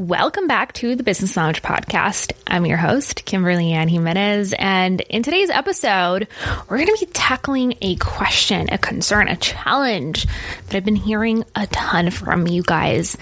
Welcome 0.00 0.46
back 0.46 0.72
to 0.76 0.96
the 0.96 1.02
Business 1.02 1.36
Lounge 1.36 1.60
podcast. 1.60 2.32
I'm 2.46 2.64
your 2.64 2.78
host, 2.78 3.26
Kimberly 3.26 3.72
Ann 3.72 3.86
Jimenez, 3.86 4.54
and 4.58 4.98
in 5.02 5.22
today's 5.22 5.50
episode, 5.50 6.26
we're 6.70 6.78
going 6.78 6.86
to 6.86 7.04
be 7.04 7.12
tackling 7.12 7.74
a 7.82 7.96
question, 7.96 8.70
a 8.72 8.78
concern, 8.78 9.28
a 9.28 9.36
challenge 9.36 10.24
that 10.66 10.74
I've 10.74 10.86
been 10.86 10.96
hearing 10.96 11.44
a 11.54 11.66
ton 11.66 12.08
from 12.08 12.46
you 12.46 12.62
guys. 12.62 13.18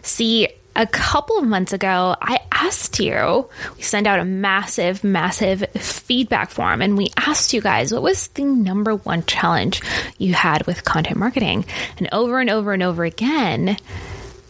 See, 0.00 0.48
a 0.74 0.86
couple 0.86 1.36
of 1.36 1.44
months 1.44 1.74
ago, 1.74 2.16
I 2.18 2.38
asked 2.50 2.98
you, 2.98 3.46
we 3.76 3.82
sent 3.82 4.06
out 4.06 4.18
a 4.18 4.24
massive, 4.24 5.04
massive 5.04 5.66
feedback 5.72 6.48
form, 6.48 6.80
and 6.80 6.96
we 6.96 7.12
asked 7.14 7.52
you 7.52 7.60
guys 7.60 7.92
what 7.92 8.02
was 8.02 8.28
the 8.28 8.44
number 8.44 8.94
one 8.94 9.22
challenge 9.24 9.82
you 10.16 10.32
had 10.32 10.66
with 10.66 10.82
content 10.86 11.18
marketing? 11.18 11.66
And 11.98 12.08
over 12.10 12.40
and 12.40 12.48
over 12.48 12.72
and 12.72 12.82
over 12.82 13.04
again, 13.04 13.76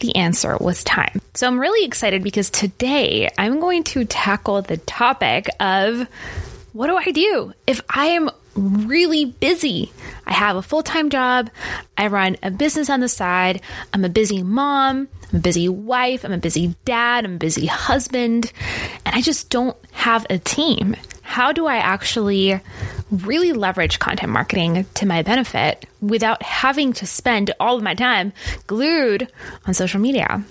the 0.03 0.17
answer 0.17 0.57
was 0.59 0.83
time. 0.83 1.21
So 1.33 1.47
I'm 1.47 1.57
really 1.57 1.85
excited 1.85 2.23
because 2.23 2.49
today 2.49 3.29
I'm 3.37 3.61
going 3.61 3.85
to 3.85 4.03
tackle 4.03 4.61
the 4.61 4.75
topic 4.75 5.47
of 5.61 6.07
what 6.73 6.87
do 6.87 6.97
I 6.97 7.11
do 7.11 7.53
if 7.65 7.79
I 7.89 8.07
am 8.07 8.29
really 8.53 9.23
busy. 9.23 9.93
I 10.27 10.33
have 10.33 10.57
a 10.57 10.61
full 10.61 10.83
time 10.83 11.09
job. 11.09 11.49
I 11.97 12.07
run 12.07 12.35
a 12.43 12.51
business 12.51 12.89
on 12.89 12.99
the 12.99 13.07
side. 13.07 13.61
I'm 13.93 14.03
a 14.03 14.09
busy 14.09 14.43
mom. 14.43 15.07
I'm 15.31 15.37
a 15.37 15.41
busy 15.41 15.69
wife. 15.69 16.25
I'm 16.25 16.33
a 16.33 16.37
busy 16.37 16.75
dad. 16.83 17.23
I'm 17.23 17.35
a 17.35 17.37
busy 17.37 17.65
husband. 17.65 18.51
And 19.05 19.15
I 19.15 19.21
just 19.21 19.49
don't 19.49 19.77
have 19.93 20.27
a 20.29 20.37
team. 20.37 20.97
How 21.23 21.51
do 21.51 21.65
I 21.65 21.77
actually 21.77 22.59
really 23.09 23.53
leverage 23.53 23.97
content 23.97 24.31
marketing 24.31 24.85
to 24.95 25.05
my 25.07 25.23
benefit 25.23 25.87
without 25.99 26.43
having 26.43 26.93
to 26.93 27.07
spend 27.07 27.51
all 27.59 27.75
of 27.75 27.81
my 27.83 27.95
time 27.95 28.33
glued 28.67 29.27
on 29.65 29.73
social 29.73 29.99
media? 29.99 30.43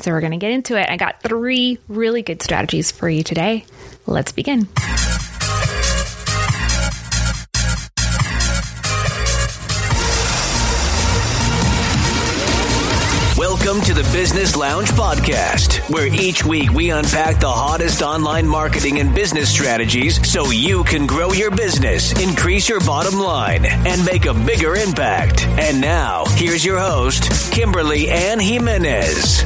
So 0.00 0.10
we're 0.10 0.20
going 0.20 0.32
to 0.32 0.38
get 0.38 0.52
into 0.52 0.78
it. 0.78 0.88
I 0.90 0.96
got 0.96 1.22
three 1.22 1.78
really 1.88 2.22
good 2.22 2.42
strategies 2.42 2.92
for 2.92 3.08
you 3.08 3.22
today. 3.22 3.64
Let's 4.06 4.32
begin. 4.32 4.68
Welcome 13.78 13.94
to 13.94 14.02
the 14.02 14.12
Business 14.12 14.56
Lounge 14.56 14.88
podcast, 14.88 15.88
where 15.88 16.08
each 16.08 16.44
week 16.44 16.72
we 16.72 16.90
unpack 16.90 17.38
the 17.38 17.48
hottest 17.48 18.02
online 18.02 18.44
marketing 18.44 18.98
and 18.98 19.14
business 19.14 19.48
strategies 19.52 20.28
so 20.28 20.50
you 20.50 20.82
can 20.82 21.06
grow 21.06 21.32
your 21.32 21.52
business, 21.52 22.10
increase 22.20 22.68
your 22.68 22.80
bottom 22.80 23.20
line, 23.20 23.64
and 23.64 24.04
make 24.04 24.26
a 24.26 24.34
bigger 24.34 24.74
impact. 24.74 25.46
And 25.46 25.80
now, 25.80 26.24
here's 26.30 26.64
your 26.64 26.80
host, 26.80 27.52
Kimberly 27.52 28.10
Ann 28.10 28.40
Jimenez. 28.40 29.44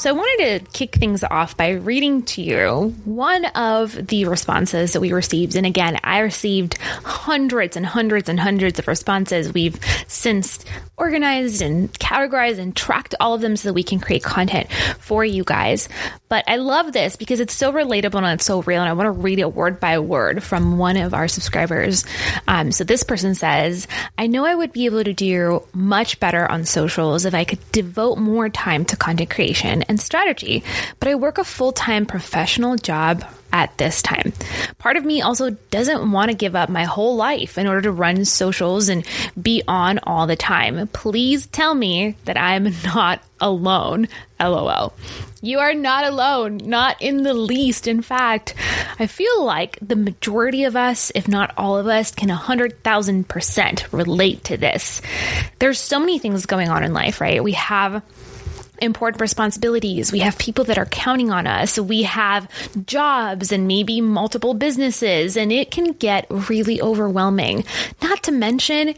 So 0.00 0.08
I 0.08 0.12
wanted 0.14 0.64
to 0.64 0.72
kick 0.72 0.94
things 0.94 1.22
off 1.22 1.58
by 1.58 1.72
reading 1.72 2.22
to 2.22 2.40
you 2.40 2.94
one 3.04 3.44
of 3.44 4.06
the 4.06 4.24
responses 4.24 4.94
that 4.94 5.00
we 5.00 5.12
received. 5.12 5.56
And 5.56 5.66
again, 5.66 5.98
I 6.02 6.20
received 6.20 6.78
hundreds 6.78 7.76
and 7.76 7.84
hundreds 7.84 8.30
and 8.30 8.40
hundreds 8.40 8.78
of 8.78 8.88
responses. 8.88 9.52
We've 9.52 9.78
since 10.06 10.64
organized 10.96 11.60
and 11.60 11.92
categorized 11.92 12.58
and 12.58 12.74
tracked 12.74 13.14
all 13.20 13.34
of 13.34 13.42
them 13.42 13.56
so 13.56 13.68
that 13.68 13.74
we 13.74 13.82
can 13.82 14.00
create 14.00 14.22
content 14.22 14.72
for 15.00 15.22
you 15.22 15.44
guys. 15.44 15.86
But 16.30 16.44
I 16.46 16.56
love 16.56 16.94
this 16.94 17.16
because 17.16 17.40
it's 17.40 17.54
so 17.54 17.70
relatable 17.70 18.16
and 18.16 18.26
it's 18.28 18.46
so 18.46 18.62
real. 18.62 18.80
And 18.80 18.88
I 18.88 18.94
want 18.94 19.06
to 19.06 19.10
read 19.10 19.38
it 19.38 19.54
word 19.54 19.80
by 19.80 19.98
word 19.98 20.42
from 20.42 20.78
one 20.78 20.96
of 20.96 21.12
our 21.12 21.28
subscribers. 21.28 22.06
Um, 22.48 22.72
so 22.72 22.84
this 22.84 23.02
person 23.02 23.34
says, 23.34 23.86
I 24.16 24.28
know 24.28 24.46
I 24.46 24.54
would 24.54 24.72
be 24.72 24.86
able 24.86 25.04
to 25.04 25.12
do 25.12 25.62
much 25.74 26.20
better 26.20 26.50
on 26.50 26.64
socials 26.64 27.26
if 27.26 27.34
I 27.34 27.44
could 27.44 27.60
devote 27.70 28.16
more 28.16 28.48
time 28.48 28.86
to 28.86 28.96
content 28.96 29.28
creation 29.28 29.82
and 29.90 30.00
strategy, 30.00 30.62
but 31.00 31.08
I 31.08 31.16
work 31.16 31.36
a 31.36 31.44
full 31.44 31.72
time 31.72 32.06
professional 32.06 32.76
job 32.76 33.24
at 33.52 33.76
this 33.76 34.00
time. 34.00 34.32
Part 34.78 34.96
of 34.96 35.04
me 35.04 35.20
also 35.20 35.50
doesn't 35.50 36.10
want 36.12 36.30
to 36.30 36.36
give 36.36 36.54
up 36.54 36.68
my 36.68 36.84
whole 36.84 37.16
life 37.16 37.58
in 37.58 37.66
order 37.66 37.82
to 37.82 37.92
run 37.92 38.24
socials 38.24 38.88
and 38.88 39.04
be 39.40 39.62
on 39.66 39.98
all 40.04 40.28
the 40.28 40.36
time. 40.36 40.86
Please 40.88 41.46
tell 41.48 41.74
me 41.74 42.16
that 42.24 42.38
I'm 42.38 42.72
not 42.84 43.20
alone. 43.40 44.08
LOL. 44.38 44.94
You 45.42 45.58
are 45.58 45.74
not 45.74 46.04
alone, 46.04 46.58
not 46.58 47.00
in 47.02 47.22
the 47.24 47.34
least. 47.34 47.86
In 47.88 48.02
fact, 48.02 48.54
I 48.98 49.06
feel 49.06 49.44
like 49.44 49.78
the 49.82 49.96
majority 49.96 50.64
of 50.64 50.76
us, 50.76 51.10
if 51.14 51.28
not 51.28 51.52
all 51.56 51.78
of 51.78 51.86
us, 51.86 52.10
can 52.10 52.28
100,000% 52.28 53.92
relate 53.92 54.44
to 54.44 54.56
this. 54.56 55.02
There's 55.58 55.80
so 55.80 55.98
many 55.98 56.18
things 56.18 56.46
going 56.46 56.68
on 56.68 56.84
in 56.84 56.92
life, 56.92 57.20
right? 57.20 57.42
We 57.42 57.52
have 57.52 58.02
important 58.80 59.20
responsibilities. 59.20 60.12
We 60.12 60.20
have 60.20 60.38
people 60.38 60.64
that 60.64 60.78
are 60.78 60.86
counting 60.86 61.30
on 61.30 61.46
us. 61.46 61.78
We 61.78 62.02
have 62.04 62.48
jobs 62.86 63.52
and 63.52 63.66
maybe 63.66 64.00
multiple 64.00 64.54
businesses, 64.54 65.36
and 65.36 65.52
it 65.52 65.70
can 65.70 65.92
get 65.92 66.26
really 66.30 66.80
overwhelming. 66.80 67.64
Not 68.02 68.22
to 68.24 68.32
mention, 68.32 68.94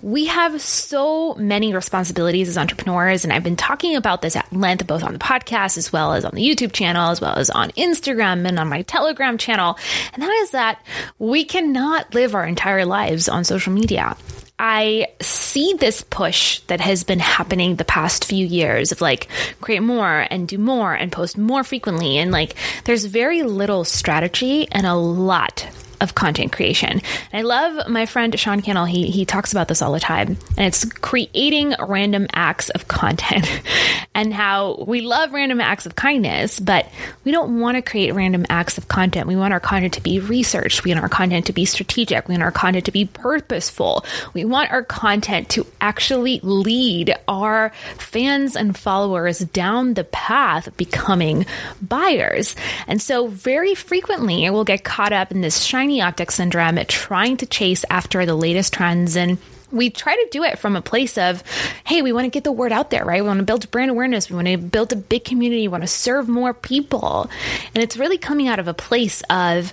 we 0.00 0.26
have 0.26 0.60
so 0.60 1.34
many 1.34 1.74
responsibilities 1.74 2.48
as 2.48 2.58
entrepreneurs, 2.58 3.24
and 3.24 3.32
I've 3.32 3.44
been 3.44 3.56
talking 3.56 3.96
about 3.96 4.22
this 4.22 4.36
at 4.36 4.52
length 4.52 4.86
both 4.86 5.02
on 5.02 5.12
the 5.12 5.18
podcast 5.18 5.76
as 5.78 5.92
well 5.92 6.12
as 6.12 6.24
on 6.24 6.34
the 6.34 6.42
YouTube 6.42 6.72
channel, 6.72 7.10
as 7.10 7.20
well 7.20 7.34
as 7.36 7.50
on 7.50 7.70
Instagram 7.72 8.46
and 8.46 8.58
on 8.58 8.68
my 8.68 8.82
Telegram 8.82 9.38
channel. 9.38 9.78
And 10.12 10.22
that 10.22 10.32
is 10.42 10.50
that 10.50 10.84
we 11.18 11.44
cannot 11.44 12.14
live 12.14 12.34
our 12.34 12.46
entire 12.46 12.84
lives 12.84 13.28
on 13.28 13.44
social 13.44 13.72
media. 13.72 14.16
I 14.64 15.08
see 15.20 15.74
this 15.74 16.02
push 16.02 16.60
that 16.68 16.80
has 16.80 17.02
been 17.02 17.18
happening 17.18 17.74
the 17.74 17.84
past 17.84 18.24
few 18.24 18.46
years 18.46 18.92
of 18.92 19.00
like 19.00 19.26
create 19.60 19.82
more 19.82 20.24
and 20.30 20.46
do 20.46 20.56
more 20.56 20.94
and 20.94 21.10
post 21.10 21.36
more 21.36 21.64
frequently. 21.64 22.16
And 22.16 22.30
like 22.30 22.54
there's 22.84 23.06
very 23.06 23.42
little 23.42 23.82
strategy 23.82 24.68
and 24.70 24.86
a 24.86 24.94
lot 24.94 25.66
of 26.02 26.14
content 26.14 26.52
creation. 26.52 27.00
And 27.32 27.32
I 27.32 27.42
love 27.42 27.88
my 27.88 28.06
friend 28.06 28.38
Sean 28.38 28.60
Cannell. 28.60 28.84
He 28.84 29.10
he 29.10 29.24
talks 29.24 29.52
about 29.52 29.68
this 29.68 29.80
all 29.80 29.92
the 29.92 30.00
time, 30.00 30.36
and 30.56 30.66
it's 30.66 30.84
creating 30.84 31.74
random 31.78 32.26
acts 32.34 32.68
of 32.70 32.88
content, 32.88 33.48
and 34.14 34.34
how 34.34 34.84
we 34.86 35.00
love 35.00 35.32
random 35.32 35.60
acts 35.60 35.86
of 35.86 35.94
kindness, 35.94 36.58
but 36.60 36.88
we 37.24 37.30
don't 37.30 37.60
want 37.60 37.76
to 37.76 37.82
create 37.82 38.12
random 38.12 38.44
acts 38.50 38.76
of 38.76 38.88
content. 38.88 39.28
We 39.28 39.36
want 39.36 39.54
our 39.54 39.60
content 39.60 39.94
to 39.94 40.02
be 40.02 40.18
researched. 40.18 40.84
We 40.84 40.90
want 40.90 41.02
our 41.02 41.08
content 41.08 41.46
to 41.46 41.52
be 41.52 41.64
strategic. 41.64 42.28
We 42.28 42.32
want 42.32 42.42
our 42.42 42.50
content 42.50 42.86
to 42.86 42.92
be 42.92 43.04
purposeful. 43.06 44.04
We 44.34 44.44
want 44.44 44.72
our 44.72 44.82
content 44.82 45.48
to 45.50 45.66
actually 45.80 46.40
lead 46.42 47.14
our 47.28 47.70
fans 47.98 48.56
and 48.56 48.76
followers 48.76 49.38
down 49.38 49.94
the 49.94 50.04
path 50.04 50.66
of 50.66 50.76
becoming 50.76 51.46
buyers. 51.80 52.56
And 52.88 53.00
so, 53.00 53.28
very 53.28 53.74
frequently, 53.74 54.48
we'll 54.50 54.64
get 54.64 54.82
caught 54.82 55.12
up 55.12 55.30
in 55.30 55.40
this 55.40 55.62
shiny 55.62 55.91
object 56.00 56.32
syndrome, 56.32 56.78
trying 56.88 57.36
to 57.38 57.46
chase 57.46 57.84
after 57.90 58.24
the 58.24 58.34
latest 58.34 58.72
trends 58.72 59.16
and 59.16 59.38
we 59.72 59.90
try 59.90 60.14
to 60.14 60.28
do 60.30 60.44
it 60.44 60.58
from 60.58 60.76
a 60.76 60.82
place 60.82 61.16
of, 61.16 61.42
hey, 61.84 62.02
we 62.02 62.12
want 62.12 62.26
to 62.26 62.30
get 62.30 62.44
the 62.44 62.52
word 62.52 62.72
out 62.72 62.90
there, 62.90 63.04
right? 63.04 63.22
We 63.22 63.26
want 63.26 63.38
to 63.38 63.44
build 63.44 63.70
brand 63.70 63.90
awareness. 63.90 64.28
We 64.28 64.36
want 64.36 64.48
to 64.48 64.58
build 64.58 64.92
a 64.92 64.96
big 64.96 65.24
community. 65.24 65.62
We 65.62 65.68
want 65.68 65.82
to 65.82 65.88
serve 65.88 66.28
more 66.28 66.52
people. 66.52 67.30
And 67.74 67.82
it's 67.82 67.96
really 67.96 68.18
coming 68.18 68.48
out 68.48 68.58
of 68.58 68.68
a 68.68 68.74
place 68.74 69.22
of 69.30 69.72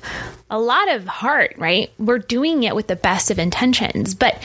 a 0.50 0.60
lot 0.60 0.90
of 0.90 1.06
heart, 1.06 1.56
right? 1.58 1.92
We're 2.00 2.20
doing 2.20 2.64
it 2.64 2.76
with 2.76 2.88
the 2.88 2.96
best 2.96 3.30
of 3.30 3.40
intentions, 3.40 4.16
but 4.16 4.42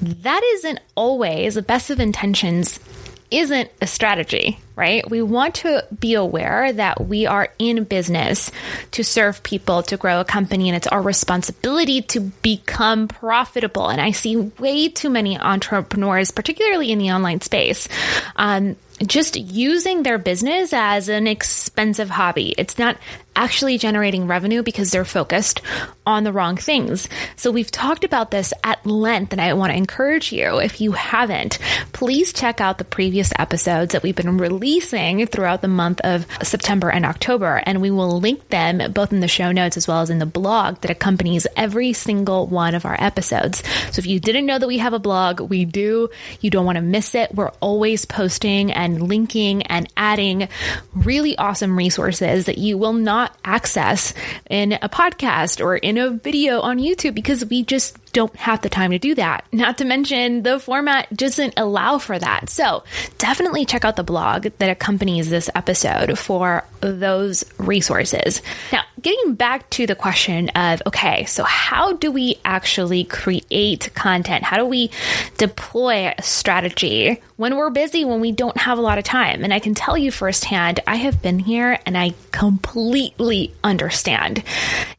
that 0.00 0.42
isn't 0.54 0.80
always 0.94 1.54
the 1.54 1.62
best 1.62 1.90
of 1.90 2.00
intentions 2.00 2.80
isn't 3.30 3.70
a 3.80 3.86
strategy, 3.86 4.58
right? 4.76 5.08
We 5.08 5.22
want 5.22 5.56
to 5.56 5.86
be 5.98 6.14
aware 6.14 6.72
that 6.72 7.06
we 7.06 7.26
are 7.26 7.48
in 7.58 7.84
business 7.84 8.50
to 8.92 9.04
serve 9.04 9.42
people, 9.42 9.82
to 9.84 9.96
grow 9.96 10.20
a 10.20 10.24
company, 10.24 10.68
and 10.68 10.76
it's 10.76 10.86
our 10.86 11.02
responsibility 11.02 12.02
to 12.02 12.20
become 12.20 13.08
profitable. 13.08 13.88
And 13.88 14.00
I 14.00 14.10
see 14.10 14.36
way 14.36 14.88
too 14.88 15.10
many 15.10 15.38
entrepreneurs, 15.38 16.30
particularly 16.30 16.90
in 16.90 16.98
the 16.98 17.12
online 17.12 17.40
space, 17.40 17.88
um, 18.36 18.76
just 19.06 19.36
using 19.36 20.02
their 20.02 20.18
business 20.18 20.72
as 20.72 21.08
an 21.08 21.26
expensive 21.26 22.10
hobby. 22.10 22.54
It's 22.58 22.78
not 22.78 22.96
actually 23.36 23.78
generating 23.78 24.26
revenue 24.26 24.62
because 24.62 24.90
they're 24.90 25.04
focused 25.04 25.62
on 26.04 26.24
the 26.24 26.32
wrong 26.32 26.56
things. 26.56 27.08
So 27.36 27.50
we've 27.50 27.70
talked 27.70 28.04
about 28.04 28.30
this 28.30 28.52
at 28.64 28.84
length, 28.84 29.32
and 29.32 29.40
I 29.40 29.54
want 29.54 29.70
to 29.70 29.76
encourage 29.76 30.32
you, 30.32 30.58
if 30.58 30.80
you 30.80 30.92
haven't, 30.92 31.58
please 31.92 32.32
check 32.32 32.60
out 32.60 32.78
the 32.78 32.84
previous 32.84 33.32
episodes 33.38 33.92
that 33.92 34.02
we've 34.02 34.16
been 34.16 34.36
releasing 34.36 35.26
throughout 35.26 35.62
the 35.62 35.68
month 35.68 36.00
of 36.02 36.26
September 36.42 36.90
and 36.90 37.06
October, 37.06 37.62
and 37.64 37.80
we 37.80 37.90
will 37.90 38.20
link 38.20 38.48
them 38.48 38.92
both 38.92 39.12
in 39.12 39.20
the 39.20 39.28
show 39.28 39.52
notes 39.52 39.76
as 39.76 39.86
well 39.86 40.00
as 40.00 40.10
in 40.10 40.18
the 40.18 40.26
blog 40.26 40.80
that 40.80 40.90
accompanies 40.90 41.46
every 41.56 41.92
single 41.92 42.46
one 42.46 42.74
of 42.74 42.84
our 42.84 42.96
episodes. 43.00 43.62
So 43.92 44.00
if 44.00 44.06
you 44.06 44.20
didn't 44.20 44.46
know 44.46 44.58
that 44.58 44.66
we 44.66 44.78
have 44.78 44.92
a 44.92 44.98
blog, 44.98 45.40
we 45.40 45.64
do. 45.64 46.10
You 46.40 46.50
don't 46.50 46.66
want 46.66 46.76
to 46.76 46.82
miss 46.82 47.14
it. 47.14 47.34
We're 47.34 47.52
always 47.60 48.04
posting 48.04 48.72
and 48.72 48.89
linking 48.98 49.62
and 49.62 49.90
adding 49.96 50.48
really 50.94 51.36
awesome 51.38 51.76
resources 51.76 52.46
that 52.46 52.58
you 52.58 52.76
will 52.78 52.92
not 52.92 53.36
access 53.44 54.14
in 54.48 54.72
a 54.72 54.88
podcast 54.88 55.64
or 55.64 55.76
in 55.76 55.98
a 55.98 56.10
video 56.10 56.60
on 56.60 56.78
YouTube 56.78 57.14
because 57.14 57.44
we 57.46 57.62
just 57.62 57.96
don't 58.12 58.34
have 58.36 58.60
the 58.62 58.68
time 58.68 58.90
to 58.90 58.98
do 58.98 59.14
that. 59.14 59.44
Not 59.52 59.78
to 59.78 59.84
mention 59.84 60.42
the 60.42 60.58
format 60.58 61.14
doesn't 61.16 61.54
allow 61.56 61.98
for 61.98 62.18
that. 62.18 62.48
So 62.50 62.82
definitely 63.18 63.64
check 63.64 63.84
out 63.84 63.96
the 63.96 64.02
blog 64.02 64.48
that 64.58 64.70
accompanies 64.70 65.30
this 65.30 65.48
episode 65.54 66.18
for 66.18 66.64
those 66.80 67.44
resources. 67.58 68.42
Now, 68.72 68.82
getting 69.02 69.34
back 69.34 69.68
to 69.70 69.86
the 69.86 69.94
question 69.94 70.50
of 70.50 70.82
okay, 70.86 71.24
so 71.24 71.44
how 71.44 71.92
do 71.92 72.10
we 72.10 72.36
actually 72.44 73.04
create 73.04 73.90
content? 73.94 74.44
How 74.44 74.56
do 74.56 74.64
we 74.64 74.90
deploy 75.38 76.12
a 76.16 76.22
strategy 76.22 77.20
when 77.36 77.56
we're 77.56 77.70
busy, 77.70 78.04
when 78.04 78.20
we 78.20 78.32
don't 78.32 78.56
have 78.56 78.78
a 78.78 78.82
lot 78.82 78.98
of 78.98 79.04
time? 79.04 79.44
And 79.44 79.52
I 79.52 79.58
can 79.58 79.74
tell 79.74 79.96
you 79.96 80.10
firsthand, 80.10 80.80
I 80.86 80.96
have 80.96 81.22
been 81.22 81.38
here 81.38 81.78
and 81.86 81.96
I 81.96 82.14
completely 82.32 83.52
understand. 83.64 84.42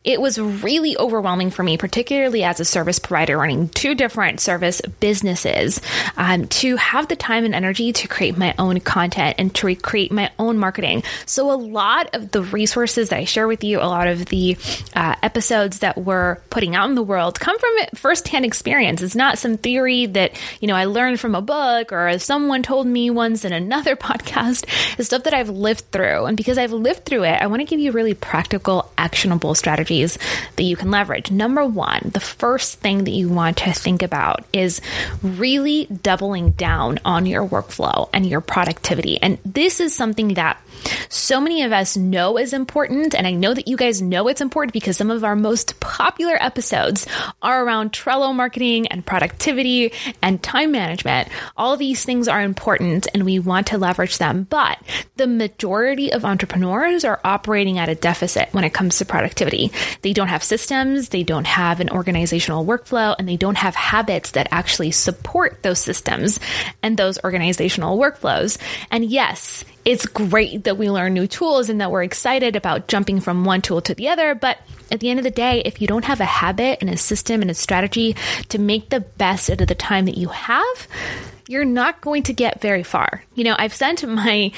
It 0.03 0.19
was 0.19 0.39
really 0.39 0.97
overwhelming 0.97 1.51
for 1.51 1.63
me, 1.63 1.77
particularly 1.77 2.43
as 2.43 2.59
a 2.59 2.65
service 2.65 2.99
provider 2.99 3.37
running 3.37 3.69
two 3.69 3.93
different 3.93 4.39
service 4.39 4.81
businesses, 4.99 5.79
um, 6.17 6.47
to 6.47 6.75
have 6.77 7.07
the 7.07 7.15
time 7.15 7.45
and 7.45 7.53
energy 7.53 7.93
to 7.93 8.07
create 8.07 8.37
my 8.37 8.55
own 8.57 8.79
content 8.79 9.35
and 9.37 9.53
to 9.55 9.67
recreate 9.67 10.11
my 10.11 10.31
own 10.39 10.57
marketing. 10.57 11.03
So, 11.25 11.51
a 11.51 11.53
lot 11.53 12.15
of 12.15 12.31
the 12.31 12.41
resources 12.41 13.09
that 13.09 13.17
I 13.17 13.25
share 13.25 13.47
with 13.47 13.63
you, 13.63 13.79
lot 13.91 14.07
of 14.07 14.25
the 14.25 14.57
uh, 14.95 15.15
episodes 15.21 15.79
that 15.79 15.97
we're 15.97 16.35
putting 16.49 16.75
out 16.75 16.89
in 16.89 16.95
the 16.95 17.03
world 17.03 17.39
come 17.39 17.57
from 17.59 17.71
firsthand 17.95 18.45
experience. 18.45 19.01
It's 19.01 19.15
not 19.15 19.37
some 19.37 19.57
theory 19.57 20.05
that, 20.07 20.39
you 20.59 20.67
know, 20.67 20.75
I 20.75 20.85
learned 20.85 21.19
from 21.19 21.35
a 21.35 21.41
book 21.41 21.91
or 21.91 22.17
someone 22.19 22.63
told 22.63 22.87
me 22.87 23.09
once 23.09 23.45
in 23.45 23.53
another 23.53 23.95
podcast. 23.97 24.65
It's 24.97 25.07
stuff 25.07 25.23
that 25.23 25.33
I've 25.33 25.49
lived 25.49 25.91
through. 25.91 26.25
And 26.25 26.37
because 26.37 26.57
I've 26.57 26.71
lived 26.71 27.05
through 27.05 27.25
it, 27.25 27.41
I 27.41 27.47
want 27.47 27.61
to 27.61 27.65
give 27.65 27.79
you 27.79 27.91
really 27.91 28.13
practical, 28.13 28.91
actionable 28.97 29.55
strategies 29.55 30.17
that 30.55 30.63
you 30.63 30.75
can 30.75 30.91
leverage. 30.91 31.31
Number 31.31 31.65
one, 31.65 32.11
the 32.13 32.19
first 32.19 32.79
thing 32.79 33.03
that 33.03 33.11
you 33.11 33.29
want 33.29 33.57
to 33.57 33.73
think 33.73 34.01
about 34.01 34.45
is 34.53 34.81
really 35.21 35.85
doubling 35.85 36.51
down 36.51 36.99
on 37.03 37.25
your 37.25 37.45
workflow 37.47 38.09
and 38.13 38.25
your 38.25 38.41
productivity. 38.41 39.21
And 39.21 39.37
this 39.45 39.79
is 39.79 39.93
something 39.93 40.35
that 40.35 40.57
so 41.09 41.39
many 41.39 41.63
of 41.63 41.71
us 41.71 41.97
know 41.97 42.37
is 42.37 42.53
important. 42.53 43.13
And 43.13 43.27
I 43.27 43.31
know 43.31 43.53
that 43.53 43.67
you 43.67 43.77
guys 43.81 43.99
know 43.99 44.27
it's 44.27 44.41
important 44.41 44.73
because 44.73 44.95
some 44.95 45.09
of 45.09 45.23
our 45.23 45.35
most 45.35 45.79
popular 45.79 46.37
episodes 46.39 47.07
are 47.41 47.65
around 47.65 47.91
Trello 47.91 48.33
marketing 48.33 48.85
and 48.87 49.03
productivity 49.03 49.91
and 50.21 50.41
time 50.43 50.71
management. 50.71 51.29
All 51.57 51.77
these 51.77 52.05
things 52.05 52.27
are 52.27 52.43
important 52.43 53.07
and 53.11 53.25
we 53.25 53.39
want 53.39 53.67
to 53.67 53.79
leverage 53.79 54.19
them. 54.19 54.45
But 54.47 54.77
the 55.15 55.25
majority 55.25 56.13
of 56.13 56.25
entrepreneurs 56.25 57.03
are 57.03 57.19
operating 57.23 57.79
at 57.79 57.89
a 57.89 57.95
deficit 57.95 58.49
when 58.53 58.63
it 58.63 58.73
comes 58.73 58.99
to 58.99 59.05
productivity. 59.05 59.71
They 60.03 60.13
don't 60.13 60.27
have 60.27 60.43
systems, 60.43 61.09
they 61.09 61.23
don't 61.23 61.47
have 61.47 61.79
an 61.79 61.89
organizational 61.89 62.63
workflow, 62.63 63.15
and 63.17 63.27
they 63.27 63.37
don't 63.37 63.57
have 63.57 63.73
habits 63.73 64.31
that 64.31 64.47
actually 64.51 64.91
support 64.91 65.63
those 65.63 65.79
systems 65.79 66.39
and 66.83 66.97
those 66.97 67.17
organizational 67.23 67.97
workflows. 67.97 68.59
And 68.91 69.05
yes, 69.05 69.65
it's 69.85 70.05
great 70.05 70.65
that 70.65 70.77
we 70.77 70.89
learn 70.89 71.13
new 71.13 71.27
tools 71.27 71.69
and 71.69 71.81
that 71.81 71.91
we're 71.91 72.03
excited 72.03 72.55
about 72.55 72.87
jumping 72.87 73.19
from 73.19 73.45
one 73.45 73.61
tool 73.61 73.81
to 73.81 73.95
the 73.95 74.09
other. 74.09 74.35
But 74.35 74.59
at 74.91 74.99
the 74.99 75.09
end 75.09 75.19
of 75.19 75.23
the 75.23 75.31
day, 75.31 75.61
if 75.63 75.81
you 75.81 75.87
don't 75.87 76.05
have 76.05 76.19
a 76.19 76.25
habit 76.25 76.79
and 76.81 76.89
a 76.89 76.97
system 76.97 77.41
and 77.41 77.49
a 77.49 77.55
strategy 77.55 78.15
to 78.49 78.59
make 78.59 78.89
the 78.89 78.99
best 78.99 79.49
out 79.49 79.61
of 79.61 79.67
the 79.67 79.75
time 79.75 80.05
that 80.05 80.17
you 80.17 80.27
have, 80.27 80.87
you're 81.47 81.65
not 81.65 81.99
going 81.99 82.23
to 82.23 82.33
get 82.33 82.61
very 82.61 82.83
far. 82.83 83.23
You 83.35 83.43
know, 83.43 83.55
I've 83.57 83.73
sent 83.73 84.07
my 84.07 84.51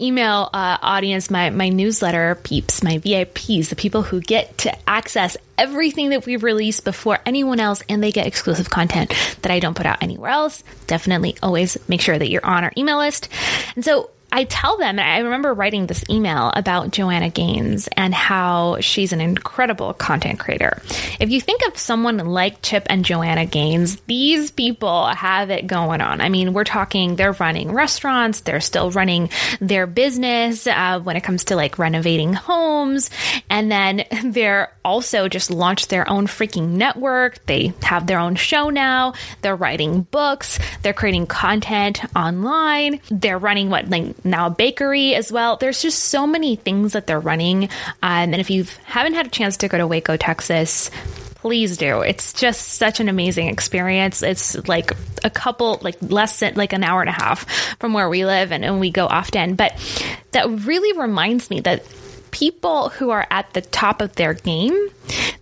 email 0.00 0.48
uh, 0.52 0.78
audience, 0.80 1.30
my, 1.30 1.50
my 1.50 1.70
newsletter 1.70 2.36
peeps, 2.36 2.84
my 2.84 2.98
VIPs, 2.98 3.68
the 3.68 3.76
people 3.76 4.02
who 4.02 4.20
get 4.20 4.58
to 4.58 4.88
access 4.88 5.36
everything 5.58 6.10
that 6.10 6.26
we 6.26 6.36
release 6.36 6.80
before 6.80 7.18
anyone 7.26 7.58
else 7.58 7.82
and 7.88 8.02
they 8.02 8.12
get 8.12 8.26
exclusive 8.26 8.70
content 8.70 9.12
that 9.42 9.50
I 9.50 9.58
don't 9.58 9.74
put 9.74 9.86
out 9.86 10.02
anywhere 10.02 10.30
else. 10.30 10.62
Definitely 10.86 11.36
always 11.42 11.78
make 11.88 12.00
sure 12.00 12.16
that 12.16 12.28
you're 12.28 12.46
on 12.46 12.62
our 12.62 12.72
email 12.76 12.98
list. 12.98 13.28
And 13.74 13.84
so 13.84 14.10
I 14.36 14.44
tell 14.44 14.76
them, 14.76 14.98
I 14.98 15.20
remember 15.20 15.54
writing 15.54 15.86
this 15.86 16.04
email 16.10 16.52
about 16.54 16.90
Joanna 16.90 17.30
Gaines 17.30 17.88
and 17.96 18.14
how 18.14 18.76
she's 18.80 19.14
an 19.14 19.22
incredible 19.22 19.94
content 19.94 20.38
creator. 20.38 20.82
If 21.18 21.30
you 21.30 21.40
think 21.40 21.62
of 21.66 21.78
someone 21.78 22.18
like 22.18 22.60
Chip 22.60 22.86
and 22.90 23.02
Joanna 23.02 23.46
Gaines, 23.46 23.98
these 24.00 24.50
people 24.50 25.06
have 25.06 25.48
it 25.48 25.66
going 25.66 26.02
on. 26.02 26.20
I 26.20 26.28
mean, 26.28 26.52
we're 26.52 26.64
talking, 26.64 27.16
they're 27.16 27.32
running 27.32 27.72
restaurants, 27.72 28.40
they're 28.40 28.60
still 28.60 28.90
running 28.90 29.30
their 29.58 29.86
business 29.86 30.66
uh, 30.66 31.00
when 31.00 31.16
it 31.16 31.22
comes 31.22 31.44
to 31.44 31.56
like 31.56 31.78
renovating 31.78 32.34
homes. 32.34 33.08
And 33.48 33.72
then 33.72 34.04
they're 34.22 34.70
also 34.84 35.28
just 35.28 35.50
launched 35.50 35.88
their 35.88 36.08
own 36.10 36.26
freaking 36.26 36.72
network. 36.72 37.44
They 37.46 37.72
have 37.80 38.06
their 38.06 38.18
own 38.18 38.34
show 38.34 38.68
now. 38.68 39.14
They're 39.40 39.56
writing 39.56 40.02
books, 40.02 40.58
they're 40.82 40.92
creating 40.92 41.26
content 41.26 42.02
online, 42.14 43.00
they're 43.10 43.38
running 43.38 43.70
what, 43.70 43.88
like, 43.88 44.25
now 44.26 44.48
a 44.48 44.50
bakery 44.50 45.14
as 45.14 45.32
well. 45.32 45.56
There's 45.56 45.80
just 45.80 46.04
so 46.04 46.26
many 46.26 46.56
things 46.56 46.92
that 46.92 47.06
they're 47.06 47.20
running. 47.20 47.64
Um, 47.64 47.70
and 48.02 48.36
if 48.36 48.50
you 48.50 48.64
haven't 48.84 49.14
had 49.14 49.26
a 49.26 49.30
chance 49.30 49.58
to 49.58 49.68
go 49.68 49.78
to 49.78 49.86
Waco, 49.86 50.16
Texas, 50.16 50.90
please 51.36 51.76
do. 51.76 52.00
It's 52.00 52.32
just 52.32 52.74
such 52.74 52.98
an 52.98 53.08
amazing 53.08 53.48
experience. 53.48 54.22
It's 54.22 54.66
like 54.66 54.92
a 55.22 55.30
couple, 55.30 55.78
like 55.80 55.96
less 56.00 56.40
than 56.40 56.54
like 56.54 56.72
an 56.72 56.82
hour 56.82 57.00
and 57.00 57.08
a 57.08 57.12
half 57.12 57.48
from 57.78 57.92
where 57.92 58.08
we 58.08 58.24
live 58.24 58.52
and, 58.52 58.64
and 58.64 58.80
we 58.80 58.90
go 58.90 59.06
often. 59.06 59.54
But 59.54 59.74
that 60.32 60.48
really 60.66 60.98
reminds 60.98 61.48
me 61.48 61.60
that 61.60 61.84
people 62.36 62.90
who 62.90 63.08
are 63.08 63.26
at 63.30 63.50
the 63.54 63.62
top 63.62 64.02
of 64.02 64.14
their 64.16 64.34
game, 64.34 64.76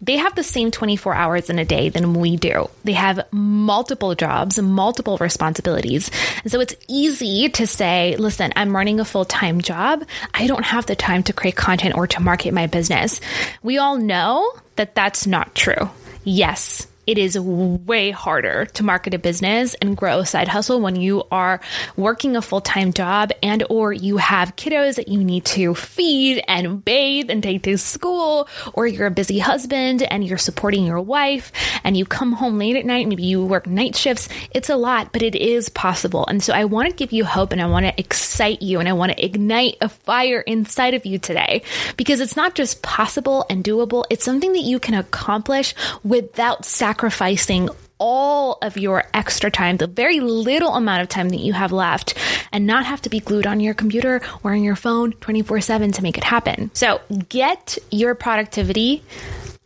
they 0.01 0.17
have 0.17 0.37
the 0.37 0.45
same 0.45 0.71
24 0.71 1.13
hours 1.13 1.51
in 1.51 1.59
a 1.59 1.65
day 1.65 1.89
than 1.89 2.15
we 2.15 2.37
do. 2.37 2.71
They 2.85 2.93
have 2.93 3.27
multiple 3.33 4.15
jobs, 4.15 4.61
multiple 4.63 5.17
responsibilities. 5.19 6.09
And 6.45 6.53
so 6.53 6.61
it's 6.61 6.77
easy 6.87 7.49
to 7.49 7.67
say, 7.67 8.15
listen, 8.17 8.53
I'm 8.55 8.77
running 8.77 9.01
a 9.01 9.05
full 9.05 9.25
time 9.25 9.61
job. 9.61 10.05
I 10.33 10.47
don't 10.47 10.65
have 10.65 10.87
the 10.87 10.95
time 10.95 11.25
to 11.25 11.33
create 11.33 11.57
content 11.57 11.97
or 11.97 12.07
to 12.07 12.21
market 12.21 12.55
my 12.55 12.69
business. 12.69 13.21
We 13.65 13.79
all 13.79 13.97
know 13.97 14.53
that 14.77 14.95
that's 14.95 15.27
not 15.27 15.57
true. 15.57 15.91
Yes, 16.23 16.87
it 17.07 17.19
is 17.19 17.39
way 17.39 18.11
harder 18.11 18.67
to 18.67 18.83
market 18.83 19.15
a 19.15 19.19
business 19.19 19.75
and 19.75 19.97
grow 19.97 20.21
a 20.21 20.27
side 20.27 20.49
hustle 20.49 20.81
when 20.81 20.97
you 20.97 21.25
are 21.31 21.61
working 21.97 22.37
a 22.37 22.43
full-time 22.43 22.93
job 22.93 23.31
and 23.43 23.65
or 23.69 23.93
you 23.93 24.17
have 24.17 24.57
kiddos 24.57 24.97
that 24.97 25.09
you 25.09 25.23
need 25.23 25.45
to 25.45 25.75
feed 25.75 26.43
and 26.49 26.85
bathe 26.85 27.31
and 27.31 27.43
take 27.43 27.63
to 27.63 27.77
school 27.77 28.49
or 28.73 28.87
you're 28.87 29.07
a 29.07 29.11
busy 29.11 29.39
husband 29.39 30.03
and 30.03 30.25
you're 30.25 30.39
supporting 30.39 30.87
your 30.87 31.01
wife 31.01 31.53
and 31.85 31.97
you 31.97 32.05
come 32.05 32.33
home 32.33 32.59
late 32.59 32.77
at 32.77 32.87
night 32.87 33.07
maybe 33.09 33.25
you 33.25 33.45
work 33.45 33.67
night 33.67 33.95
shifts. 33.97 34.29
It's 34.53 34.71
a 34.71 34.77
lot 34.77 35.13
but 35.13 35.23
it 35.23 35.35
is 35.35 35.69
possible. 35.69 36.27
And 36.27 36.43
so 36.43 36.53
I 36.53 36.65
want 36.65 36.89
to 36.89 36.95
give 36.95 37.13
you 37.13 37.25
hope 37.25 37.53
and 37.53 37.61
I 37.61 37.67
want 37.67 37.87
to 37.87 37.99
excite 37.99 38.63
you 38.63 38.81
and 38.81 38.89
I 38.89 38.93
want 38.93 39.13
to 39.13 39.25
ignite 39.25 39.77
a 39.81 39.89
fire 39.89 40.41
inside 40.41 40.95
of 40.95 41.05
you 41.05 41.19
today 41.19 41.63
because 41.97 42.21
it's 42.21 42.37
not 42.37 42.55
just 42.55 42.83
possible 42.83 43.45
and 43.51 43.63
doable. 43.63 44.05
It's 44.11 44.25
something 44.25 44.53
that 44.53 44.61
you 44.61 44.79
can 44.79 44.95
accomplish 44.95 45.75
without 46.03 46.65
sacrificing 46.65 46.94
sacrificing 46.95 47.69
all 47.99 48.59
of 48.63 48.77
your 48.77 49.03
extra 49.15 49.51
time, 49.51 49.79
the 49.79 49.87
very 49.89 50.21
little 50.21 50.75
amount 50.75 51.03
of 51.03 51.09
time 51.09 51.29
that 51.31 51.41
you 51.41 51.53
have 51.53 51.73
left, 51.73 52.15
and 52.53 52.67
not 52.69 52.87
have 52.87 53.03
to 53.03 53.11
be 53.11 53.19
glued 53.19 53.49
on 53.49 53.59
your 53.59 53.75
computer 53.75 54.21
or 54.45 54.53
on 54.53 54.63
your 54.63 54.77
phone 54.77 55.11
24 55.15 55.61
7 55.61 55.91
to 55.91 56.03
make 56.03 56.17
it 56.17 56.23
happen. 56.23 56.71
So 56.73 57.01
get 57.29 57.79
your 57.91 58.15
productivity 58.15 59.03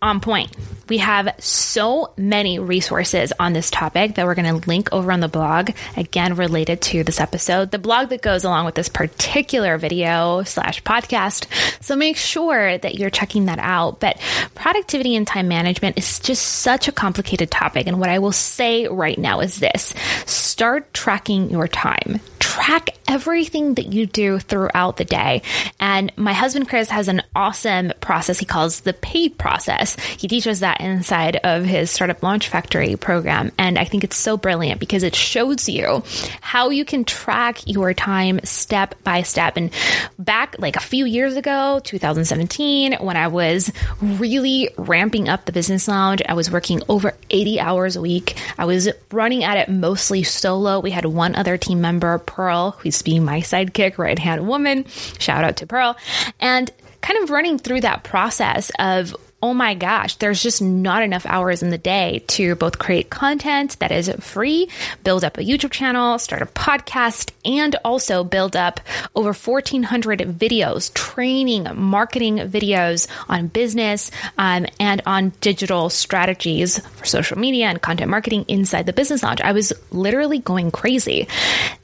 on 0.00 0.20
point. 0.20 0.54
We 0.88 0.98
have 0.98 1.34
so 1.38 2.12
many 2.16 2.58
resources 2.58 3.32
on 3.38 3.52
this 3.52 3.70
topic 3.70 4.14
that 4.14 4.24
we're 4.26 4.34
going 4.34 4.60
to 4.60 4.68
link 4.68 4.92
over 4.92 5.12
on 5.12 5.20
the 5.20 5.28
blog, 5.28 5.70
again, 5.96 6.34
related 6.36 6.80
to 6.82 7.04
this 7.04 7.20
episode, 7.20 7.70
the 7.70 7.78
blog 7.78 8.08
that 8.10 8.22
goes 8.22 8.44
along 8.44 8.64
with 8.64 8.74
this 8.74 8.88
particular 8.88 9.76
video 9.76 10.44
slash 10.44 10.82
podcast. 10.82 11.46
So 11.82 11.96
make 11.96 12.16
sure 12.16 12.78
that 12.78 12.94
you're 12.94 13.10
checking 13.10 13.46
that 13.46 13.58
out. 13.58 14.00
But 14.00 14.18
productivity 14.54 15.16
and 15.16 15.26
time 15.26 15.48
management 15.48 15.98
is 15.98 16.20
just 16.20 16.42
such 16.42 16.88
a 16.88 16.92
complicated 16.92 17.50
topic. 17.50 17.86
And 17.86 18.00
what 18.00 18.08
I 18.08 18.20
will 18.20 18.32
say 18.32 18.86
right 18.86 19.18
now 19.18 19.40
is 19.40 19.58
this 19.58 19.94
start 20.26 20.94
tracking 20.94 21.50
your 21.50 21.68
time 21.68 22.20
track 22.58 22.90
everything 23.08 23.74
that 23.74 23.86
you 23.86 24.06
do 24.06 24.38
throughout 24.38 24.98
the 24.98 25.04
day. 25.04 25.42
And 25.80 26.12
my 26.16 26.34
husband, 26.34 26.68
Chris, 26.68 26.90
has 26.90 27.08
an 27.08 27.22
awesome 27.34 27.92
process 28.00 28.38
he 28.38 28.46
calls 28.46 28.80
the 28.80 28.92
PAID 28.92 29.38
process. 29.38 29.98
He 29.98 30.28
teaches 30.28 30.60
that 30.60 30.80
inside 30.80 31.36
of 31.36 31.64
his 31.64 31.90
Startup 31.90 32.22
Launch 32.22 32.48
Factory 32.48 32.96
program. 32.96 33.50
And 33.58 33.78
I 33.78 33.84
think 33.84 34.04
it's 34.04 34.16
so 34.16 34.36
brilliant 34.36 34.78
because 34.78 35.02
it 35.02 35.16
shows 35.16 35.68
you 35.68 36.04
how 36.40 36.70
you 36.70 36.84
can 36.84 37.04
track 37.04 37.66
your 37.66 37.94
time 37.94 38.40
step 38.44 38.94
by 39.02 39.22
step. 39.22 39.56
And 39.56 39.70
back 40.18 40.56
like 40.58 40.76
a 40.76 40.80
few 40.80 41.06
years 41.06 41.36
ago, 41.36 41.80
2017, 41.82 42.94
when 43.00 43.16
I 43.16 43.28
was 43.28 43.72
really 44.00 44.68
ramping 44.76 45.28
up 45.28 45.46
the 45.46 45.52
business 45.52 45.88
lounge, 45.88 46.20
I 46.28 46.34
was 46.34 46.50
working 46.50 46.82
over 46.88 47.14
80 47.30 47.60
hours 47.60 47.96
a 47.96 48.02
week. 48.02 48.36
I 48.58 48.66
was 48.66 48.90
running 49.10 49.44
at 49.44 49.56
it 49.56 49.70
mostly 49.70 50.22
solo. 50.22 50.80
We 50.80 50.90
had 50.90 51.06
one 51.06 51.34
other 51.34 51.56
team 51.56 51.80
member, 51.80 52.18
Pearl, 52.18 52.72
who's 52.72 52.97
being 53.02 53.24
my 53.24 53.40
sidekick, 53.40 53.98
right 53.98 54.18
hand 54.18 54.46
woman. 54.46 54.86
Shout 55.18 55.44
out 55.44 55.56
to 55.58 55.66
Pearl. 55.66 55.96
And 56.40 56.70
kind 57.00 57.22
of 57.22 57.30
running 57.30 57.58
through 57.58 57.82
that 57.82 58.04
process 58.04 58.70
of 58.78 59.14
oh 59.40 59.54
my 59.54 59.74
gosh, 59.74 60.16
there's 60.16 60.42
just 60.42 60.60
not 60.60 61.02
enough 61.02 61.24
hours 61.24 61.62
in 61.62 61.70
the 61.70 61.78
day 61.78 62.24
to 62.26 62.56
both 62.56 62.80
create 62.80 63.08
content 63.08 63.78
that 63.78 63.92
is 63.92 64.10
free, 64.18 64.68
build 65.04 65.22
up 65.22 65.38
a 65.38 65.42
YouTube 65.42 65.70
channel, 65.70 66.18
start 66.18 66.42
a 66.42 66.46
podcast, 66.46 67.30
and 67.44 67.76
also 67.84 68.24
build 68.24 68.56
up 68.56 68.80
over 69.14 69.32
1,400 69.32 70.20
videos, 70.20 70.92
training, 70.92 71.68
marketing 71.76 72.38
videos 72.38 73.06
on 73.28 73.46
business 73.46 74.10
um, 74.38 74.66
and 74.80 75.02
on 75.06 75.32
digital 75.40 75.88
strategies 75.88 76.80
for 76.96 77.04
social 77.04 77.38
media 77.38 77.66
and 77.66 77.80
content 77.80 78.10
marketing 78.10 78.44
inside 78.48 78.86
the 78.86 78.92
business 78.92 79.22
lounge. 79.22 79.40
I 79.40 79.52
was 79.52 79.72
literally 79.92 80.40
going 80.40 80.72
crazy. 80.72 81.28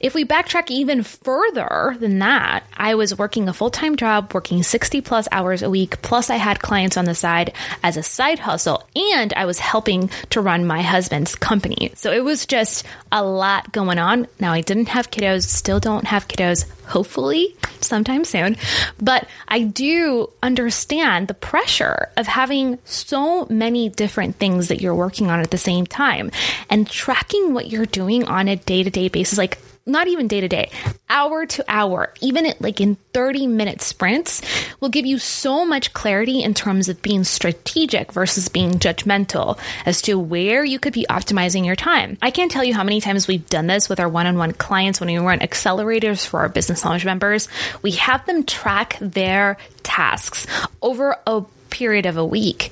If 0.01 0.13
we 0.13 0.25
backtrack 0.25 0.69
even 0.69 1.03
further 1.03 1.95
than 2.01 2.19
that, 2.19 2.65
I 2.75 2.95
was 2.95 3.17
working 3.17 3.47
a 3.47 3.53
full 3.53 3.69
time 3.69 3.95
job, 3.95 4.33
working 4.33 4.61
60 4.61 4.99
plus 4.99 5.29
hours 5.31 5.63
a 5.63 5.69
week, 5.69 6.01
plus 6.01 6.29
I 6.29 6.35
had 6.35 6.61
clients 6.61 6.97
on 6.97 7.05
the 7.05 7.15
side 7.15 7.44
side 7.45 7.79
as 7.83 7.97
a 7.97 8.03
side 8.03 8.39
hustle. 8.39 8.87
And 8.95 9.33
I 9.33 9.45
was 9.45 9.59
helping 9.59 10.09
to 10.31 10.41
run 10.41 10.65
my 10.65 10.81
husband's 10.81 11.35
company. 11.35 11.91
So 11.95 12.11
it 12.11 12.23
was 12.23 12.45
just 12.45 12.85
a 13.11 13.23
lot 13.23 13.71
going 13.71 13.99
on. 13.99 14.27
Now 14.39 14.53
I 14.53 14.61
didn't 14.61 14.89
have 14.89 15.11
kiddos, 15.11 15.43
still 15.43 15.79
don't 15.79 16.05
have 16.05 16.27
kiddos, 16.27 16.65
hopefully 16.85 17.55
sometime 17.81 18.25
soon. 18.25 18.57
But 18.99 19.27
I 19.47 19.61
do 19.61 20.31
understand 20.41 21.27
the 21.27 21.33
pressure 21.33 22.09
of 22.17 22.27
having 22.27 22.79
so 22.85 23.45
many 23.49 23.89
different 23.89 24.37
things 24.37 24.67
that 24.67 24.81
you're 24.81 24.95
working 24.95 25.29
on 25.29 25.39
at 25.39 25.51
the 25.51 25.57
same 25.57 25.85
time 25.85 26.31
and 26.69 26.89
tracking 26.89 27.53
what 27.53 27.69
you're 27.69 27.85
doing 27.85 28.25
on 28.25 28.47
a 28.47 28.55
day 28.55 28.83
to 28.83 28.89
day 28.89 29.07
basis. 29.07 29.37
Like 29.37 29.59
not 29.85 30.07
even 30.07 30.27
day 30.27 30.41
to 30.41 30.47
day, 30.47 30.71
hour 31.09 31.45
to 31.45 31.63
hour, 31.67 32.13
even 32.21 32.45
at 32.45 32.59
like 32.59 32.81
in 32.81 32.95
30 33.13 33.47
minute 33.47 33.81
sprints, 33.81 34.41
will 34.79 34.89
give 34.89 35.05
you 35.05 35.19
so 35.19 35.65
much 35.65 35.93
clarity 35.93 36.41
in 36.41 36.53
terms 36.53 36.89
of 36.89 37.01
being 37.01 37.23
strategic 37.23 38.11
versus 38.11 38.49
being 38.49 38.71
judgmental 38.73 39.59
as 39.85 40.01
to 40.03 40.17
where 40.17 40.65
you 40.65 40.79
could 40.79 40.93
be 40.93 41.05
optimizing 41.09 41.65
your 41.65 41.75
time. 41.75 42.17
I 42.21 42.31
can't 42.31 42.51
tell 42.51 42.63
you 42.63 42.73
how 42.73 42.83
many 42.83 42.99
times 42.99 43.27
we've 43.27 43.47
done 43.47 43.67
this 43.67 43.87
with 43.87 43.99
our 43.99 44.09
one 44.09 44.25
on 44.25 44.37
one 44.37 44.53
clients 44.53 44.99
when 44.99 45.09
we 45.09 45.17
run 45.17 45.39
accelerators 45.39 46.25
for 46.25 46.39
our 46.39 46.49
business 46.49 46.83
lounge 46.83 47.05
members. 47.05 47.47
We 47.81 47.91
have 47.91 48.25
them 48.25 48.43
track 48.43 48.97
their 48.99 49.57
tasks 49.83 50.47
over 50.81 51.15
a 51.27 51.43
period 51.69 52.05
of 52.05 52.17
a 52.17 52.25
week 52.25 52.71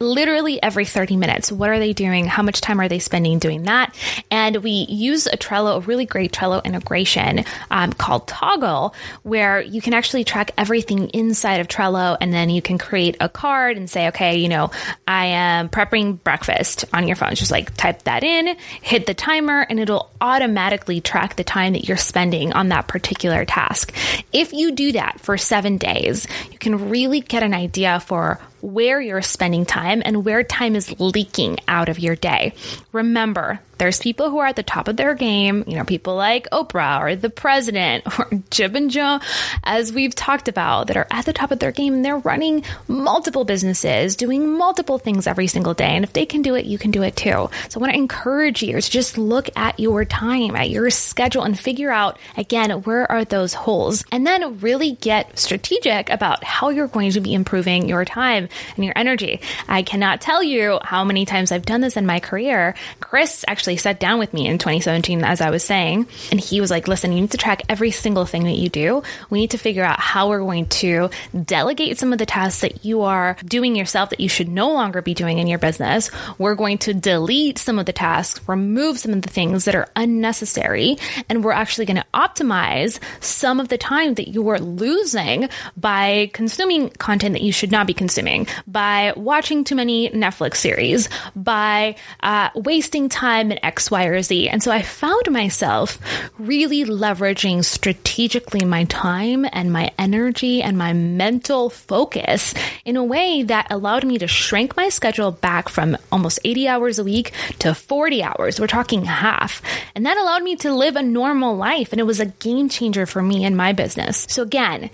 literally 0.00 0.62
every 0.62 0.86
30 0.86 1.16
minutes. 1.16 1.52
What 1.52 1.68
are 1.68 1.78
they 1.78 1.92
doing? 1.92 2.24
How 2.24 2.42
much 2.42 2.62
time 2.62 2.80
are 2.80 2.88
they 2.88 2.98
spending 2.98 3.38
doing 3.38 3.64
that? 3.64 3.94
And 4.30 4.56
we 4.56 4.86
use 4.88 5.26
a 5.26 5.36
Trello, 5.36 5.76
a 5.76 5.80
really 5.80 6.06
great 6.06 6.32
Trello 6.32 6.64
integration 6.64 7.44
um, 7.70 7.92
called 7.92 8.26
Toggl, 8.26 8.94
where 9.24 9.60
you 9.60 9.82
can 9.82 9.92
actually 9.92 10.24
track 10.24 10.52
everything 10.56 11.10
inside 11.10 11.60
of 11.60 11.68
Trello. 11.68 12.16
And 12.18 12.32
then 12.32 12.48
you 12.48 12.62
can 12.62 12.78
create 12.78 13.18
a 13.20 13.28
card 13.28 13.76
and 13.76 13.90
say, 13.90 14.08
okay, 14.08 14.38
you 14.38 14.48
know, 14.48 14.70
I 15.06 15.26
am 15.26 15.68
prepping 15.68 16.22
breakfast 16.24 16.86
on 16.94 17.06
your 17.06 17.16
phone. 17.16 17.34
Just 17.34 17.50
like 17.50 17.76
type 17.76 18.02
that 18.04 18.24
in, 18.24 18.56
hit 18.80 19.04
the 19.04 19.14
timer, 19.14 19.66
and 19.68 19.78
it'll 19.78 20.10
automatically 20.22 21.02
track 21.02 21.36
the 21.36 21.44
time 21.44 21.74
that 21.74 21.86
you're 21.86 21.98
spending 21.98 22.54
on 22.54 22.70
that 22.70 22.88
particular 22.88 23.44
task. 23.44 23.94
If 24.32 24.54
you 24.54 24.72
do 24.72 24.92
that 24.92 25.20
for 25.20 25.36
seven 25.36 25.76
days, 25.76 26.26
you 26.50 26.58
can 26.58 26.88
really 26.88 27.20
get 27.20 27.42
an 27.42 27.52
idea 27.52 28.00
for 28.00 28.40
where 28.62 29.00
you're 29.00 29.22
spending 29.22 29.64
time 29.64 30.02
and 30.04 30.24
where 30.24 30.42
time 30.42 30.76
is 30.76 30.98
leaking 31.00 31.58
out 31.68 31.88
of 31.88 31.98
your 31.98 32.16
day. 32.16 32.52
Remember, 32.92 33.60
there's 33.80 33.98
people 33.98 34.28
who 34.28 34.38
are 34.38 34.46
at 34.46 34.56
the 34.56 34.62
top 34.62 34.88
of 34.88 34.96
their 34.96 35.14
game, 35.14 35.64
you 35.66 35.74
know, 35.74 35.84
people 35.84 36.14
like 36.14 36.48
Oprah 36.50 37.00
or 37.00 37.16
the 37.16 37.30
president 37.30 38.04
or 38.18 38.28
Chip 38.50 38.74
and 38.74 38.90
Jo, 38.90 39.20
as 39.64 39.90
we've 39.92 40.14
talked 40.14 40.48
about, 40.48 40.88
that 40.88 40.98
are 40.98 41.06
at 41.10 41.24
the 41.24 41.32
top 41.32 41.50
of 41.50 41.58
their 41.58 41.72
game. 41.72 42.02
They're 42.02 42.18
running 42.18 42.62
multiple 42.88 43.44
businesses, 43.44 44.16
doing 44.16 44.46
multiple 44.56 44.98
things 44.98 45.26
every 45.26 45.46
single 45.46 45.72
day. 45.72 45.88
And 45.96 46.04
if 46.04 46.12
they 46.12 46.26
can 46.26 46.42
do 46.42 46.54
it, 46.54 46.66
you 46.66 46.76
can 46.76 46.90
do 46.90 47.02
it 47.02 47.16
too. 47.16 47.48
So 47.70 47.76
I 47.76 47.78
want 47.78 47.92
to 47.92 47.98
encourage 47.98 48.62
you 48.62 48.78
to 48.78 48.90
just 48.90 49.16
look 49.16 49.48
at 49.56 49.80
your 49.80 50.04
time, 50.04 50.56
at 50.56 50.68
your 50.68 50.90
schedule, 50.90 51.42
and 51.42 51.58
figure 51.58 51.90
out, 51.90 52.18
again, 52.36 52.70
where 52.82 53.10
are 53.10 53.24
those 53.24 53.54
holes? 53.54 54.04
And 54.12 54.26
then 54.26 54.60
really 54.60 54.92
get 54.92 55.38
strategic 55.38 56.10
about 56.10 56.44
how 56.44 56.68
you're 56.68 56.86
going 56.86 57.12
to 57.12 57.20
be 57.20 57.32
improving 57.32 57.88
your 57.88 58.04
time 58.04 58.50
and 58.76 58.84
your 58.84 58.94
energy. 58.94 59.40
I 59.68 59.82
cannot 59.82 60.20
tell 60.20 60.42
you 60.42 60.78
how 60.82 61.02
many 61.02 61.24
times 61.24 61.50
I've 61.50 61.64
done 61.64 61.80
this 61.80 61.96
in 61.96 62.04
my 62.04 62.20
career. 62.20 62.74
Chris 63.00 63.42
actually 63.48 63.69
actually 63.70 63.90
sat 63.90 64.00
down 64.00 64.18
with 64.18 64.34
me 64.34 64.48
in 64.48 64.58
2017, 64.58 65.22
as 65.22 65.40
I 65.40 65.50
was 65.50 65.62
saying, 65.62 66.08
and 66.32 66.40
he 66.40 66.60
was 66.60 66.72
like, 66.72 66.88
listen, 66.88 67.12
you 67.12 67.20
need 67.20 67.30
to 67.30 67.36
track 67.36 67.62
every 67.68 67.92
single 67.92 68.26
thing 68.26 68.44
that 68.44 68.56
you 68.56 68.68
do. 68.68 69.04
We 69.30 69.38
need 69.40 69.52
to 69.52 69.58
figure 69.58 69.84
out 69.84 70.00
how 70.00 70.28
we're 70.28 70.40
going 70.40 70.66
to 70.66 71.08
delegate 71.44 71.98
some 71.98 72.12
of 72.12 72.18
the 72.18 72.26
tasks 72.26 72.62
that 72.62 72.84
you 72.84 73.02
are 73.02 73.36
doing 73.44 73.76
yourself 73.76 74.10
that 74.10 74.18
you 74.18 74.28
should 74.28 74.48
no 74.48 74.72
longer 74.72 75.02
be 75.02 75.14
doing 75.14 75.38
in 75.38 75.46
your 75.46 75.60
business. 75.60 76.10
We're 76.36 76.56
going 76.56 76.78
to 76.78 76.94
delete 76.94 77.58
some 77.58 77.78
of 77.78 77.86
the 77.86 77.92
tasks, 77.92 78.40
remove 78.48 78.98
some 78.98 79.12
of 79.12 79.22
the 79.22 79.30
things 79.30 79.66
that 79.66 79.76
are 79.76 79.86
unnecessary, 79.94 80.96
and 81.28 81.44
we're 81.44 81.52
actually 81.52 81.86
going 81.86 82.02
to 82.02 82.06
optimize 82.12 82.98
some 83.22 83.60
of 83.60 83.68
the 83.68 83.78
time 83.78 84.14
that 84.14 84.28
you 84.28 84.48
are 84.48 84.58
losing 84.58 85.48
by 85.76 86.30
consuming 86.32 86.90
content 86.90 87.34
that 87.34 87.42
you 87.42 87.52
should 87.52 87.70
not 87.70 87.86
be 87.86 87.94
consuming, 87.94 88.48
by 88.66 89.12
watching 89.16 89.62
too 89.62 89.76
many 89.76 90.10
Netflix 90.10 90.56
series, 90.56 91.08
by 91.36 91.94
uh, 92.24 92.50
wasting 92.56 93.08
time 93.08 93.52
in 93.52 93.59
X, 93.62 93.90
Y, 93.90 94.04
or 94.06 94.22
Z. 94.22 94.48
And 94.48 94.62
so 94.62 94.70
I 94.70 94.82
found 94.82 95.30
myself 95.30 95.98
really 96.38 96.84
leveraging 96.84 97.64
strategically 97.64 98.64
my 98.64 98.84
time 98.84 99.46
and 99.52 99.72
my 99.72 99.92
energy 99.98 100.62
and 100.62 100.76
my 100.76 100.92
mental 100.92 101.70
focus 101.70 102.54
in 102.84 102.96
a 102.96 103.04
way 103.04 103.42
that 103.42 103.70
allowed 103.70 104.04
me 104.04 104.18
to 104.18 104.26
shrink 104.26 104.76
my 104.76 104.88
schedule 104.88 105.32
back 105.32 105.68
from 105.68 105.96
almost 106.10 106.38
80 106.44 106.68
hours 106.68 106.98
a 106.98 107.04
week 107.04 107.32
to 107.60 107.74
40 107.74 108.22
hours. 108.22 108.60
We're 108.60 108.66
talking 108.66 109.04
half. 109.04 109.62
And 109.94 110.06
that 110.06 110.16
allowed 110.16 110.42
me 110.42 110.56
to 110.56 110.72
live 110.72 110.96
a 110.96 111.02
normal 111.02 111.56
life. 111.56 111.92
And 111.92 112.00
it 112.00 112.04
was 112.04 112.20
a 112.20 112.26
game 112.26 112.68
changer 112.68 113.06
for 113.06 113.22
me 113.22 113.44
and 113.44 113.56
my 113.56 113.72
business. 113.72 114.26
So 114.28 114.42
again, 114.42 114.90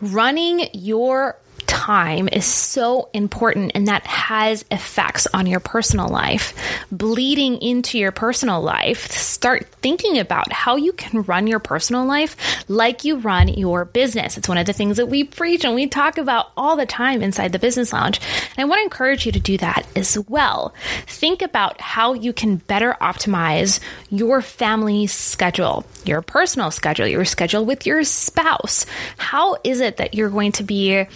running 0.00 0.68
your 0.72 1.36
time 1.70 2.28
is 2.28 2.44
so 2.44 3.08
important 3.14 3.70
and 3.76 3.86
that 3.86 4.04
has 4.04 4.64
effects 4.72 5.28
on 5.32 5.46
your 5.46 5.60
personal 5.60 6.08
life. 6.08 6.52
Bleeding 6.90 7.62
into 7.62 7.96
your 7.96 8.10
personal 8.10 8.60
life, 8.60 9.08
start 9.12 9.66
thinking 9.80 10.18
about 10.18 10.52
how 10.52 10.74
you 10.74 10.92
can 10.92 11.22
run 11.22 11.46
your 11.46 11.60
personal 11.60 12.04
life 12.04 12.36
like 12.68 13.04
you 13.04 13.18
run 13.18 13.46
your 13.46 13.84
business. 13.84 14.36
It's 14.36 14.48
one 14.48 14.58
of 14.58 14.66
the 14.66 14.72
things 14.72 14.96
that 14.96 15.06
we 15.06 15.22
preach 15.22 15.64
and 15.64 15.76
we 15.76 15.86
talk 15.86 16.18
about 16.18 16.50
all 16.56 16.74
the 16.74 16.86
time 16.86 17.22
inside 17.22 17.52
the 17.52 17.60
business 17.60 17.92
lounge. 17.92 18.20
And 18.56 18.58
I 18.58 18.64
want 18.64 18.80
to 18.80 18.84
encourage 18.84 19.24
you 19.24 19.30
to 19.30 19.40
do 19.40 19.56
that 19.58 19.86
as 19.94 20.18
well. 20.28 20.74
Think 21.06 21.40
about 21.40 21.80
how 21.80 22.14
you 22.14 22.32
can 22.32 22.56
better 22.56 22.96
optimize 23.00 23.78
your 24.10 24.42
family 24.42 25.06
schedule, 25.06 25.86
your 26.04 26.20
personal 26.20 26.72
schedule, 26.72 27.06
your 27.06 27.24
schedule 27.24 27.64
with 27.64 27.86
your 27.86 28.02
spouse. 28.02 28.86
How 29.18 29.56
is 29.62 29.78
it 29.78 29.98
that 29.98 30.14
you're 30.14 30.30
going 30.30 30.50
to 30.52 30.64
be 30.64 31.06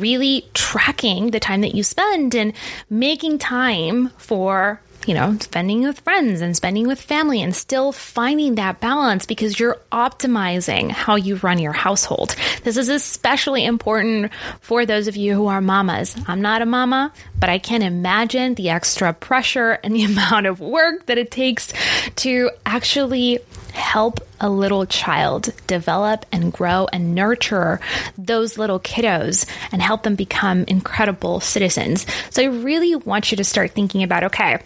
really 0.00 0.46
tracking 0.54 1.30
the 1.30 1.40
time 1.40 1.60
that 1.60 1.74
you 1.74 1.82
spend 1.82 2.34
and 2.34 2.52
making 2.88 3.38
time 3.38 4.08
for 4.18 4.80
you 5.06 5.14
know, 5.14 5.36
spending 5.40 5.82
with 5.82 6.00
friends 6.00 6.40
and 6.40 6.54
spending 6.54 6.86
with 6.86 7.00
family 7.00 7.40
and 7.40 7.56
still 7.56 7.90
finding 7.92 8.56
that 8.56 8.80
balance 8.80 9.24
because 9.24 9.58
you're 9.58 9.78
optimizing 9.90 10.90
how 10.90 11.16
you 11.16 11.36
run 11.36 11.58
your 11.58 11.72
household. 11.72 12.36
This 12.64 12.76
is 12.76 12.88
especially 12.88 13.64
important 13.64 14.30
for 14.60 14.84
those 14.84 15.08
of 15.08 15.16
you 15.16 15.34
who 15.34 15.46
are 15.46 15.60
mamas. 15.60 16.14
I'm 16.26 16.42
not 16.42 16.62
a 16.62 16.66
mama, 16.66 17.12
but 17.38 17.48
I 17.48 17.58
can 17.58 17.82
imagine 17.82 18.54
the 18.54 18.70
extra 18.70 19.12
pressure 19.12 19.78
and 19.82 19.94
the 19.94 20.04
amount 20.12 20.46
of 20.46 20.60
work 20.60 21.06
that 21.06 21.18
it 21.18 21.30
takes 21.30 21.72
to 22.16 22.50
actually 22.66 23.38
help 23.70 24.20
a 24.40 24.48
little 24.48 24.86
child 24.86 25.50
develop 25.66 26.26
and 26.32 26.52
grow 26.52 26.88
and 26.92 27.14
nurture 27.14 27.80
those 28.16 28.58
little 28.58 28.80
kiddos 28.80 29.46
and 29.72 29.82
help 29.82 30.02
them 30.02 30.14
become 30.14 30.64
incredible 30.64 31.40
citizens. 31.40 32.06
So 32.30 32.42
I 32.42 32.46
really 32.46 32.96
want 32.96 33.30
you 33.30 33.36
to 33.36 33.44
start 33.44 33.72
thinking 33.72 34.02
about 34.02 34.24
okay, 34.24 34.58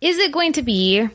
is 0.00 0.18
it 0.18 0.32
going 0.32 0.52
to 0.54 0.62
be 0.62 1.08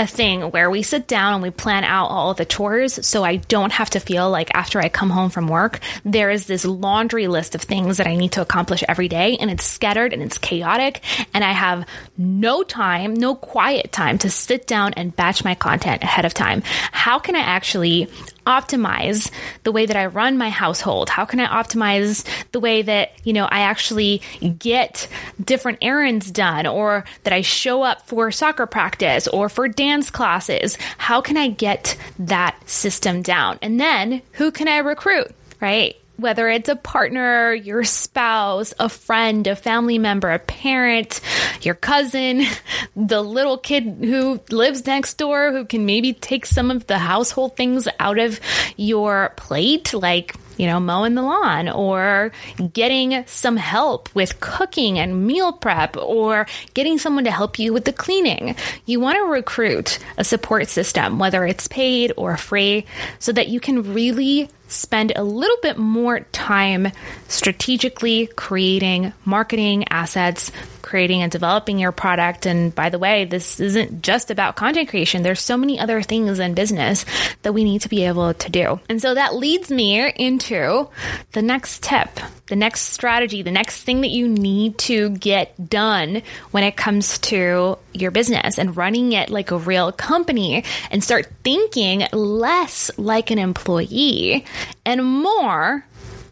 a 0.00 0.06
thing 0.06 0.50
where 0.50 0.70
we 0.70 0.82
sit 0.82 1.06
down 1.06 1.34
and 1.34 1.42
we 1.42 1.50
plan 1.50 1.84
out 1.84 2.06
all 2.06 2.32
the 2.32 2.46
chores 2.46 3.06
so 3.06 3.22
I 3.22 3.36
don't 3.36 3.70
have 3.70 3.90
to 3.90 4.00
feel 4.00 4.30
like 4.30 4.50
after 4.54 4.80
I 4.80 4.88
come 4.88 5.10
home 5.10 5.28
from 5.28 5.46
work, 5.46 5.80
there 6.06 6.30
is 6.30 6.46
this 6.46 6.64
laundry 6.64 7.28
list 7.28 7.54
of 7.54 7.60
things 7.60 7.98
that 7.98 8.06
I 8.06 8.16
need 8.16 8.32
to 8.32 8.40
accomplish 8.40 8.82
every 8.88 9.08
day 9.08 9.36
and 9.36 9.50
it's 9.50 9.62
scattered 9.62 10.14
and 10.14 10.22
it's 10.22 10.38
chaotic 10.38 11.02
and 11.34 11.44
I 11.44 11.52
have 11.52 11.86
no 12.16 12.62
time, 12.62 13.12
no 13.12 13.34
quiet 13.34 13.92
time 13.92 14.16
to 14.18 14.30
sit 14.30 14.66
down 14.66 14.94
and 14.94 15.14
batch 15.14 15.44
my 15.44 15.54
content 15.54 16.02
ahead 16.02 16.24
of 16.24 16.32
time. 16.32 16.62
How 16.92 17.18
can 17.18 17.36
I 17.36 17.40
actually 17.40 18.08
optimize 18.50 19.30
the 19.64 19.72
way 19.72 19.86
that 19.86 19.96
I 19.96 20.06
run 20.06 20.36
my 20.36 20.50
household? 20.50 21.08
How 21.08 21.24
can 21.24 21.40
I 21.40 21.46
optimize 21.46 22.26
the 22.52 22.60
way 22.60 22.82
that, 22.82 23.12
you 23.24 23.32
know, 23.32 23.46
I 23.46 23.60
actually 23.60 24.22
get 24.58 25.08
different 25.42 25.78
errands 25.80 26.30
done 26.30 26.66
or 26.66 27.04
that 27.24 27.32
I 27.32 27.40
show 27.42 27.82
up 27.82 28.06
for 28.06 28.30
soccer 28.30 28.66
practice 28.66 29.28
or 29.28 29.48
for 29.48 29.68
dance 29.68 30.10
classes? 30.10 30.76
How 30.98 31.20
can 31.20 31.36
I 31.36 31.48
get 31.48 31.96
that 32.18 32.56
system 32.68 33.22
down? 33.22 33.58
And 33.62 33.80
then 33.80 34.22
who 34.32 34.50
can 34.50 34.68
I 34.68 34.78
recruit, 34.78 35.28
right? 35.60 35.99
Whether 36.20 36.48
it's 36.48 36.68
a 36.68 36.76
partner, 36.76 37.52
your 37.52 37.84
spouse, 37.84 38.74
a 38.78 38.88
friend, 38.88 39.46
a 39.46 39.56
family 39.56 39.98
member, 39.98 40.30
a 40.30 40.38
parent, 40.38 41.20
your 41.62 41.74
cousin, 41.74 42.42
the 42.96 43.22
little 43.22 43.58
kid 43.58 43.84
who 44.00 44.40
lives 44.50 44.86
next 44.86 45.14
door 45.14 45.52
who 45.52 45.64
can 45.64 45.86
maybe 45.86 46.12
take 46.12 46.46
some 46.46 46.70
of 46.70 46.86
the 46.86 46.98
household 46.98 47.56
things 47.56 47.88
out 47.98 48.18
of 48.18 48.40
your 48.76 49.32
plate, 49.36 49.92
like 49.94 50.34
you 50.60 50.66
know, 50.66 50.78
mowing 50.78 51.14
the 51.14 51.22
lawn 51.22 51.70
or 51.70 52.32
getting 52.74 53.24
some 53.26 53.56
help 53.56 54.14
with 54.14 54.40
cooking 54.40 54.98
and 54.98 55.26
meal 55.26 55.54
prep 55.54 55.96
or 55.96 56.46
getting 56.74 56.98
someone 56.98 57.24
to 57.24 57.30
help 57.30 57.58
you 57.58 57.72
with 57.72 57.86
the 57.86 57.94
cleaning. 57.94 58.54
You 58.84 59.00
want 59.00 59.16
to 59.16 59.24
recruit 59.24 59.98
a 60.18 60.24
support 60.24 60.68
system, 60.68 61.18
whether 61.18 61.46
it's 61.46 61.66
paid 61.66 62.12
or 62.18 62.36
free, 62.36 62.84
so 63.20 63.32
that 63.32 63.48
you 63.48 63.58
can 63.58 63.94
really 63.94 64.50
spend 64.70 65.12
a 65.14 65.24
little 65.24 65.56
bit 65.62 65.76
more 65.76 66.20
time 66.32 66.88
strategically 67.28 68.26
creating 68.28 69.12
marketing 69.24 69.84
assets, 69.88 70.50
creating 70.90 71.22
and 71.22 71.30
developing 71.30 71.78
your 71.78 71.92
product. 71.92 72.46
And 72.46 72.74
by 72.74 72.90
the 72.90 72.98
way, 72.98 73.24
this 73.24 73.60
isn't 73.60 74.02
just 74.02 74.32
about 74.32 74.56
content 74.56 74.88
creation. 74.88 75.22
There's 75.22 75.40
so 75.40 75.56
many 75.56 75.78
other 75.78 76.02
things 76.02 76.40
in 76.40 76.54
business 76.54 77.06
that 77.42 77.54
we 77.54 77.62
need 77.62 77.82
to 77.82 77.88
be 77.88 78.04
able 78.04 78.34
to 78.34 78.50
do. 78.50 78.80
And 78.88 79.00
so 79.00 79.14
that 79.14 79.36
leads 79.36 79.70
me 79.70 80.10
into 80.16 80.88
the 81.30 81.42
next 81.42 81.84
tip, 81.84 82.08
the 82.48 82.56
next 82.56 82.80
strategy, 82.88 83.42
the 83.42 83.52
next 83.52 83.84
thing 83.84 84.00
that 84.00 84.10
you 84.10 84.28
need 84.28 84.78
to 84.78 85.10
get 85.10 85.70
done 85.70 86.22
when 86.50 86.64
it 86.64 86.76
comes 86.76 87.20
to 87.20 87.78
your 87.92 88.10
business 88.10 88.58
and 88.58 88.76
running 88.76 89.12
it 89.12 89.30
like 89.30 89.52
a 89.52 89.58
real 89.58 89.92
company 89.92 90.64
and 90.90 91.04
start 91.04 91.30
thinking 91.44 92.04
less 92.12 92.90
like 92.98 93.30
an 93.30 93.38
employee 93.38 94.44
and 94.84 95.04
more 95.04 95.86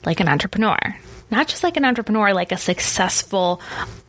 like 0.05 0.19
an 0.19 0.29
entrepreneur. 0.29 0.79
Not 1.31 1.49
just 1.49 1.63
like 1.63 1.77
an 1.77 1.85
entrepreneur, 1.85 2.33
like 2.33 2.53
a 2.53 2.57
successful, 2.57 3.61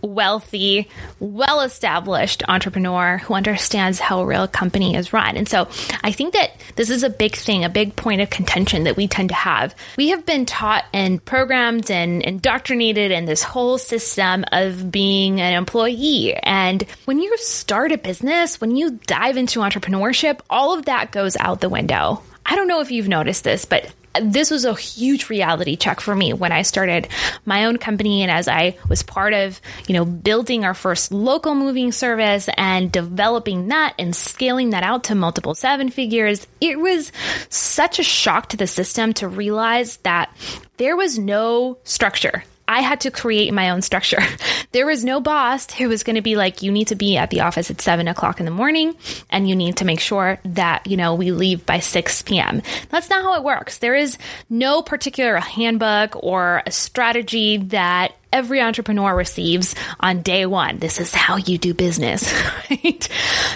wealthy, 0.01 0.87
well 1.19 1.61
established 1.61 2.43
entrepreneur 2.47 3.17
who 3.17 3.33
understands 3.33 3.99
how 3.99 4.21
a 4.21 4.25
real 4.25 4.47
company 4.47 4.95
is 4.95 5.11
run. 5.11 5.35
And 5.35 5.47
so 5.47 5.67
I 6.03 6.11
think 6.11 6.33
that 6.33 6.51
this 6.75 6.89
is 6.89 7.03
a 7.03 7.09
big 7.09 7.35
thing, 7.35 7.63
a 7.63 7.69
big 7.69 7.95
point 7.95 8.21
of 8.21 8.29
contention 8.29 8.85
that 8.85 8.95
we 8.95 9.07
tend 9.07 9.29
to 9.29 9.35
have. 9.35 9.75
We 9.97 10.09
have 10.09 10.25
been 10.25 10.45
taught 10.45 10.85
and 10.93 11.23
programmed 11.23 11.91
and 11.91 12.21
indoctrinated 12.21 13.11
in 13.11 13.25
this 13.25 13.43
whole 13.43 13.77
system 13.77 14.45
of 14.51 14.91
being 14.91 15.41
an 15.41 15.53
employee. 15.53 16.35
And 16.35 16.83
when 17.05 17.19
you 17.19 17.35
start 17.37 17.91
a 17.91 17.97
business, 17.97 18.61
when 18.61 18.75
you 18.75 18.99
dive 19.07 19.37
into 19.37 19.59
entrepreneurship, 19.59 20.39
all 20.49 20.77
of 20.77 20.85
that 20.85 21.11
goes 21.11 21.35
out 21.37 21.59
the 21.59 21.69
window. 21.69 22.23
I 22.45 22.55
don't 22.55 22.67
know 22.67 22.81
if 22.81 22.91
you've 22.91 23.07
noticed 23.07 23.43
this, 23.43 23.65
but 23.65 23.91
this 24.21 24.49
was 24.49 24.65
a 24.65 24.73
huge 24.73 25.29
reality 25.29 25.75
check 25.75 25.99
for 25.99 26.15
me 26.15 26.33
when 26.33 26.51
I 26.51 26.63
started 26.63 27.07
my 27.45 27.65
own 27.65 27.77
company 27.77 28.21
and 28.21 28.31
as 28.31 28.47
I 28.47 28.77
was 28.87 29.03
part 29.03 29.33
of, 29.33 29.61
you 29.87 29.93
know, 29.93 30.05
building 30.05 30.65
our 30.65 30.73
first 30.73 31.11
local 31.11 31.55
moving 31.55 31.91
service 31.91 32.49
and 32.57 32.91
developing 32.91 33.67
that 33.67 33.93
and 33.99 34.15
scaling 34.15 34.71
that 34.71 34.83
out 34.83 35.05
to 35.05 35.15
multiple 35.15 35.55
seven 35.55 35.89
figures. 35.89 36.47
It 36.59 36.79
was 36.79 37.11
such 37.49 37.99
a 37.99 38.03
shock 38.03 38.49
to 38.49 38.57
the 38.57 38.67
system 38.67 39.13
to 39.13 39.27
realize 39.27 39.97
that 39.97 40.35
there 40.77 40.95
was 40.95 41.19
no 41.19 41.77
structure. 41.83 42.43
I 42.69 42.81
had 42.81 43.01
to 43.01 43.11
create 43.11 43.51
my 43.51 43.71
own 43.71 43.81
structure. 43.81 44.21
There 44.71 44.85
was 44.85 45.03
no 45.03 45.19
boss 45.19 45.71
who 45.71 45.89
was 45.89 46.03
going 46.03 46.15
to 46.15 46.21
be 46.21 46.35
like, 46.35 46.61
you 46.61 46.71
need 46.71 46.89
to 46.89 46.95
be 46.95 47.17
at 47.17 47.31
the 47.31 47.41
office 47.41 47.71
at 47.71 47.81
seven 47.81 48.07
o'clock 48.07 48.39
in 48.39 48.45
the 48.45 48.51
morning 48.51 48.95
and 49.31 49.49
you 49.49 49.55
need 49.55 49.77
to 49.77 49.85
make 49.85 49.99
sure 49.99 50.39
that, 50.45 50.85
you 50.85 50.95
know, 50.95 51.15
we 51.15 51.31
leave 51.31 51.65
by 51.65 51.79
6 51.79 52.21
p.m. 52.21 52.61
That's 52.89 53.09
not 53.09 53.23
how 53.23 53.33
it 53.33 53.43
works. 53.43 53.79
There 53.79 53.95
is 53.95 54.19
no 54.47 54.83
particular 54.83 55.37
handbook 55.37 56.23
or 56.23 56.61
a 56.67 56.71
strategy 56.71 57.57
that 57.57 58.13
every 58.31 58.61
entrepreneur 58.61 59.15
receives 59.15 59.73
on 59.99 60.21
day 60.21 60.45
one. 60.45 60.77
This 60.77 60.99
is 60.99 61.15
how 61.15 61.37
you 61.37 61.57
do 61.57 61.73
business, 61.73 62.31
right? 62.69 63.09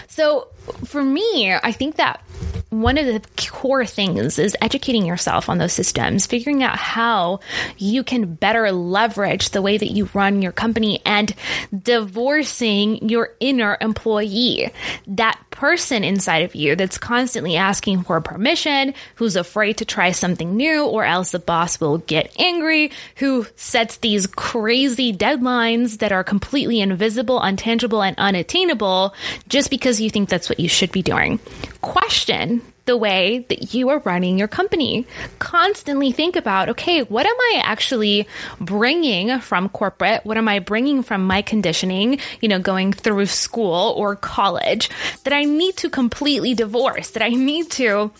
So 0.07 0.47
for 0.85 1.03
me, 1.03 1.53
I 1.53 1.71
think 1.73 1.97
that 1.97 2.23
one 2.69 2.97
of 2.97 3.05
the 3.05 3.21
core 3.49 3.85
things 3.85 4.39
is 4.39 4.57
educating 4.59 5.05
yourself 5.05 5.47
on 5.47 5.57
those 5.57 5.73
systems, 5.73 6.25
figuring 6.25 6.63
out 6.63 6.77
how 6.77 7.39
you 7.77 8.03
can 8.03 8.33
better 8.35 8.71
leverage 8.71 9.51
the 9.51 9.61
way 9.61 9.77
that 9.77 9.91
you 9.91 10.09
run 10.13 10.41
your 10.41 10.51
company 10.51 11.01
and 11.05 11.33
divorcing 11.77 13.07
your 13.07 13.29
inner 13.39 13.77
employee, 13.79 14.71
that 15.07 15.39
person 15.51 16.03
inside 16.03 16.43
of 16.43 16.55
you 16.55 16.75
that's 16.75 16.97
constantly 16.97 17.55
asking 17.55 18.03
for 18.03 18.19
permission, 18.21 18.93
who's 19.15 19.35
afraid 19.35 19.77
to 19.77 19.85
try 19.85 20.11
something 20.11 20.55
new, 20.57 20.85
or 20.85 21.05
else 21.05 21.31
the 21.31 21.39
boss 21.39 21.79
will 21.79 21.99
get 21.99 22.33
angry, 22.39 22.91
who 23.17 23.45
sets 23.55 23.97
these 23.97 24.27
crazy 24.27 25.13
deadlines 25.13 25.99
that 25.99 26.11
are 26.11 26.23
completely 26.23 26.81
invisible, 26.81 27.39
untangible, 27.39 28.05
and 28.05 28.17
unattainable 28.17 29.13
just 29.47 29.69
because 29.69 30.01
you 30.01 30.09
think 30.09 30.27
that's 30.27 30.49
what 30.49 30.59
you 30.59 30.67
should 30.67 30.91
be 30.91 31.01
doing. 31.01 31.39
Question 31.83 32.61
the 32.85 32.95
way 32.95 33.45
that 33.49 33.73
you 33.73 33.89
are 33.89 33.99
running 33.99 34.39
your 34.39 34.47
company. 34.47 35.05
Constantly 35.39 36.13
think 36.13 36.37
about, 36.37 36.69
okay, 36.69 37.01
what 37.03 37.25
am 37.25 37.35
I 37.37 37.61
actually 37.63 38.25
bringing 38.59 39.39
from 39.39 39.67
corporate? 39.67 40.25
What 40.25 40.37
am 40.37 40.47
I 40.47 40.59
bringing 40.59 41.03
from 41.03 41.27
my 41.27 41.41
conditioning, 41.41 42.19
you 42.39 42.47
know, 42.47 42.59
going 42.59 42.93
through 42.93 43.25
school 43.25 43.93
or 43.97 44.15
college 44.15 44.89
that 45.25 45.33
I 45.33 45.43
need 45.43 45.75
to 45.77 45.89
completely 45.89 46.53
divorce, 46.53 47.11
that 47.11 47.23
I 47.23 47.29
need 47.29 47.69
to 47.71 48.11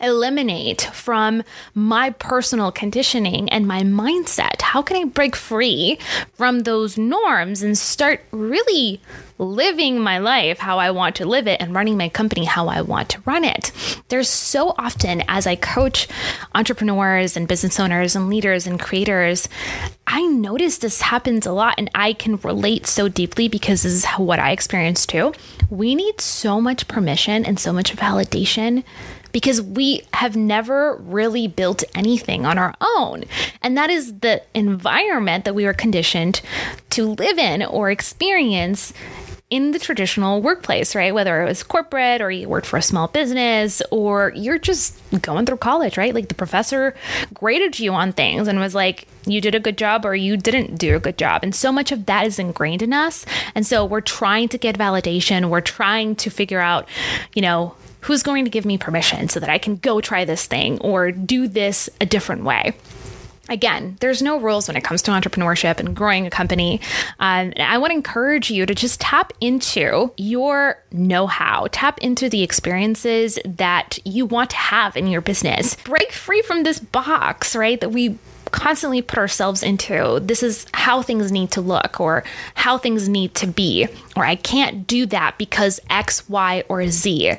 Eliminate 0.00 0.82
from 0.92 1.42
my 1.74 2.10
personal 2.10 2.72
conditioning 2.72 3.48
and 3.50 3.66
my 3.66 3.82
mindset? 3.82 4.62
How 4.62 4.82
can 4.82 4.96
I 4.96 5.04
break 5.04 5.36
free 5.36 5.98
from 6.34 6.60
those 6.60 6.96
norms 6.96 7.62
and 7.62 7.76
start 7.76 8.24
really 8.30 9.00
living 9.40 9.98
my 9.98 10.18
life 10.18 10.58
how 10.58 10.78
I 10.78 10.90
want 10.90 11.16
to 11.16 11.24
live 11.24 11.48
it 11.48 11.60
and 11.60 11.74
running 11.74 11.96
my 11.96 12.10
company 12.10 12.44
how 12.44 12.68
I 12.68 12.82
want 12.82 13.08
to 13.10 13.22
run 13.24 13.44
it. 13.44 13.72
There's 14.08 14.28
so 14.28 14.74
often 14.76 15.24
as 15.28 15.46
I 15.46 15.56
coach 15.56 16.06
entrepreneurs 16.54 17.36
and 17.36 17.48
business 17.48 17.80
owners 17.80 18.14
and 18.14 18.28
leaders 18.28 18.66
and 18.66 18.78
creators, 18.78 19.48
I 20.06 20.26
notice 20.26 20.78
this 20.78 21.00
happens 21.00 21.46
a 21.46 21.52
lot 21.52 21.76
and 21.78 21.90
I 21.94 22.12
can 22.12 22.36
relate 22.36 22.86
so 22.86 23.08
deeply 23.08 23.48
because 23.48 23.82
this 23.82 23.92
is 23.92 24.06
what 24.18 24.38
I 24.38 24.52
experienced 24.52 25.08
too. 25.08 25.32
We 25.70 25.94
need 25.94 26.20
so 26.20 26.60
much 26.60 26.86
permission 26.86 27.46
and 27.46 27.58
so 27.58 27.72
much 27.72 27.96
validation 27.96 28.84
because 29.32 29.60
we 29.62 30.02
have 30.14 30.36
never 30.36 30.96
really 30.96 31.46
built 31.46 31.84
anything 31.94 32.46
on 32.46 32.58
our 32.58 32.74
own. 32.80 33.24
And 33.62 33.76
that 33.76 33.90
is 33.90 34.20
the 34.20 34.42
environment 34.54 35.44
that 35.44 35.54
we 35.54 35.64
were 35.64 35.74
conditioned 35.74 36.40
to 36.90 37.06
live 37.06 37.38
in 37.38 37.62
or 37.62 37.90
experience 37.90 38.92
in 39.50 39.72
the 39.72 39.80
traditional 39.80 40.40
workplace, 40.40 40.94
right? 40.94 41.12
Whether 41.12 41.42
it 41.42 41.46
was 41.46 41.64
corporate 41.64 42.20
or 42.20 42.30
you 42.30 42.48
worked 42.48 42.68
for 42.68 42.76
a 42.76 42.82
small 42.82 43.08
business 43.08 43.82
or 43.90 44.32
you're 44.36 44.60
just 44.60 44.96
going 45.22 45.44
through 45.44 45.56
college, 45.56 45.98
right? 45.98 46.14
Like 46.14 46.28
the 46.28 46.36
professor 46.36 46.94
graded 47.34 47.80
you 47.80 47.92
on 47.92 48.12
things 48.12 48.46
and 48.46 48.60
was 48.60 48.76
like, 48.76 49.08
you 49.26 49.40
did 49.40 49.56
a 49.56 49.60
good 49.60 49.76
job 49.76 50.04
or 50.04 50.14
you 50.14 50.36
didn't 50.36 50.78
do 50.78 50.94
a 50.94 51.00
good 51.00 51.18
job. 51.18 51.42
And 51.42 51.52
so 51.52 51.72
much 51.72 51.90
of 51.90 52.06
that 52.06 52.26
is 52.26 52.38
ingrained 52.38 52.80
in 52.80 52.92
us. 52.92 53.26
And 53.56 53.66
so 53.66 53.84
we're 53.84 54.00
trying 54.00 54.48
to 54.50 54.58
get 54.58 54.78
validation. 54.78 55.50
We're 55.50 55.60
trying 55.60 56.14
to 56.16 56.30
figure 56.30 56.60
out, 56.60 56.88
you 57.34 57.42
know, 57.42 57.74
who's 58.00 58.22
going 58.22 58.44
to 58.44 58.50
give 58.50 58.64
me 58.64 58.78
permission 58.78 59.28
so 59.28 59.40
that 59.40 59.50
I 59.50 59.58
can 59.58 59.76
go 59.76 60.00
try 60.00 60.24
this 60.24 60.46
thing 60.46 60.78
or 60.80 61.12
do 61.12 61.48
this 61.48 61.88
a 62.00 62.06
different 62.06 62.44
way. 62.44 62.74
Again, 63.48 63.96
there's 63.98 64.22
no 64.22 64.38
rules 64.38 64.68
when 64.68 64.76
it 64.76 64.84
comes 64.84 65.02
to 65.02 65.10
entrepreneurship 65.10 65.80
and 65.80 65.96
growing 65.96 66.24
a 66.24 66.30
company. 66.30 66.80
Um, 67.18 67.52
I 67.56 67.78
want 67.78 67.90
to 67.90 67.96
encourage 67.96 68.48
you 68.48 68.64
to 68.64 68.76
just 68.76 69.00
tap 69.00 69.32
into 69.40 70.12
your 70.16 70.80
know 70.92 71.26
how, 71.26 71.66
tap 71.72 71.98
into 71.98 72.28
the 72.28 72.44
experiences 72.44 73.40
that 73.44 73.98
you 74.04 74.24
want 74.24 74.50
to 74.50 74.56
have 74.56 74.96
in 74.96 75.08
your 75.08 75.20
business. 75.20 75.74
Break 75.82 76.12
free 76.12 76.42
from 76.42 76.62
this 76.62 76.78
box, 76.78 77.56
right? 77.56 77.80
That 77.80 77.90
we 77.90 78.18
constantly 78.50 79.02
put 79.02 79.18
ourselves 79.18 79.62
into 79.62 80.20
this 80.22 80.42
is 80.42 80.66
how 80.72 81.02
things 81.02 81.32
need 81.32 81.50
to 81.52 81.60
look 81.60 82.00
or 82.00 82.24
how 82.54 82.78
things 82.78 83.08
need 83.08 83.34
to 83.36 83.46
be, 83.46 83.88
or 84.16 84.24
I 84.24 84.36
can't 84.36 84.86
do 84.86 85.06
that 85.06 85.36
because 85.38 85.80
X, 85.88 86.28
Y, 86.28 86.64
or 86.68 86.86
Z. 86.88 87.36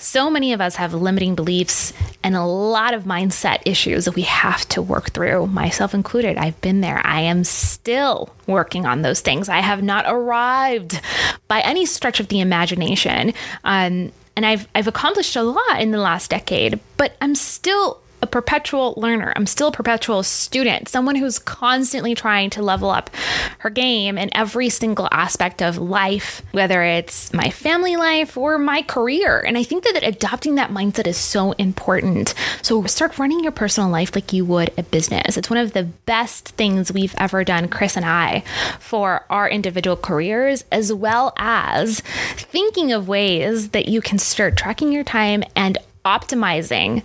So 0.00 0.30
many 0.30 0.52
of 0.52 0.60
us 0.60 0.76
have 0.76 0.94
limiting 0.94 1.34
beliefs 1.34 1.92
and 2.22 2.36
a 2.36 2.44
lot 2.44 2.94
of 2.94 3.02
mindset 3.02 3.62
issues 3.64 4.04
that 4.04 4.14
we 4.14 4.22
have 4.22 4.64
to 4.68 4.80
work 4.80 5.10
through, 5.10 5.48
myself 5.48 5.92
included. 5.92 6.36
I've 6.36 6.60
been 6.60 6.82
there. 6.82 7.04
I 7.04 7.22
am 7.22 7.42
still 7.42 8.32
working 8.46 8.86
on 8.86 9.02
those 9.02 9.20
things. 9.20 9.48
I 9.48 9.58
have 9.58 9.82
not 9.82 10.04
arrived 10.06 11.00
by 11.48 11.60
any 11.62 11.84
stretch 11.84 12.20
of 12.20 12.28
the 12.28 12.38
imagination. 12.38 13.32
Um, 13.64 14.12
and 14.36 14.46
I've, 14.46 14.68
I've 14.72 14.86
accomplished 14.86 15.34
a 15.34 15.42
lot 15.42 15.80
in 15.80 15.90
the 15.90 15.98
last 15.98 16.30
decade, 16.30 16.78
but 16.96 17.16
I'm 17.20 17.34
still 17.34 18.00
a 18.20 18.26
perpetual 18.26 18.94
learner. 18.96 19.32
I'm 19.36 19.46
still 19.46 19.68
a 19.68 19.72
perpetual 19.72 20.22
student, 20.22 20.88
someone 20.88 21.14
who's 21.14 21.38
constantly 21.38 22.14
trying 22.14 22.50
to 22.50 22.62
level 22.62 22.90
up 22.90 23.10
her 23.58 23.70
game 23.70 24.18
in 24.18 24.30
every 24.36 24.68
single 24.68 25.08
aspect 25.12 25.62
of 25.62 25.78
life, 25.78 26.42
whether 26.52 26.82
it's 26.82 27.32
my 27.32 27.50
family 27.50 27.96
life 27.96 28.36
or 28.36 28.58
my 28.58 28.82
career. 28.82 29.40
And 29.40 29.56
I 29.56 29.62
think 29.62 29.84
that 29.84 30.02
adopting 30.02 30.56
that 30.56 30.70
mindset 30.70 31.06
is 31.06 31.16
so 31.16 31.52
important. 31.52 32.34
So 32.62 32.84
start 32.84 33.18
running 33.18 33.42
your 33.42 33.52
personal 33.52 33.88
life 33.88 34.14
like 34.14 34.32
you 34.32 34.44
would 34.46 34.72
a 34.76 34.82
business. 34.82 35.36
It's 35.36 35.50
one 35.50 35.58
of 35.58 35.72
the 35.72 35.84
best 35.84 36.48
things 36.50 36.92
we've 36.92 37.14
ever 37.18 37.44
done, 37.44 37.68
Chris 37.68 37.96
and 37.96 38.04
I, 38.04 38.42
for 38.80 39.24
our 39.30 39.48
individual 39.48 39.96
careers, 39.96 40.64
as 40.72 40.92
well 40.92 41.32
as 41.36 42.00
thinking 42.36 42.92
of 42.92 43.08
ways 43.08 43.70
that 43.70 43.88
you 43.88 44.00
can 44.00 44.18
start 44.18 44.56
tracking 44.56 44.92
your 44.92 45.04
time 45.04 45.44
and 45.54 45.78
optimizing 46.04 47.02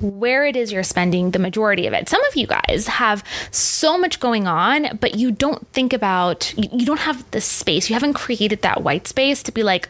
where 0.00 0.46
it 0.46 0.56
is 0.56 0.72
you're 0.72 0.82
spending 0.82 1.30
the 1.30 1.38
majority 1.38 1.86
of 1.86 1.92
it. 1.92 2.08
Some 2.08 2.24
of 2.24 2.36
you 2.36 2.46
guys 2.46 2.86
have 2.86 3.22
so 3.50 3.98
much 3.98 4.20
going 4.20 4.46
on, 4.46 4.98
but 5.00 5.14
you 5.16 5.30
don't 5.30 5.66
think 5.68 5.92
about, 5.92 6.54
you 6.56 6.86
don't 6.86 7.00
have 7.00 7.28
the 7.30 7.40
space, 7.40 7.88
you 7.88 7.94
haven't 7.94 8.14
created 8.14 8.62
that 8.62 8.82
white 8.82 9.06
space 9.06 9.42
to 9.44 9.52
be 9.52 9.62
like, 9.62 9.88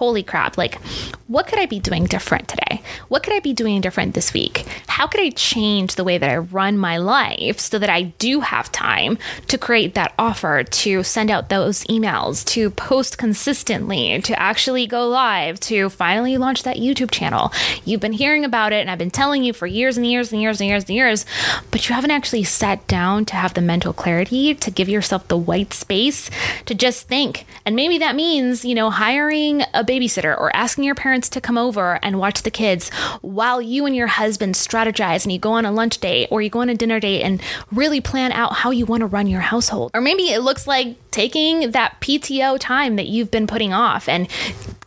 holy 0.00 0.22
crap, 0.22 0.56
like, 0.56 0.80
what 1.26 1.46
could 1.46 1.58
I 1.58 1.66
be 1.66 1.78
doing 1.78 2.06
different 2.06 2.48
today? 2.48 2.82
What 3.08 3.22
could 3.22 3.34
I 3.34 3.40
be 3.40 3.52
doing 3.52 3.82
different 3.82 4.14
this 4.14 4.32
week? 4.32 4.64
How 4.88 5.06
could 5.06 5.20
I 5.20 5.28
change 5.28 5.94
the 5.94 6.04
way 6.04 6.16
that 6.16 6.30
I 6.30 6.38
run 6.38 6.78
my 6.78 6.96
life 6.96 7.60
so 7.60 7.78
that 7.78 7.90
I 7.90 8.04
do 8.18 8.40
have 8.40 8.72
time 8.72 9.18
to 9.48 9.58
create 9.58 9.94
that 9.94 10.14
offer, 10.18 10.64
to 10.64 11.02
send 11.02 11.30
out 11.30 11.50
those 11.50 11.84
emails, 11.84 12.46
to 12.46 12.70
post 12.70 13.18
consistently, 13.18 14.22
to 14.22 14.40
actually 14.40 14.86
go 14.86 15.06
live, 15.06 15.60
to 15.60 15.90
finally 15.90 16.38
launch 16.38 16.62
that 16.62 16.78
YouTube 16.78 17.10
channel? 17.10 17.52
You've 17.84 18.00
been 18.00 18.12
hearing 18.12 18.46
about 18.46 18.72
it, 18.72 18.80
and 18.80 18.90
I've 18.90 18.96
been 18.96 19.10
telling 19.10 19.44
you 19.44 19.52
for 19.52 19.66
years 19.66 19.98
and 19.98 20.06
years 20.06 20.32
and 20.32 20.40
years 20.40 20.62
and 20.62 20.68
years 20.70 20.84
and 20.84 20.96
years, 20.96 21.26
but 21.70 21.86
you 21.86 21.94
haven't 21.94 22.10
actually 22.10 22.44
sat 22.44 22.86
down 22.86 23.26
to 23.26 23.36
have 23.36 23.52
the 23.52 23.60
mental 23.60 23.92
clarity 23.92 24.54
to 24.54 24.70
give 24.70 24.88
yourself 24.88 25.28
the 25.28 25.36
white 25.36 25.74
space 25.74 26.30
to 26.64 26.74
just 26.74 27.06
think. 27.06 27.44
And 27.66 27.76
maybe 27.76 27.98
that 27.98 28.16
means, 28.16 28.64
you 28.64 28.74
know, 28.74 28.88
hiring 28.88 29.62
a 29.74 29.84
babysitter 29.90 30.38
or 30.38 30.54
asking 30.54 30.84
your 30.84 30.94
parents 30.94 31.28
to 31.30 31.40
come 31.40 31.58
over 31.58 31.98
and 32.02 32.18
watch 32.18 32.42
the 32.42 32.50
kids 32.50 32.90
while 33.22 33.60
you 33.60 33.86
and 33.86 33.96
your 33.96 34.06
husband 34.06 34.54
strategize 34.54 35.24
and 35.24 35.32
you 35.32 35.38
go 35.38 35.50
on 35.52 35.64
a 35.64 35.72
lunch 35.72 35.98
date 35.98 36.28
or 36.30 36.40
you 36.40 36.48
go 36.48 36.60
on 36.60 36.68
a 36.68 36.74
dinner 36.74 37.00
date 37.00 37.22
and 37.22 37.42
really 37.72 38.00
plan 38.00 38.30
out 38.30 38.52
how 38.52 38.70
you 38.70 38.86
want 38.86 39.00
to 39.00 39.06
run 39.06 39.26
your 39.26 39.40
household. 39.40 39.90
Or 39.92 40.00
maybe 40.00 40.30
it 40.30 40.42
looks 40.42 40.66
like 40.66 41.09
taking 41.10 41.72
that 41.72 42.00
PTO 42.00 42.58
time 42.58 42.96
that 42.96 43.06
you've 43.06 43.30
been 43.30 43.46
putting 43.46 43.72
off 43.72 44.08
and 44.08 44.28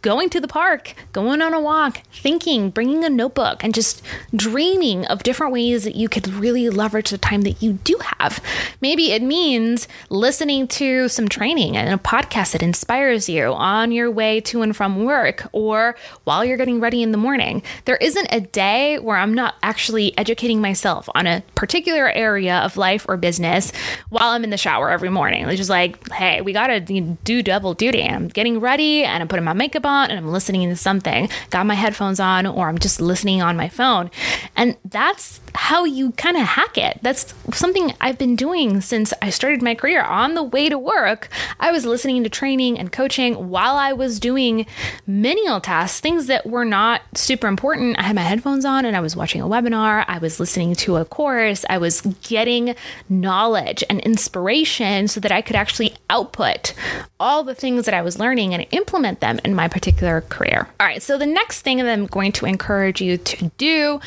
going 0.04 0.30
to 0.30 0.42
the 0.42 0.48
park, 0.48 0.94
going 1.14 1.42
on 1.42 1.54
a 1.54 1.60
walk, 1.60 2.02
thinking, 2.12 2.70
bringing 2.70 3.04
a 3.06 3.10
notebook, 3.10 3.64
and 3.64 3.74
just 3.74 4.04
dreaming 4.36 5.06
of 5.06 5.24
different 5.24 5.54
ways 5.54 5.86
that 5.86 5.96
you 5.96 6.10
could 6.10 6.28
really 6.28 6.70
leverage 6.70 7.10
the 7.10 7.18
time 7.18 7.42
that 7.42 7.64
you 7.64 7.74
do 7.86 7.98
have. 8.20 8.44
Maybe 8.82 9.14
it 9.14 9.24
means 9.24 9.88
listening 10.10 10.68
to 10.70 11.08
some 11.08 11.30
training 11.30 11.78
and 11.78 11.94
a 11.94 12.04
podcast 12.04 12.52
that 12.52 12.62
inspires 12.62 13.30
you 13.30 13.54
on 13.54 13.94
your 13.94 14.12
way 14.12 14.42
to 14.42 14.62
and 14.62 14.76
from 14.76 15.06
work 15.06 15.48
or 15.54 15.96
while 16.26 16.44
you're 16.44 16.58
getting 16.58 16.82
ready 16.82 17.02
in 17.02 17.14
the 17.14 17.18
morning. 17.18 17.64
There 17.86 17.98
isn't 17.98 18.28
a 18.30 18.42
day 18.42 19.00
where 19.00 19.16
I'm 19.16 19.34
not 19.34 19.56
actually 19.64 20.18
educating 20.18 20.60
myself 20.60 21.08
on 21.16 21.28
a 21.28 21.44
particular 21.56 22.10
area 22.10 22.58
of 22.58 22.76
life 22.76 23.06
or 23.08 23.16
business 23.16 23.72
while 24.10 24.32
I'm 24.32 24.44
in 24.44 24.50
the 24.50 24.58
shower 24.58 24.90
every 24.90 25.10
morning. 25.10 25.48
It's 25.48 25.58
just 25.58 25.70
like, 25.70 25.98
hey, 26.14 26.42
we 26.42 26.54
got 26.54 26.68
to 26.68 26.80
do 26.80 27.44
double 27.44 27.74
duty. 27.74 28.04
I'm 28.04 28.28
getting 28.28 28.60
ready 28.60 29.04
and 29.04 29.22
I'm 29.22 29.28
putting 29.28 29.46
my 29.46 29.54
makeup 29.54 29.86
on 29.86 30.10
and 30.10 30.20
I'm 30.20 30.32
listening 30.32 30.70
to 30.70 30.76
something, 30.76 31.30
got 31.50 31.66
my 31.66 31.74
headphones 31.74 32.20
on, 32.20 32.46
or 32.46 32.70
I'm 32.70 32.78
just 32.78 33.02
listening 33.02 33.42
on 33.42 33.58
my 33.58 33.70
phone. 33.70 34.12
And 34.56 34.78
that's 34.86 35.42
how 35.56 35.86
you 35.86 36.12
kind 36.14 36.38
of 36.38 36.44
hack 36.44 36.78
it. 36.78 37.00
That's 37.02 37.34
something 37.54 37.94
I've 38.02 38.18
been 38.18 38.36
doing 38.36 38.82
since 38.82 39.14
I 39.22 39.30
started 39.30 39.62
my 39.62 39.76
career. 39.76 40.02
On 40.02 40.34
the 40.34 40.44
way 40.44 40.70
to 40.70 40.78
work, 40.78 41.30
I 41.60 41.72
was 41.72 41.86
listening 41.86 42.24
to 42.24 42.30
training 42.30 42.80
and 42.80 42.92
coaching 42.92 43.50
while 43.50 43.76
I 43.76 43.94
was 43.94 44.20
doing 44.20 44.66
menial 45.06 45.62
tasks, 45.62 46.00
things 46.00 46.28
that 46.28 46.46
were 46.46 46.66
not 46.66 47.02
super 47.16 47.48
important. 47.48 48.00
I 48.00 48.04
had 48.04 48.16
my 48.16 48.22
headphones 48.22 48.66
on 48.66 48.86
and 48.86 48.96
I 48.96 49.02
was 49.02 49.16
watching 49.16 49.42
a 49.42 49.48
webinar, 49.48 50.06
I 50.08 50.18
was 50.18 50.40
listening 50.40 50.76
to 50.76 50.98
a 50.98 51.06
course, 51.06 51.66
I 51.70 51.78
was 51.78 52.02
getting 52.24 52.76
knowledge 53.10 53.84
and 53.90 54.00
inspiration 54.02 55.08
so 55.08 55.20
that 55.20 55.32
I 55.32 55.42
could 55.42 55.56
actually 55.56 55.96
output 56.14 56.74
all 57.20 57.44
the 57.44 57.56
things 57.56 57.86
that 57.86 57.94
I 57.94 58.02
was 58.02 58.20
learning 58.20 58.54
and 58.54 58.66
implement 58.72 59.20
them 59.20 59.40
in 59.44 59.56
my 59.56 59.68
particular 59.68 60.22
career. 60.22 60.70
All 60.80 60.88
right, 60.88 61.02
so 61.02 61.18
the 61.18 61.26
next 61.26 61.62
thing 61.62 61.78
that 61.78 61.88
I'm 61.88 62.06
going 62.06 62.32
to 62.34 62.46
encourage 62.46 63.02
you 63.02 63.18
to 63.18 63.52
do, 63.58 64.00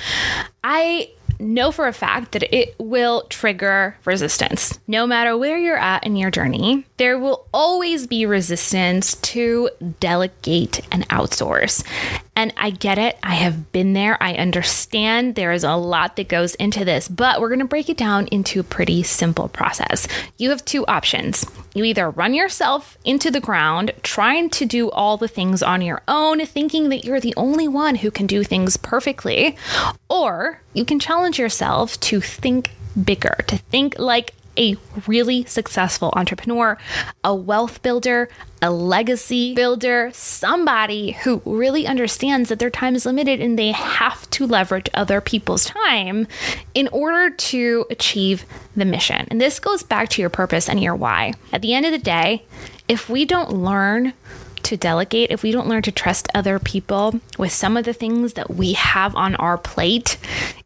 I 0.68 1.10
know 1.38 1.70
for 1.70 1.86
a 1.86 1.92
fact 1.92 2.32
that 2.32 2.42
it 2.54 2.74
will 2.78 3.22
trigger 3.28 3.96
resistance. 4.04 4.78
No 4.88 5.06
matter 5.06 5.36
where 5.36 5.58
you're 5.58 5.76
at 5.76 6.04
in 6.04 6.16
your 6.16 6.30
journey, 6.30 6.84
there 6.96 7.18
will 7.18 7.46
always 7.52 8.06
be 8.06 8.26
resistance 8.26 9.14
to 9.16 9.70
delegate 10.00 10.80
and 10.90 11.08
outsource. 11.08 11.84
And 12.34 12.52
I 12.56 12.70
get 12.70 12.98
it. 12.98 13.18
I 13.22 13.34
have 13.34 13.72
been 13.72 13.92
there. 13.94 14.22
I 14.22 14.34
understand 14.34 15.34
there 15.34 15.52
is 15.52 15.64
a 15.64 15.74
lot 15.74 16.16
that 16.16 16.28
goes 16.28 16.54
into 16.56 16.84
this, 16.84 17.08
but 17.08 17.40
we're 17.40 17.48
going 17.48 17.60
to 17.60 17.64
break 17.64 17.88
it 17.88 17.96
down 17.96 18.26
into 18.28 18.60
a 18.60 18.64
pretty 18.64 19.02
simple 19.02 19.48
process. 19.48 20.06
You 20.36 20.50
have 20.50 20.64
two 20.64 20.84
options. 20.86 21.46
You 21.74 21.84
either 21.84 22.10
run 22.10 22.34
yourself 22.34 22.98
into 23.04 23.30
the 23.30 23.40
ground 23.40 23.92
trying 24.02 24.50
to 24.50 24.66
do 24.66 24.90
all 24.90 25.16
the 25.16 25.28
things 25.28 25.62
on 25.62 25.80
your 25.80 26.02
own, 26.08 26.44
thinking 26.44 26.90
that 26.90 27.04
you're 27.04 27.20
the 27.20 27.34
only 27.36 27.68
one 27.68 27.96
who 27.96 28.10
can 28.10 28.26
do 28.26 28.42
things 28.42 28.76
perfectly, 28.76 29.56
or 30.08 30.55
you 30.72 30.84
can 30.84 30.98
challenge 30.98 31.38
yourself 31.38 31.98
to 32.00 32.20
think 32.20 32.70
bigger, 33.02 33.36
to 33.46 33.58
think 33.58 33.98
like 33.98 34.32
a 34.58 34.76
really 35.06 35.44
successful 35.44 36.12
entrepreneur, 36.16 36.78
a 37.22 37.34
wealth 37.34 37.82
builder, 37.82 38.28
a 38.62 38.70
legacy 38.70 39.54
builder, 39.54 40.10
somebody 40.14 41.12
who 41.12 41.42
really 41.44 41.86
understands 41.86 42.48
that 42.48 42.58
their 42.58 42.70
time 42.70 42.94
is 42.94 43.06
limited 43.06 43.40
and 43.40 43.58
they 43.58 43.72
have 43.72 44.28
to 44.30 44.46
leverage 44.46 44.88
other 44.94 45.20
people's 45.20 45.66
time 45.66 46.26
in 46.74 46.88
order 46.88 47.34
to 47.34 47.84
achieve 47.90 48.44
the 48.74 48.84
mission. 48.84 49.26
And 49.30 49.40
this 49.40 49.60
goes 49.60 49.82
back 49.82 50.08
to 50.10 50.22
your 50.22 50.30
purpose 50.30 50.68
and 50.68 50.82
your 50.82 50.96
why. 50.96 51.34
At 51.52 51.62
the 51.62 51.74
end 51.74 51.86
of 51.86 51.92
the 51.92 51.98
day, 51.98 52.44
if 52.88 53.08
we 53.08 53.24
don't 53.24 53.52
learn 53.52 54.14
to 54.66 54.76
delegate, 54.76 55.30
if 55.30 55.42
we 55.42 55.52
don't 55.52 55.68
learn 55.68 55.82
to 55.82 55.92
trust 55.92 56.28
other 56.34 56.58
people 56.58 57.20
with 57.38 57.52
some 57.52 57.76
of 57.76 57.84
the 57.84 57.92
things 57.92 58.34
that 58.34 58.50
we 58.50 58.72
have 58.72 59.14
on 59.14 59.34
our 59.36 59.56
plate, 59.56 60.18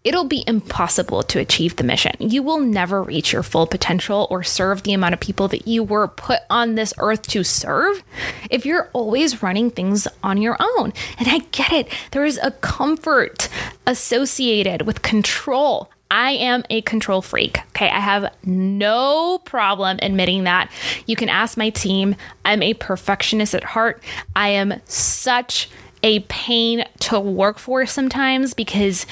it'll 0.05 0.25
be 0.25 0.43
impossible 0.47 1.23
to 1.23 1.39
achieve 1.39 1.77
the 1.77 1.85
mission. 1.85 2.15
You 2.19 2.43
will 2.43 2.61
never 2.61 3.03
reach 3.03 3.33
your 3.33 3.43
full 3.43 3.67
potential 3.67 4.27
or 4.31 4.43
serve 4.43 4.83
the 4.83 4.95
amount 4.95 5.15
of 5.15 5.21
people 5.21 5.49
that 5.49 5.69
you 5.69 5.83
were 5.83 6.09
put 6.09 6.41
on 6.49 6.75
this 6.75 6.95
earth 6.99 7.23
to 7.29 7.45
serve 7.45 8.03
if 8.51 8.65
you're 8.65 8.89
always 8.93 9.43
running 9.43 9.71
things 9.71 10.09
on 10.23 10.41
your 10.41 10.57
own. 10.59 10.93
And 11.19 11.29
I 11.29 11.41
get 11.53 11.73
it, 11.73 11.89
there 12.13 12.25
is 12.25 12.41
a 12.43 12.51
comfort 12.51 13.49
associated 13.87 14.83
with 14.83 15.03
control. 15.03 15.91
I 16.11 16.33
am 16.33 16.65
a 16.71 16.83
control 16.83 17.23
freak. 17.23 17.59
Okay. 17.69 17.89
I 17.89 18.01
have 18.01 18.35
no 18.45 19.39
problem 19.45 19.99
admitting 20.03 20.45
that. 20.45 20.71
You 21.07 21.17
can 21.17 21.29
ask 21.29 21.57
my 21.57 21.71
team. 21.71 22.17
I'm 22.45 22.63
a 22.63 22.75
perfectionist 22.75 23.55
at 23.55 23.65
heart. 23.65 24.03
I 24.35 24.49
am 24.49 24.75
such 24.87 25.71
a 26.03 26.21
pain 26.21 26.85
to 27.01 27.21
work 27.21 27.59
for 27.59 27.87
sometimes 27.87 28.55
because 28.55 29.07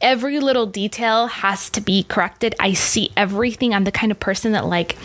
every 0.00 0.40
little 0.40 0.66
detail 0.66 1.26
has 1.28 1.70
to 1.70 1.80
be 1.80 2.02
corrected. 2.02 2.54
I 2.60 2.74
see 2.74 3.10
everything. 3.16 3.72
I'm 3.72 3.84
the 3.84 3.92
kind 3.92 4.12
of 4.12 4.20
person 4.20 4.52
that, 4.52 4.66
like, 4.66 4.96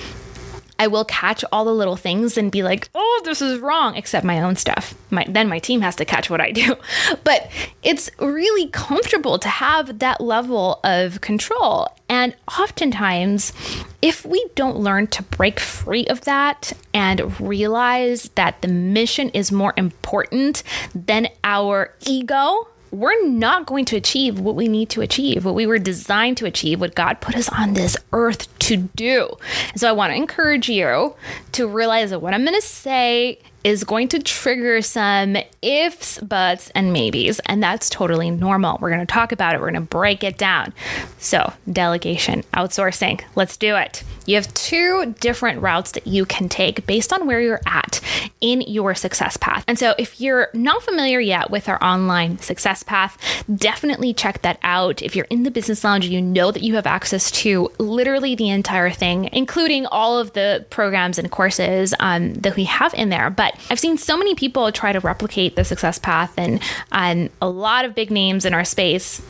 I 0.80 0.88
will 0.88 1.06
catch 1.06 1.44
all 1.52 1.66
the 1.66 1.74
little 1.74 1.96
things 1.96 2.38
and 2.38 2.52
be 2.52 2.64
like, 2.64 2.90
"Oh, 2.94 3.22
this 3.26 3.42
is 3.42 3.60
wrong," 3.60 3.96
except 3.96 4.26
my 4.26 4.42
own 4.42 4.56
stuff. 4.56 4.94
My, 5.10 5.26
then 5.28 5.48
my 5.50 5.60
team 5.60 5.82
has 5.82 5.96
to 5.98 6.06
catch 6.06 6.30
what 6.30 6.42
I 6.42 6.52
do. 6.52 6.76
But 7.24 7.50
it's 7.84 8.10
really 8.20 8.70
comfortable 8.70 9.40
to 9.40 9.50
have 9.50 10.00
that 10.00 10.22
level 10.22 10.80
of 10.84 11.22
control. 11.22 11.90
And 12.10 12.36
oftentimes, 12.60 13.54
if 14.02 14.26
we 14.26 14.46
don't 14.56 14.78
learn 14.78 15.08
to 15.08 15.24
break 15.24 15.60
free 15.60 16.06
of 16.08 16.22
that 16.22 16.74
and 16.94 17.40
realize 17.40 18.30
that 18.36 18.62
the 18.62 18.68
mission 18.68 19.30
is 19.30 19.52
more 19.52 19.74
important 19.76 20.64
than 20.96 21.28
our 21.44 21.94
ego, 22.06 22.68
we're 22.92 23.26
not 23.28 23.66
going 23.66 23.86
to 23.86 23.96
achieve 23.96 24.40
what 24.40 24.56
we 24.56 24.68
need 24.68 24.90
to 24.92 25.02
achieve, 25.02 25.44
what 25.44 25.56
we 25.56 25.68
were 25.68 25.80
designed 25.80 26.38
to 26.38 26.46
achieve, 26.46 26.80
what 26.80 26.96
God 26.96 27.20
put 27.20 27.36
us 27.36 27.50
on 27.50 27.74
this 27.74 27.98
earth 28.14 28.57
to 28.68 28.78
do. 28.78 29.30
And 29.72 29.80
so 29.80 29.90
I 29.90 29.92
want 29.92 30.12
to 30.12 30.16
encourage 30.16 30.70
you 30.70 31.16
to 31.54 31.68
realize 31.68 32.10
that 32.12 32.20
what 32.20 32.34
I'm 32.34 32.44
going 32.44 32.60
to 32.60 32.68
say 32.68 33.40
is 33.64 33.84
going 33.84 34.08
to 34.10 34.20
trigger 34.20 34.82
some 34.82 35.38
ifs, 35.62 36.20
buts, 36.20 36.70
and 36.76 36.94
maybes. 36.94 37.40
And 37.46 37.62
that's 37.62 37.90
totally 37.90 38.32
normal. 38.32 38.78
We're 38.80 38.90
going 38.90 39.06
to 39.06 39.06
talk 39.06 39.32
about 39.32 39.56
it, 39.56 39.62
we're 39.62 39.72
going 39.72 39.82
to 39.86 39.90
break 39.90 40.24
it 40.24 40.38
down. 40.38 40.74
So, 41.18 41.54
delegation, 41.72 42.44
outsourcing, 42.54 43.22
let's 43.36 43.58
do 43.58 43.76
it. 43.76 44.04
You 44.26 44.36
have 44.36 44.54
two 44.54 45.16
different 45.20 45.62
routes 45.62 45.92
that 45.94 46.06
you 46.06 46.26
can 46.26 46.50
take 46.50 46.86
based 46.86 47.14
on 47.14 47.28
where 47.28 47.42
you're 47.42 47.62
at 47.66 48.02
in 48.42 48.62
your 48.62 48.94
success 48.94 49.38
path. 49.38 49.64
And 49.68 49.80
so, 49.80 49.96
if 49.98 50.22
you're 50.22 50.50
not 50.54 50.84
familiar 50.84 51.20
yet 51.20 51.50
with 51.50 51.68
our 51.68 51.82
online 51.84 52.40
success 52.40 52.84
path, 52.84 53.18
definitely 53.54 54.14
check 54.14 54.42
that 54.44 54.60
out. 54.64 55.02
If 55.02 55.16
you're 55.16 55.28
in 55.30 55.44
the 55.44 55.52
business 55.52 55.84
lounge, 55.84 56.06
you 56.06 56.22
know 56.22 56.52
that 56.52 56.64
you 56.64 56.76
have 56.76 56.88
access 56.88 57.32
to 57.32 57.72
literally 57.80 58.36
the 58.36 58.50
entire 58.50 58.90
thing, 58.90 59.30
including 59.32 59.86
all 59.88 60.18
of 60.20 60.34
the 60.34 60.66
programs 60.70 61.18
and 61.18 61.32
courses 61.32 61.94
um, 62.00 62.34
that 62.36 62.56
we 62.56 62.66
have 62.66 62.94
in 62.94 63.10
there. 63.10 63.30
But 63.30 63.47
I've 63.70 63.80
seen 63.80 63.98
so 63.98 64.18
many 64.18 64.36
people 64.36 64.72
try 64.72 64.92
to 64.92 65.00
replicate 65.00 65.56
the 65.56 65.64
success 65.64 66.00
path, 66.00 66.34
and, 66.38 66.62
and 66.92 67.30
a 67.42 67.50
lot 67.50 67.86
of 67.86 67.96
big 67.96 68.12
names 68.12 68.46
in 68.46 68.54
our 68.54 68.66
space 68.66 69.22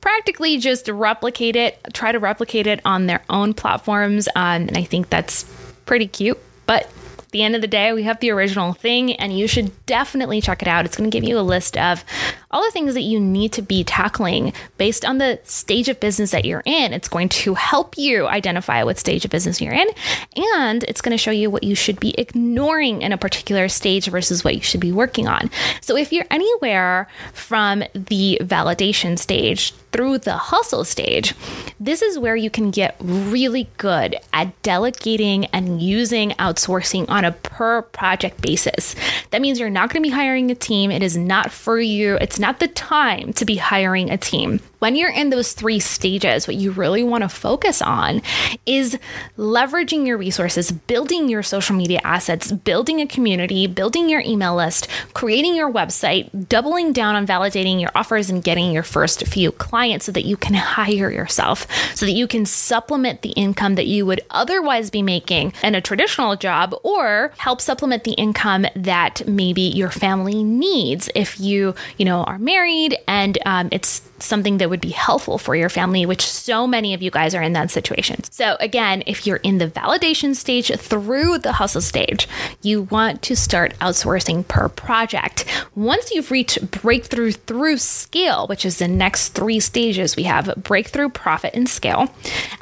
practically 0.00 0.58
just 0.58 0.86
replicate 0.88 1.56
it, 1.56 1.78
try 1.94 2.12
to 2.12 2.18
replicate 2.18 2.66
it 2.66 2.80
on 2.84 3.06
their 3.06 3.22
own 3.30 3.54
platforms. 3.54 4.28
Um, 4.36 4.68
and 4.68 4.76
I 4.76 4.84
think 4.84 5.08
that's 5.08 5.44
pretty 5.86 6.06
cute. 6.06 6.38
But 6.66 6.90
at 7.18 7.30
the 7.30 7.42
end 7.42 7.54
of 7.54 7.62
the 7.62 7.66
day, 7.66 7.92
we 7.94 8.02
have 8.02 8.20
the 8.20 8.30
original 8.30 8.74
thing, 8.74 9.14
and 9.14 9.36
you 9.36 9.48
should 9.48 9.72
definitely 9.86 10.42
check 10.42 10.60
it 10.60 10.68
out. 10.68 10.84
It's 10.84 10.96
going 10.96 11.10
to 11.10 11.14
give 11.14 11.26
you 11.26 11.38
a 11.38 11.40
list 11.40 11.78
of 11.78 12.04
all 12.54 12.64
the 12.64 12.70
things 12.70 12.94
that 12.94 13.02
you 13.02 13.20
need 13.20 13.52
to 13.52 13.62
be 13.62 13.84
tackling 13.84 14.52
based 14.78 15.04
on 15.04 15.18
the 15.18 15.40
stage 15.42 15.88
of 15.88 15.98
business 16.00 16.30
that 16.30 16.44
you're 16.44 16.62
in. 16.64 16.92
It's 16.92 17.08
going 17.08 17.28
to 17.30 17.54
help 17.54 17.98
you 17.98 18.26
identify 18.26 18.84
what 18.84 18.98
stage 18.98 19.24
of 19.24 19.30
business 19.30 19.60
you're 19.60 19.74
in, 19.74 19.88
and 20.56 20.84
it's 20.84 21.00
going 21.00 21.10
to 21.10 21.18
show 21.18 21.32
you 21.32 21.50
what 21.50 21.64
you 21.64 21.74
should 21.74 21.98
be 21.98 22.14
ignoring 22.16 23.02
in 23.02 23.12
a 23.12 23.18
particular 23.18 23.68
stage 23.68 24.06
versus 24.06 24.44
what 24.44 24.54
you 24.54 24.62
should 24.62 24.80
be 24.80 24.92
working 24.92 25.26
on. 25.26 25.50
So 25.80 25.96
if 25.96 26.12
you're 26.12 26.26
anywhere 26.30 27.08
from 27.32 27.82
the 27.94 28.38
validation 28.42 29.18
stage 29.18 29.72
through 29.90 30.18
the 30.18 30.36
hustle 30.36 30.84
stage, 30.84 31.34
this 31.80 32.02
is 32.02 32.18
where 32.18 32.36
you 32.36 32.50
can 32.50 32.70
get 32.70 32.96
really 33.00 33.68
good 33.78 34.16
at 34.32 34.62
delegating 34.62 35.46
and 35.46 35.82
using 35.82 36.30
outsourcing 36.32 37.08
on 37.08 37.24
a 37.24 37.32
per 37.32 37.82
project 37.82 38.40
basis. 38.40 38.94
That 39.30 39.40
means 39.40 39.58
you're 39.58 39.70
not 39.70 39.90
going 39.90 40.02
to 40.02 40.08
be 40.08 40.14
hiring 40.14 40.50
a 40.50 40.54
team. 40.54 40.90
It 40.90 41.02
is 41.02 41.16
not 41.16 41.50
for 41.50 41.80
you. 41.80 42.16
It's 42.16 42.38
not 42.44 42.60
the 42.60 42.68
time 42.68 43.32
to 43.32 43.46
be 43.46 43.56
hiring 43.56 44.10
a 44.10 44.18
team 44.18 44.60
when 44.84 44.96
you're 44.96 45.08
in 45.08 45.30
those 45.30 45.54
three 45.54 45.80
stages, 45.80 46.46
what 46.46 46.56
you 46.56 46.70
really 46.70 47.02
want 47.02 47.22
to 47.22 47.28
focus 47.30 47.80
on 47.80 48.20
is 48.66 48.98
leveraging 49.38 50.06
your 50.06 50.18
resources, 50.18 50.70
building 50.70 51.26
your 51.26 51.42
social 51.42 51.74
media 51.74 51.98
assets, 52.04 52.52
building 52.52 53.00
a 53.00 53.06
community, 53.06 53.66
building 53.66 54.10
your 54.10 54.20
email 54.20 54.54
list, 54.54 54.86
creating 55.14 55.54
your 55.54 55.72
website, 55.72 56.50
doubling 56.50 56.92
down 56.92 57.14
on 57.14 57.26
validating 57.26 57.80
your 57.80 57.88
offers 57.94 58.28
and 58.28 58.44
getting 58.44 58.72
your 58.72 58.82
first 58.82 59.26
few 59.26 59.50
clients 59.52 60.04
so 60.04 60.12
that 60.12 60.26
you 60.26 60.36
can 60.36 60.52
hire 60.52 61.10
yourself, 61.10 61.66
so 61.96 62.04
that 62.04 62.12
you 62.12 62.28
can 62.28 62.44
supplement 62.44 63.22
the 63.22 63.30
income 63.30 63.76
that 63.76 63.86
you 63.86 64.04
would 64.04 64.20
otherwise 64.28 64.90
be 64.90 65.00
making 65.00 65.54
in 65.62 65.74
a 65.74 65.80
traditional 65.80 66.36
job 66.36 66.74
or 66.82 67.32
help 67.38 67.62
supplement 67.62 68.04
the 68.04 68.12
income 68.12 68.66
that 68.76 69.26
maybe 69.26 69.62
your 69.62 69.88
family 69.88 70.44
needs 70.44 71.08
if 71.14 71.40
you, 71.40 71.74
you 71.96 72.04
know, 72.04 72.22
are 72.24 72.38
married 72.38 72.98
and 73.08 73.38
um, 73.46 73.70
it's 73.72 74.02
something 74.18 74.58
that 74.58 74.70
would 74.70 74.73
be 74.80 74.90
helpful 74.90 75.38
for 75.38 75.56
your 75.56 75.68
family, 75.68 76.06
which 76.06 76.26
so 76.26 76.66
many 76.66 76.94
of 76.94 77.02
you 77.02 77.10
guys 77.10 77.34
are 77.34 77.42
in 77.42 77.52
that 77.54 77.70
situation. 77.70 78.22
So, 78.24 78.56
again, 78.60 79.02
if 79.06 79.26
you're 79.26 79.36
in 79.38 79.58
the 79.58 79.68
validation 79.68 80.34
stage 80.34 80.72
through 80.78 81.38
the 81.38 81.52
hustle 81.52 81.80
stage, 81.80 82.28
you 82.62 82.82
want 82.82 83.22
to 83.22 83.36
start 83.36 83.78
outsourcing 83.78 84.46
per 84.46 84.68
project. 84.68 85.44
Once 85.74 86.10
you've 86.10 86.30
reached 86.30 86.70
breakthrough 86.70 87.32
through 87.32 87.78
scale, 87.78 88.46
which 88.46 88.64
is 88.64 88.78
the 88.78 88.88
next 88.88 89.30
three 89.30 89.60
stages, 89.60 90.16
we 90.16 90.24
have 90.24 90.54
breakthrough, 90.56 91.08
profit, 91.08 91.54
and 91.54 91.68
scale. 91.68 92.12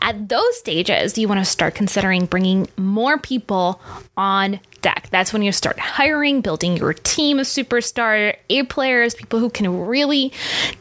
At 0.01 0.29
those 0.29 0.59
stages, 0.59 1.19
you 1.19 1.29
want 1.29 1.41
to 1.41 1.45
start 1.45 1.75
considering 1.75 2.27
bringing 2.27 2.69
more 2.77 3.19
people 3.19 3.81
on 4.17 4.61
deck. 4.83 5.09
That's 5.11 5.33
when 5.33 5.43
you 5.43 5.53
start 5.53 5.79
hiring, 5.79 6.41
building 6.41 6.77
your 6.77 6.93
team 6.93 7.39
of 7.39 7.47
superstar 7.47 8.37
A 8.51 8.63
players, 8.65 9.15
people 9.15 9.39
who 9.39 9.51
can 9.51 9.87
really 9.87 10.33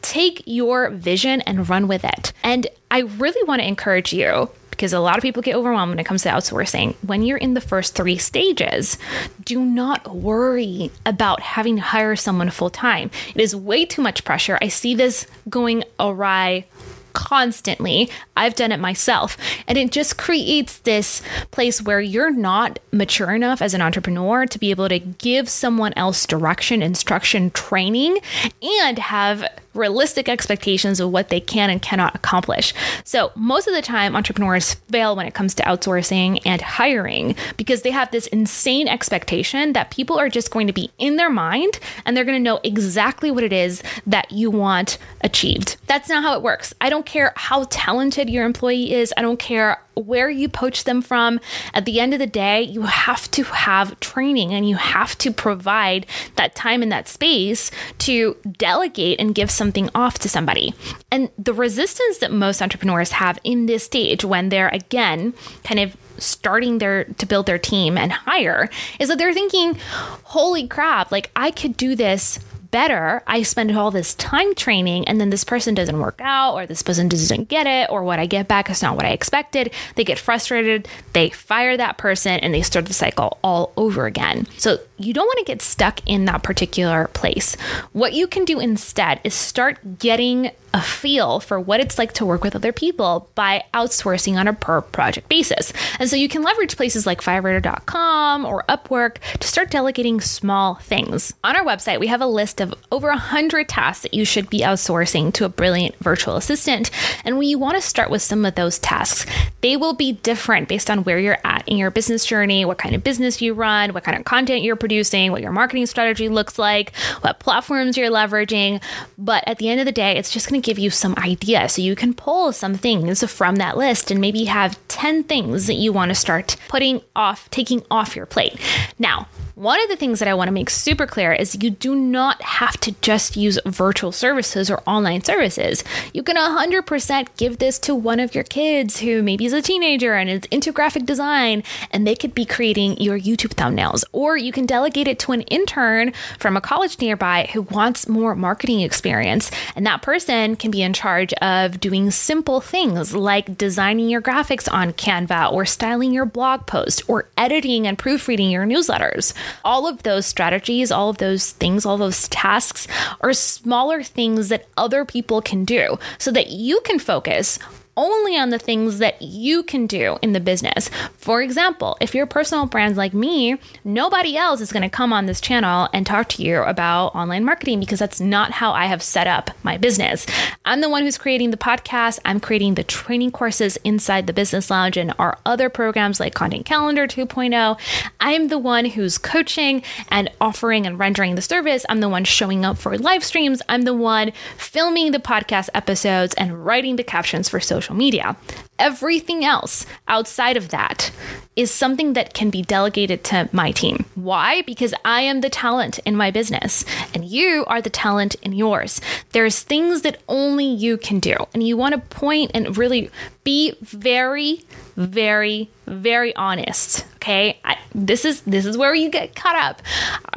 take 0.02 0.44
your 0.46 0.90
vision 0.90 1.42
and 1.42 1.70
run 1.70 1.88
with 1.88 2.04
it. 2.04 2.34
And 2.44 2.68
I 2.90 3.00
really 3.00 3.44
want 3.48 3.62
to 3.62 3.68
encourage 3.68 4.12
you 4.12 4.50
because 4.72 4.94
a 4.94 5.00
lot 5.00 5.16
of 5.16 5.22
people 5.22 5.44
get 5.44 5.56
overwhelmed 5.56 5.92
when 5.92 6.00
it 6.00 6.06
comes 6.06 6.24
to 6.24 6.30
outsourcing. 6.30 6.96
When 7.06 7.22
you're 7.22 7.38
in 7.38 7.54
the 7.54 7.62
first 7.62 7.94
three 7.94 8.18
stages, 8.18 8.98
do 9.46 9.64
not 9.64 10.16
worry 10.16 10.92
about 11.06 11.40
having 11.42 11.76
to 11.76 11.82
hire 11.84 12.16
someone 12.16 12.50
full 12.50 12.72
time. 12.72 13.12
It 13.36 13.42
is 13.42 13.56
way 13.56 13.86
too 13.86 14.02
much 14.02 14.24
pressure. 14.24 14.58
I 14.60 14.70
see 14.70 14.96
this 14.96 15.28
going 15.50 15.84
awry 16.00 16.66
constantly. 17.14 18.10
I've 18.36 18.56
done 18.56 18.72
it 18.72 18.80
myself. 18.80 19.38
And 19.68 19.78
it 19.78 19.92
just 19.92 20.18
creates 20.18 20.80
this 20.80 21.22
place 21.52 21.82
where 21.82 22.02
you're 22.02 22.32
not 22.32 22.80
mature 22.92 23.32
enough 23.32 23.62
as 23.62 23.74
an 23.74 23.82
entrepreneur 23.82 24.46
to 24.46 24.60
be 24.60 24.72
able 24.72 24.90
to 24.90 25.00
give 25.00 25.50
someone 25.50 25.94
else 25.96 26.26
direction, 26.26 26.82
instruction, 26.82 27.52
training, 27.52 28.20
and 28.62 29.00
have 29.00 29.46
realistic 29.74 30.28
expectations 30.28 31.00
of 31.00 31.12
what 31.12 31.30
they 31.30 31.40
can 31.40 31.70
and 31.70 31.82
cannot 31.82 32.16
accomplish. 32.16 32.74
So, 33.04 33.32
most 33.36 33.68
of 33.68 33.74
the 33.74 33.82
time, 33.82 34.16
entrepreneurs 34.16 34.74
fail 34.92 35.16
when 35.16 35.26
it 35.26 35.34
comes 35.34 35.54
to 35.56 35.64
outsourcing 35.64 36.42
and 36.46 36.62
hiring 36.62 37.36
because 37.58 37.82
they 37.82 37.92
have 37.92 38.12
this 38.12 38.28
insane 38.28 38.88
expectation 38.88 39.74
that 39.74 39.92
people 39.92 40.18
are 40.18 40.30
just 40.30 40.52
going 40.52 40.68
to 40.68 40.74
be 40.74 40.92
in 40.98 41.16
their 41.16 41.30
mind 41.30 41.80
and 42.06 42.16
they're 42.16 42.26
going 42.26 42.38
to 42.38 42.44
know 42.44 42.60
exactly 42.64 43.32
what 43.32 43.44
it 43.44 43.54
is 43.54 43.82
that 44.06 44.32
you 44.32 44.52
want 44.52 44.98
achieved. 45.22 45.78
That's 45.88 46.10
not 46.10 46.24
how 46.24 46.36
it 46.36 46.42
works. 46.42 46.74
I 46.82 46.90
don't 46.90 47.06
care 47.06 47.34
how 47.36 47.66
talented 47.70 48.30
your 48.30 48.46
employee 48.46 48.94
is, 48.94 49.14
I 49.18 49.22
don't 49.22 49.40
care 49.40 49.82
where 49.96 50.30
you 50.30 50.50
poach 50.50 50.84
them 50.84 51.02
from. 51.02 51.40
At 51.74 51.86
the 51.86 52.00
end 52.00 52.14
of 52.14 52.20
the 52.20 52.28
day, 52.28 52.62
you 52.62 52.84
have 52.84 53.30
to 53.32 53.44
have 53.44 54.00
training 54.00 54.54
and 54.54 54.68
you 54.68 54.76
have 54.76 55.18
to 55.20 55.32
provide 55.32 56.06
that 56.36 56.56
time 56.56 56.82
and 56.82 56.92
that 56.92 57.08
space 57.08 57.72
to 58.00 58.38
delegate 58.58 59.20
and 59.20 59.36
give 59.36 59.52
something 59.52 59.90
off 59.94 60.20
to 60.20 60.30
somebody. 60.30 60.74
And 61.12 61.30
the 61.38 61.54
resistance 61.54 62.20
that 62.20 62.32
most 62.32 62.62
entrepreneurs 62.62 63.12
have 63.12 63.40
in 63.44 63.66
this 63.66 63.84
stage 63.84 64.24
when 64.24 64.50
they're 64.50 64.70
again 64.70 65.34
kind 65.64 65.80
of 65.80 65.96
starting 66.18 66.78
their 66.78 67.06
to 67.06 67.26
build 67.26 67.46
their 67.46 67.58
team 67.58 67.98
and 67.98 68.12
hire 68.12 68.70
is 69.00 69.10
that 69.10 69.18
they're 69.18 69.34
thinking, 69.34 69.76
holy 70.24 70.68
crap, 70.68 71.12
like 71.12 71.32
I 71.36 71.52
could 71.52 71.76
do 71.76 71.96
this 71.96 72.40
better. 72.72 73.22
I 73.28 73.44
spend 73.44 73.78
all 73.78 73.92
this 73.92 74.16
time 74.16 74.56
training 74.56 75.08
and 75.08 75.22
then 75.22 75.30
this 75.30 75.44
person 75.44 75.76
doesn't 75.76 76.00
work 76.00 76.20
out 76.22 76.56
or 76.56 76.66
this 76.66 76.82
person 76.82 77.08
doesn't 77.08 77.50
get 77.50 77.68
it 77.68 77.90
or 77.92 78.04
what 78.04 78.20
I 78.20 78.26
get 78.26 78.48
back 78.48 78.70
is 78.70 78.82
not 78.82 78.96
what 78.96 79.06
I 79.06 79.12
expected. 79.12 79.72
They 79.96 80.04
get 80.04 80.18
frustrated, 80.18 80.88
they 81.14 81.30
fire 81.30 81.78
that 81.78 81.98
person 81.98 82.40
and 82.40 82.54
they 82.54 82.62
start 82.62 82.86
the 82.86 82.94
cycle 82.94 83.38
all 83.44 83.74
over 83.78 84.06
again. 84.06 84.48
So 84.58 84.80
you 85.06 85.14
don't 85.14 85.26
want 85.26 85.40
to 85.40 85.46
get 85.46 85.62
stuck 85.62 86.00
in 86.08 86.26
that 86.26 86.44
particular 86.44 87.08
place. 87.10 87.56
What 87.94 88.14
you 88.14 88.28
can 88.28 88.46
do 88.46 88.60
instead 88.60 89.20
is 89.24 89.34
start 89.34 90.00
getting 90.00 90.52
a 90.74 90.82
feel 90.82 91.40
for 91.40 91.60
what 91.60 91.80
it's 91.80 91.98
like 91.98 92.14
to 92.14 92.26
work 92.26 92.44
with 92.44 92.56
other 92.56 92.72
people 92.72 93.30
by 93.36 93.64
outsourcing 93.74 94.38
on 94.38 94.48
a 94.48 94.54
per 94.54 94.82
project 94.82 95.28
basis. 95.28 95.74
And 96.00 96.10
so 96.10 96.16
you 96.16 96.30
can 96.30 96.44
leverage 96.44 96.78
places 96.78 97.06
like 97.06 97.22
Fiverr.com 97.22 98.46
or 98.46 98.64
Upwork 98.70 99.18
to 99.40 99.48
start 99.48 99.72
delegating 99.72 100.22
small 100.22 100.76
things. 100.76 101.34
On 101.44 101.56
our 101.56 101.66
website, 101.66 102.00
we 102.00 102.08
have 102.08 102.22
a 102.22 102.28
list 102.28 102.62
of 102.62 102.74
over 102.92 103.10
100 103.10 103.68
tasks 103.68 104.04
that 104.04 104.14
you 104.14 104.24
should 104.24 104.50
be 104.50 104.60
outsourcing 104.60 105.34
to 105.34 105.46
a 105.46 105.50
brilliant 105.50 105.96
virtual 105.98 106.38
assistant. 106.38 106.90
And 107.26 107.38
we 107.38 107.56
want 107.56 107.76
to 107.76 107.82
start 107.82 108.10
with 108.10 108.22
some 108.22 108.46
of 108.46 108.56
those 108.56 108.80
tasks. 108.80 109.26
They 109.62 109.76
will 109.76 109.94
be 109.94 110.14
different 110.14 110.70
based 110.70 110.90
on 110.90 111.04
where 111.04 111.20
you're 111.20 111.38
at 111.44 111.68
in 111.68 111.78
your 111.78 111.92
business 111.92 112.26
journey, 112.26 112.66
what 112.66 112.78
kind 112.78 112.96
of 112.96 113.04
business 113.04 113.42
you 113.42 113.54
run, 113.54 113.94
what 113.94 114.04
kind 114.04 114.18
of 114.18 114.24
content 114.24 114.64
you're 114.64 114.76
producing, 114.76 114.91
what 115.32 115.42
your 115.42 115.52
marketing 115.52 115.86
strategy 115.86 116.28
looks 116.28 116.60
like, 116.60 116.96
what 117.22 117.40
platforms 117.40 117.98
you're 117.98 118.12
leveraging. 118.12 118.82
But 119.18 119.44
at 119.48 119.58
the 119.58 119.70
end 119.70 119.80
of 119.80 119.86
the 119.86 119.92
day, 119.92 120.18
it's 120.18 120.32
just 120.32 120.50
going 120.50 120.62
to 120.62 120.66
give 120.66 120.78
you 120.78 120.90
some 120.90 121.16
idea. 121.18 121.70
So 121.70 121.82
you 121.82 121.96
can 121.96 122.14
pull 122.14 122.52
some 122.52 122.76
things 122.76 123.24
from 123.32 123.56
that 123.58 123.78
list 123.78 124.12
and 124.12 124.20
maybe 124.20 124.46
have 124.46 124.78
10 124.90 125.24
things 125.24 125.68
that 125.68 125.76
you 125.76 125.94
want 125.94 126.10
to 126.10 126.16
start 126.16 126.58
putting 126.68 127.02
off, 127.16 127.50
taking 127.52 127.84
off 127.90 128.16
your 128.16 128.26
plate. 128.26 128.60
Now, 129.00 129.28
one 129.62 129.80
of 129.80 129.90
the 129.90 129.96
things 129.96 130.18
that 130.18 130.28
I 130.28 130.34
want 130.34 130.48
to 130.48 130.52
make 130.52 130.72
super 130.72 131.06
clear 131.06 131.32
is 131.32 131.56
you 131.62 131.70
do 131.70 131.94
not 131.94 132.42
have 132.42 132.80
to 132.80 132.94
just 132.94 133.38
use 133.38 133.60
virtual 133.64 134.12
services 134.12 134.72
or 134.72 134.82
online 134.88 135.24
services. 135.24 135.84
You 136.16 136.24
can 136.24 136.36
100% 136.36 137.28
give 137.38 137.60
this 137.60 137.78
to 137.80 137.94
one 137.94 138.20
of 138.20 138.34
your 138.34 138.44
kids 138.44 139.02
who 139.02 139.22
maybe 139.22 139.46
is 139.46 139.54
a 139.54 139.62
teenager 139.62 140.16
and 140.16 140.32
is 140.32 140.42
into 140.50 140.72
graphic 140.72 141.06
design 141.06 141.62
and 141.92 142.08
they 142.08 142.16
could 142.16 142.34
be 142.34 142.44
creating 142.44 143.00
your 143.00 143.20
YouTube 143.20 143.54
thumbnails. 143.54 144.04
Or 144.14 144.36
you 144.36 144.52
can 144.52 144.66
delegate 144.66 145.08
it 145.08 145.20
to 145.20 145.32
an 145.32 145.42
intern 145.42 146.14
from 146.40 146.58
a 146.58 146.62
college 146.62 147.00
nearby 147.00 147.48
who 147.54 147.62
wants 147.62 148.10
more 148.10 148.34
marketing 148.34 148.82
experience. 148.82 149.52
And 149.76 149.86
that 149.86 150.02
person 150.02 150.56
can 150.56 150.72
be 150.72 150.82
in 150.82 150.94
charge 150.94 151.34
of 151.34 151.80
doing 151.80 152.10
simple 152.10 152.62
things 152.62 153.14
like 153.14 153.60
designing 153.60 154.10
your 154.10 154.24
graphics 154.24 154.68
on 154.74 154.94
Canva 154.94 155.54
or 155.54 155.68
styling 155.68 156.12
your 156.12 156.26
blog 156.26 156.66
post 156.66 157.08
or 157.08 157.30
editing 157.38 157.86
and 157.86 157.96
proofreading 157.96 158.50
your 158.50 158.66
newsletters. 158.66 159.36
All 159.64 159.88
of 159.88 160.04
those 160.04 160.26
strategies, 160.26 160.92
all 160.92 161.10
of 161.10 161.18
those 161.18 161.52
things, 161.52 161.86
all 161.86 161.98
those 161.98 162.28
tasks 162.30 162.88
are 163.22 163.34
smaller 163.34 164.04
things 164.04 164.50
that 164.50 164.68
other 164.78 165.06
people 165.06 165.42
can 165.42 165.66
do 165.66 165.98
so 166.18 166.32
that 166.32 166.50
you 166.50 166.82
can 166.82 167.00
focus 167.00 167.60
only 167.98 168.38
on 168.38 168.50
the 168.50 168.60
things 168.60 169.00
that 169.00 169.22
you 169.22 169.64
can 169.64 169.86
do 169.86 170.18
in 170.22 170.34
the 170.34 170.40
business. 170.40 170.90
For 171.18 171.42
example, 171.42 171.98
if 172.00 172.16
you're 172.16 172.24
a 172.24 172.28
personal 172.28 172.66
brand 172.66 172.96
like 172.96 173.14
me, 173.14 173.58
nobody 173.84 174.38
else 174.38 174.62
is 174.62 174.72
going 174.72 174.84
to 174.84 174.90
come 174.90 175.12
on 175.12 175.26
this 175.26 175.42
channel 175.42 175.90
and 175.94 176.06
talk 176.06 176.30
to 176.30 176.44
you 176.44 176.62
about 176.62 177.16
online 177.16 177.44
marketing 177.44 177.80
because 177.80 178.00
that's 178.00 178.22
not 178.22 178.52
how 178.52 178.72
I 178.72 178.86
have 178.86 179.04
set 179.04 179.28
up 179.28 179.52
my 179.64 179.78
business. 179.78 180.26
I'm 180.66 180.82
the 180.82 180.90
one 180.90 181.04
who's 181.04 181.18
creating 181.18 181.52
the 181.52 181.58
podcast, 181.58 182.20
I'm 182.26 182.40
creating 182.40 182.76
the 182.76 182.84
training 182.84 183.32
courses 183.32 183.78
inside 183.84 184.28
the 184.28 184.34
Business 184.34 184.70
Lounge 184.70 184.98
and 184.98 185.14
our 185.20 185.38
other 185.46 185.70
programs 185.70 186.20
like 186.20 186.34
Content 186.34 186.66
Calendar 186.66 187.08
2.0. 187.08 187.80
I 188.20 188.32
am 188.32 188.48
the 188.48 188.60
one 188.60 188.86
who's 188.86 189.18
coaching 189.18 189.84
and 190.10 190.30
offering 190.40 190.86
and 190.86 190.98
rendering 190.98 191.36
the 191.36 191.42
service. 191.42 191.86
I'm 191.90 192.00
the 192.00 192.10
one 192.10 192.24
showing 192.24 192.64
up 192.64 192.78
for 192.78 192.98
live 192.98 193.24
streams. 193.24 193.62
I'm 193.68 193.82
the 193.82 193.94
one 193.94 194.32
filming 194.58 195.12
the 195.12 195.20
podcast 195.20 195.70
episodes 195.74 196.34
and 196.36 196.66
writing 196.66 196.96
the 196.96 197.04
captions 197.04 197.50
for 197.50 197.60
social 197.60 197.81
social 197.82 197.96
media. 197.96 198.36
Everything 198.78 199.44
else 199.44 199.86
outside 200.08 200.56
of 200.56 200.70
that 200.70 201.12
is 201.56 201.72
something 201.72 202.14
that 202.14 202.34
can 202.34 202.50
be 202.50 202.62
delegated 202.62 203.24
to 203.24 203.50
my 203.52 203.72
team. 203.72 204.06
Why? 204.14 204.62
Because 204.62 204.94
I 205.04 205.22
am 205.22 205.42
the 205.42 205.50
talent 205.50 206.00
in 206.00 206.16
my 206.16 206.30
business 206.32 206.86
and 207.14 207.26
you 207.26 207.66
are 207.66 207.82
the 207.82 207.90
talent 207.90 208.36
in 208.44 208.54
yours. 208.54 209.02
There's 209.32 209.60
things 209.60 210.04
that 210.04 210.22
only 210.28 210.66
you 210.66 210.98
can 210.98 211.20
do. 211.20 211.36
And 211.54 211.64
you 211.64 211.76
want 211.76 211.96
to 211.96 212.16
point 212.16 212.52
and 212.54 212.78
really 212.78 213.10
be 213.44 213.74
very 213.82 214.62
very 214.96 215.70
very 215.88 216.36
honest, 216.36 217.06
okay? 217.16 217.60
I, 217.66 217.78
this 217.96 218.26
is 218.26 218.42
this 218.42 218.66
is 218.66 218.78
where 218.78 218.94
you 218.94 219.10
get 219.10 219.36
caught 219.36 219.56
up. 219.56 219.82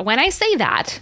When 0.03 0.19
I 0.19 0.31
say 0.31 0.57
that, 0.57 1.01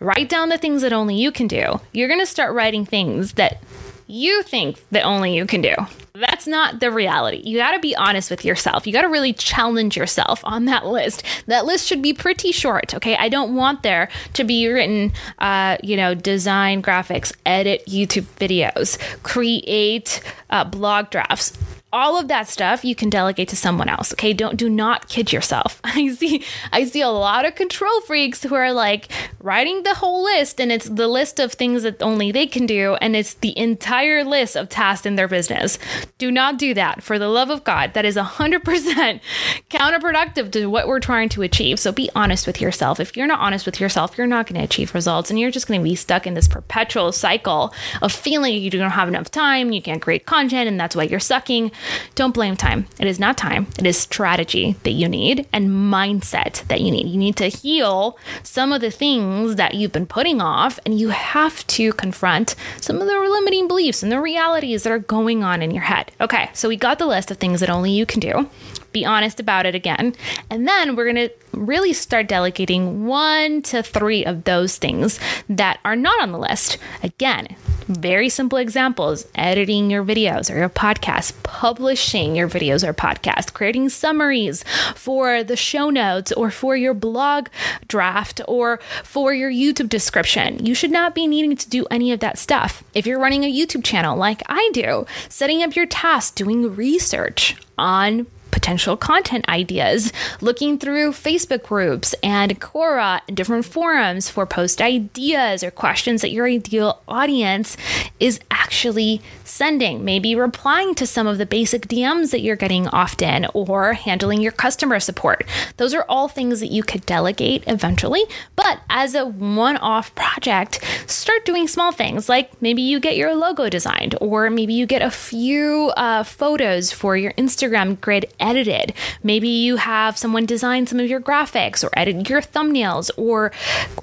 write 0.00 0.28
down 0.28 0.48
the 0.48 0.58
things 0.58 0.82
that 0.82 0.92
only 0.92 1.14
you 1.14 1.30
can 1.30 1.46
do. 1.46 1.80
You're 1.92 2.08
going 2.08 2.20
to 2.20 2.26
start 2.26 2.54
writing 2.54 2.84
things 2.84 3.34
that 3.34 3.62
you 4.10 4.42
think 4.42 4.82
that 4.90 5.04
only 5.04 5.34
you 5.34 5.46
can 5.46 5.60
do. 5.60 5.74
That's 6.12 6.46
not 6.46 6.80
the 6.80 6.90
reality. 6.90 7.40
You 7.44 7.56
got 7.56 7.72
to 7.72 7.78
be 7.78 7.94
honest 7.96 8.30
with 8.30 8.44
yourself. 8.44 8.86
You 8.86 8.92
got 8.92 9.02
to 9.02 9.08
really 9.08 9.32
challenge 9.32 9.96
yourself 9.96 10.40
on 10.44 10.64
that 10.66 10.86
list. 10.86 11.22
That 11.46 11.64
list 11.64 11.86
should 11.86 12.02
be 12.02 12.12
pretty 12.12 12.52
short, 12.52 12.94
okay? 12.94 13.16
I 13.16 13.28
don't 13.28 13.54
want 13.54 13.82
there 13.82 14.10
to 14.34 14.44
be 14.44 14.66
written, 14.66 15.12
uh, 15.38 15.76
you 15.82 15.96
know, 15.96 16.14
design 16.14 16.82
graphics, 16.82 17.32
edit 17.46 17.84
YouTube 17.86 18.26
videos, 18.38 18.98
create 19.22 20.20
uh, 20.50 20.64
blog 20.64 21.10
drafts 21.10 21.56
all 21.92 22.18
of 22.18 22.28
that 22.28 22.48
stuff 22.48 22.84
you 22.84 22.94
can 22.94 23.10
delegate 23.10 23.48
to 23.48 23.56
someone 23.56 23.88
else 23.88 24.12
okay? 24.12 24.32
Don't 24.32 24.56
do 24.56 24.68
not 24.68 25.08
kid 25.08 25.32
yourself. 25.32 25.80
I 25.84 26.08
see 26.14 26.44
i 26.72 26.84
see 26.84 27.00
a 27.00 27.08
lot 27.08 27.44
of 27.44 27.54
control 27.54 28.00
freaks 28.02 28.42
who 28.42 28.54
are 28.54 28.72
like 28.72 29.08
writing 29.40 29.82
the 29.82 29.94
whole 29.94 30.22
list 30.22 30.60
and 30.60 30.70
it's 30.70 30.88
the 30.88 31.08
list 31.08 31.40
of 31.40 31.52
things 31.52 31.82
that 31.82 32.02
only 32.02 32.30
they 32.32 32.46
can 32.46 32.66
do 32.66 32.94
and 33.00 33.16
it's 33.16 33.34
the 33.34 33.56
entire 33.58 34.24
list 34.24 34.56
of 34.56 34.68
tasks 34.68 35.06
in 35.06 35.16
their 35.16 35.28
business. 35.28 35.78
Do 36.18 36.30
not 36.30 36.58
do 36.58 36.74
that. 36.74 37.02
For 37.02 37.18
the 37.18 37.28
love 37.28 37.50
of 37.50 37.64
god 37.64 37.94
that 37.94 38.04
is 38.04 38.16
100% 38.16 39.20
counterproductive 39.70 40.52
to 40.52 40.66
what 40.66 40.86
we're 40.86 41.00
trying 41.00 41.28
to 41.30 41.42
achieve. 41.42 41.78
So 41.78 41.92
be 41.92 42.10
honest 42.14 42.46
with 42.46 42.60
yourself. 42.60 43.00
If 43.00 43.16
you're 43.16 43.26
not 43.26 43.40
honest 43.40 43.66
with 43.66 43.80
yourself 43.80 44.16
you're 44.16 44.26
not 44.26 44.46
going 44.46 44.58
to 44.58 44.64
achieve 44.64 44.94
results 44.94 45.30
and 45.30 45.38
you're 45.38 45.50
just 45.50 45.66
going 45.66 45.80
to 45.80 45.84
be 45.84 45.96
stuck 45.96 46.26
in 46.26 46.34
this 46.34 46.48
perpetual 46.48 47.12
cycle 47.12 47.74
of 48.02 48.12
feeling 48.12 48.54
you 48.54 48.70
don't 48.70 48.90
have 48.90 49.08
enough 49.08 49.30
time 49.30 49.72
you 49.72 49.82
can't 49.82 50.02
create 50.02 50.26
content 50.26 50.68
and 50.68 50.78
that's 50.78 50.94
why 50.94 51.04
you're 51.04 51.20
sucking 51.20 51.70
don't 52.14 52.34
blame 52.34 52.56
time. 52.56 52.86
It 52.98 53.06
is 53.06 53.18
not 53.18 53.36
time. 53.36 53.66
It 53.78 53.86
is 53.86 53.98
strategy 53.98 54.76
that 54.82 54.92
you 54.92 55.08
need 55.08 55.46
and 55.52 55.68
mindset 55.68 56.66
that 56.68 56.80
you 56.80 56.90
need. 56.90 57.08
You 57.08 57.18
need 57.18 57.36
to 57.36 57.48
heal 57.48 58.18
some 58.42 58.72
of 58.72 58.80
the 58.80 58.90
things 58.90 59.56
that 59.56 59.74
you've 59.74 59.92
been 59.92 60.06
putting 60.06 60.40
off, 60.40 60.78
and 60.84 60.98
you 60.98 61.10
have 61.10 61.66
to 61.68 61.92
confront 61.92 62.54
some 62.80 63.00
of 63.00 63.06
the 63.06 63.20
limiting 63.20 63.68
beliefs 63.68 64.02
and 64.02 64.10
the 64.10 64.20
realities 64.20 64.82
that 64.82 64.92
are 64.92 64.98
going 64.98 65.42
on 65.42 65.62
in 65.62 65.70
your 65.70 65.84
head. 65.84 66.12
Okay, 66.20 66.50
so 66.52 66.68
we 66.68 66.76
got 66.76 66.98
the 66.98 67.06
list 67.06 67.30
of 67.30 67.36
things 67.36 67.60
that 67.60 67.70
only 67.70 67.90
you 67.90 68.06
can 68.06 68.20
do 68.20 68.48
be 68.92 69.04
honest 69.04 69.40
about 69.40 69.66
it 69.66 69.74
again. 69.74 70.14
And 70.48 70.66
then 70.66 70.96
we're 70.96 71.12
going 71.12 71.28
to 71.28 71.30
really 71.52 71.92
start 71.92 72.28
delegating 72.28 73.06
one 73.06 73.62
to 73.62 73.82
three 73.82 74.24
of 74.24 74.44
those 74.44 74.78
things 74.78 75.18
that 75.48 75.80
are 75.84 75.96
not 75.96 76.20
on 76.20 76.32
the 76.32 76.38
list. 76.38 76.78
Again, 77.02 77.56
very 77.96 78.28
simple 78.28 78.58
examples 78.58 79.26
editing 79.34 79.90
your 79.90 80.04
videos 80.04 80.50
or 80.50 80.56
your 80.56 80.68
podcast, 80.68 81.32
publishing 81.42 82.36
your 82.36 82.48
videos 82.48 82.86
or 82.86 82.94
podcast, 82.94 83.52
creating 83.52 83.88
summaries 83.88 84.64
for 84.94 85.42
the 85.42 85.56
show 85.56 85.90
notes 85.90 86.32
or 86.32 86.50
for 86.50 86.76
your 86.76 86.94
blog 86.94 87.48
draft 87.88 88.40
or 88.46 88.78
for 89.02 89.34
your 89.34 89.50
YouTube 89.50 89.88
description. 89.88 90.64
You 90.64 90.74
should 90.74 90.90
not 90.90 91.14
be 91.14 91.26
needing 91.26 91.56
to 91.56 91.68
do 91.68 91.86
any 91.90 92.12
of 92.12 92.20
that 92.20 92.38
stuff. 92.38 92.82
If 92.94 93.06
you're 93.06 93.18
running 93.18 93.44
a 93.44 93.52
YouTube 93.52 93.84
channel 93.84 94.16
like 94.16 94.42
I 94.46 94.70
do, 94.72 95.06
setting 95.28 95.62
up 95.62 95.76
your 95.76 95.86
tasks, 95.86 96.30
doing 96.30 96.74
research 96.74 97.56
on 97.76 98.26
potential 98.60 98.94
content 98.94 99.48
ideas, 99.48 100.12
looking 100.42 100.78
through 100.78 101.12
Facebook 101.12 101.62
groups 101.62 102.14
and 102.22 102.60
Quora 102.60 103.22
and 103.26 103.34
different 103.34 103.64
forums 103.64 104.28
for 104.28 104.44
post 104.44 104.82
ideas 104.82 105.64
or 105.64 105.70
questions 105.70 106.20
that 106.20 106.30
your 106.30 106.46
ideal 106.46 107.00
audience 107.08 107.78
is 108.18 108.38
actually 108.50 109.22
sending, 109.44 110.04
maybe 110.04 110.34
replying 110.34 110.94
to 110.94 111.06
some 111.06 111.26
of 111.26 111.38
the 111.38 111.46
basic 111.46 111.88
DMs 111.88 112.32
that 112.32 112.42
you're 112.42 112.54
getting 112.54 112.86
often 112.88 113.46
or 113.54 113.94
handling 113.94 114.42
your 114.42 114.52
customer 114.52 115.00
support. 115.00 115.46
Those 115.78 115.94
are 115.94 116.04
all 116.06 116.28
things 116.28 116.60
that 116.60 116.70
you 116.70 116.82
could 116.82 117.06
delegate 117.06 117.64
eventually, 117.66 118.24
but 118.56 118.80
as 118.90 119.14
a 119.14 119.24
one 119.24 119.78
off 119.78 120.14
project, 120.14 120.84
start 121.06 121.46
doing 121.46 121.66
small 121.66 121.92
things 121.92 122.28
like 122.28 122.60
maybe 122.60 122.82
you 122.82 123.00
get 123.00 123.16
your 123.16 123.34
logo 123.34 123.70
designed, 123.70 124.14
or 124.20 124.50
maybe 124.50 124.74
you 124.74 124.84
get 124.84 125.00
a 125.00 125.10
few 125.10 125.90
uh, 125.96 126.22
photos 126.24 126.92
for 126.92 127.16
your 127.16 127.32
Instagram 127.32 127.98
grid 128.00 128.26
edited. 128.50 128.92
Maybe 129.22 129.48
you 129.48 129.76
have 129.76 130.18
someone 130.18 130.44
design 130.44 130.86
some 130.86 130.98
of 130.98 131.06
your 131.06 131.20
graphics 131.20 131.84
or 131.84 131.90
edit 131.96 132.28
your 132.28 132.40
thumbnails 132.40 133.10
or 133.16 133.52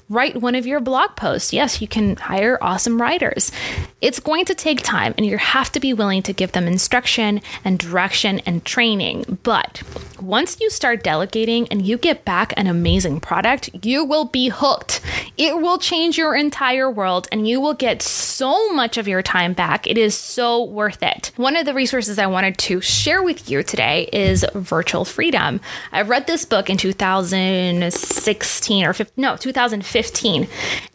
write 0.09 0.41
one 0.41 0.55
of 0.55 0.65
your 0.65 0.79
blog 0.79 1.15
posts. 1.15 1.51
Yes, 1.51 1.81
you 1.81 1.87
can 1.87 2.15
hire 2.15 2.57
awesome 2.61 3.01
writers. 3.01 3.51
It's 3.99 4.19
going 4.19 4.45
to 4.45 4.55
take 4.55 4.81
time 4.81 5.13
and 5.17 5.25
you 5.25 5.37
have 5.37 5.71
to 5.73 5.79
be 5.79 5.93
willing 5.93 6.23
to 6.23 6.33
give 6.33 6.53
them 6.53 6.65
instruction 6.65 7.41
and 7.65 7.77
direction 7.77 8.39
and 8.45 8.63
training. 8.63 9.39
But 9.43 9.83
once 10.21 10.59
you 10.61 10.69
start 10.69 11.03
delegating 11.03 11.67
and 11.69 11.85
you 11.85 11.97
get 11.97 12.23
back 12.23 12.53
an 12.55 12.67
amazing 12.67 13.19
product, 13.19 13.69
you 13.83 14.05
will 14.05 14.25
be 14.25 14.49
hooked. 14.49 15.01
It 15.35 15.59
will 15.59 15.77
change 15.77 16.17
your 16.17 16.35
entire 16.35 16.89
world 16.89 17.27
and 17.31 17.47
you 17.47 17.59
will 17.59 17.73
get 17.73 18.01
so 18.01 18.71
much 18.73 18.97
of 18.97 19.07
your 19.07 19.21
time 19.21 19.53
back. 19.53 19.87
It 19.87 19.97
is 19.97 20.15
so 20.15 20.63
worth 20.63 21.03
it. 21.03 21.31
One 21.35 21.57
of 21.57 21.65
the 21.65 21.73
resources 21.73 22.17
I 22.17 22.27
wanted 22.27 22.57
to 22.59 22.81
share 22.81 23.21
with 23.21 23.49
you 23.49 23.61
today 23.61 24.09
is 24.13 24.45
Virtual 24.53 25.05
Freedom. 25.05 25.59
I 25.91 26.03
read 26.03 26.27
this 26.27 26.45
book 26.45 26.69
in 26.69 26.77
2016 26.77 28.85
or 28.85 28.93
15, 28.93 29.21
no, 29.21 29.35
2015, 29.35 29.96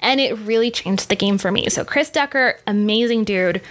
and 0.00 0.20
it 0.20 0.38
really 0.38 0.70
changed 0.70 1.08
the 1.08 1.16
game 1.16 1.38
for 1.38 1.50
me. 1.50 1.68
So, 1.68 1.84
Chris 1.84 2.10
Ducker, 2.10 2.58
amazing 2.66 3.24
dude, 3.24 3.62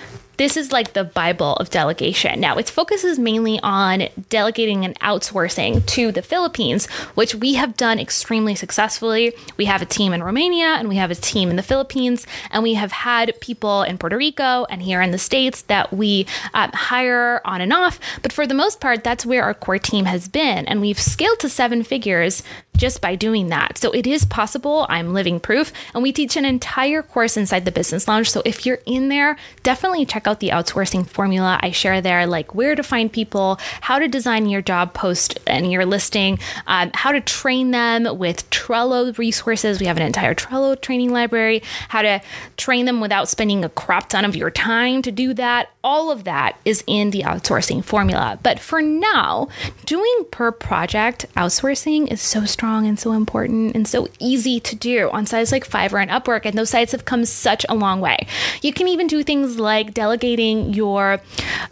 this 0.42 0.58
is 0.58 0.72
like 0.72 0.94
the 0.94 1.04
Bible 1.04 1.54
of 1.58 1.70
delegation. 1.70 2.40
Now, 2.40 2.58
its 2.58 2.72
focus 2.72 3.04
is 3.04 3.20
mainly 3.20 3.60
on 3.62 4.08
delegating 4.30 4.84
and 4.86 5.00
outsourcing 5.00 5.86
to 5.86 6.12
the 6.12 6.24
Philippines, 6.24 6.88
which 7.14 7.36
we 7.36 7.54
have 7.54 7.78
done 7.78 8.00
extremely 8.00 8.56
successfully. 8.56 9.34
We 9.58 9.66
have 9.66 9.84
a 9.84 9.86
team 9.86 10.14
in 10.14 10.24
Romania 10.24 10.78
and 10.80 10.90
we 10.90 10.96
have 10.96 11.12
a 11.12 11.16
team 11.16 11.52
in 11.52 11.58
the 11.58 11.62
Philippines, 11.62 12.26
and 12.50 12.64
we 12.64 12.74
have 12.74 12.92
had 12.92 13.40
people 13.40 13.84
in 13.84 14.00
Puerto 14.00 14.18
Rico 14.18 14.66
and 14.66 14.82
here 14.82 15.00
in 15.02 15.12
the 15.12 15.20
States 15.20 15.62
that 15.64 15.94
we 15.94 16.26
um, 16.56 16.72
hire 16.74 17.42
on 17.46 17.62
and 17.62 17.72
off. 17.72 18.00
But 18.24 18.34
for 18.34 18.48
the 18.48 18.56
most 18.56 18.82
part, 18.82 19.04
that's 19.04 19.28
where 19.28 19.44
our 19.44 19.54
core 19.54 19.78
team 19.78 20.06
has 20.06 20.28
been. 20.28 20.66
And 20.66 20.82
we've 20.82 21.00
scaled 21.00 21.40
to 21.42 21.50
seven 21.50 21.84
figures 21.84 22.42
just 22.78 23.02
by 23.02 23.16
doing 23.16 23.50
that. 23.50 23.78
So 23.78 23.92
it 23.92 24.08
is 24.08 24.26
possible. 24.26 24.86
I'm 24.90 25.14
living 25.14 25.40
proof. 25.40 25.72
And 25.94 26.02
we 26.02 26.12
teach 26.12 26.36
an 26.36 26.46
entire 26.46 27.04
course 27.04 27.38
inside 27.38 27.66
the 27.66 27.72
Business 27.72 28.08
Lounge. 28.08 28.32
So 28.32 28.42
if 28.46 28.66
you're 28.66 28.80
in 28.86 29.10
there, 29.10 29.38
definitely 29.64 30.06
check 30.06 30.26
out 30.26 30.40
the 30.40 30.50
outsourcing 30.50 31.06
formula 31.06 31.60
I 31.62 31.72
share 31.72 32.02
there, 32.02 32.26
like 32.26 32.56
where 32.56 32.76
to 32.76 32.84
find 32.84 33.12
people, 33.12 33.60
how 33.82 34.00
to 34.00 34.08
design 34.08 34.50
your 34.50 34.62
job 34.62 34.94
post 34.94 35.40
and 35.46 35.72
your 35.72 35.86
listing, 35.86 36.40
um, 36.68 36.92
how 36.94 37.12
to 37.12 37.22
train 37.22 37.72
them 37.72 38.18
with 38.18 38.50
Trello 38.50 39.16
resources. 39.18 39.80
We 39.80 39.86
have 39.86 39.98
an 39.98 40.04
entire 40.04 40.34
Trello 40.34 40.80
training 40.80 41.12
library, 41.12 41.62
how 41.90 42.02
to 42.02 42.22
train 42.58 42.86
them 42.86 43.00
without 43.00 43.30
spending 43.30 43.64
a 43.64 43.70
crap 43.70 44.10
ton 44.10 44.26
of 44.26 44.36
your 44.36 44.50
time 44.50 45.02
to 45.04 45.12
do 45.12 45.34
that. 45.36 45.70
All 45.84 46.12
of 46.12 46.24
that 46.24 46.58
is 46.66 46.84
in 46.88 47.12
the 47.12 47.22
outsourcing 47.22 47.84
formula. 47.84 48.40
But 48.42 48.60
for 48.60 48.82
now, 48.82 49.50
doing 49.86 50.26
per 50.32 50.52
project 50.52 51.26
outsourcing 51.36 52.12
is 52.12 52.22
so 52.22 52.46
strong 52.62 52.86
and 52.86 53.00
so 53.00 53.14
important 53.14 53.74
and 53.74 53.88
so 53.88 54.08
easy 54.20 54.60
to 54.60 54.76
do 54.76 55.10
on 55.10 55.26
sites 55.26 55.52
like 55.52 55.68
Fiverr 55.68 56.00
and 56.00 56.12
Upwork. 56.12 56.46
And 56.46 56.56
those 56.56 56.70
sites 56.70 56.92
have 56.92 57.06
come 57.06 57.26
such 57.26 57.66
a 57.68 57.74
long 57.74 58.02
way. 58.02 58.28
You 58.62 58.72
can 58.72 58.88
even 58.88 59.08
do 59.08 59.24
things 59.24 59.58
like 59.58 59.96
delegating 59.96 60.72
your 60.72 61.20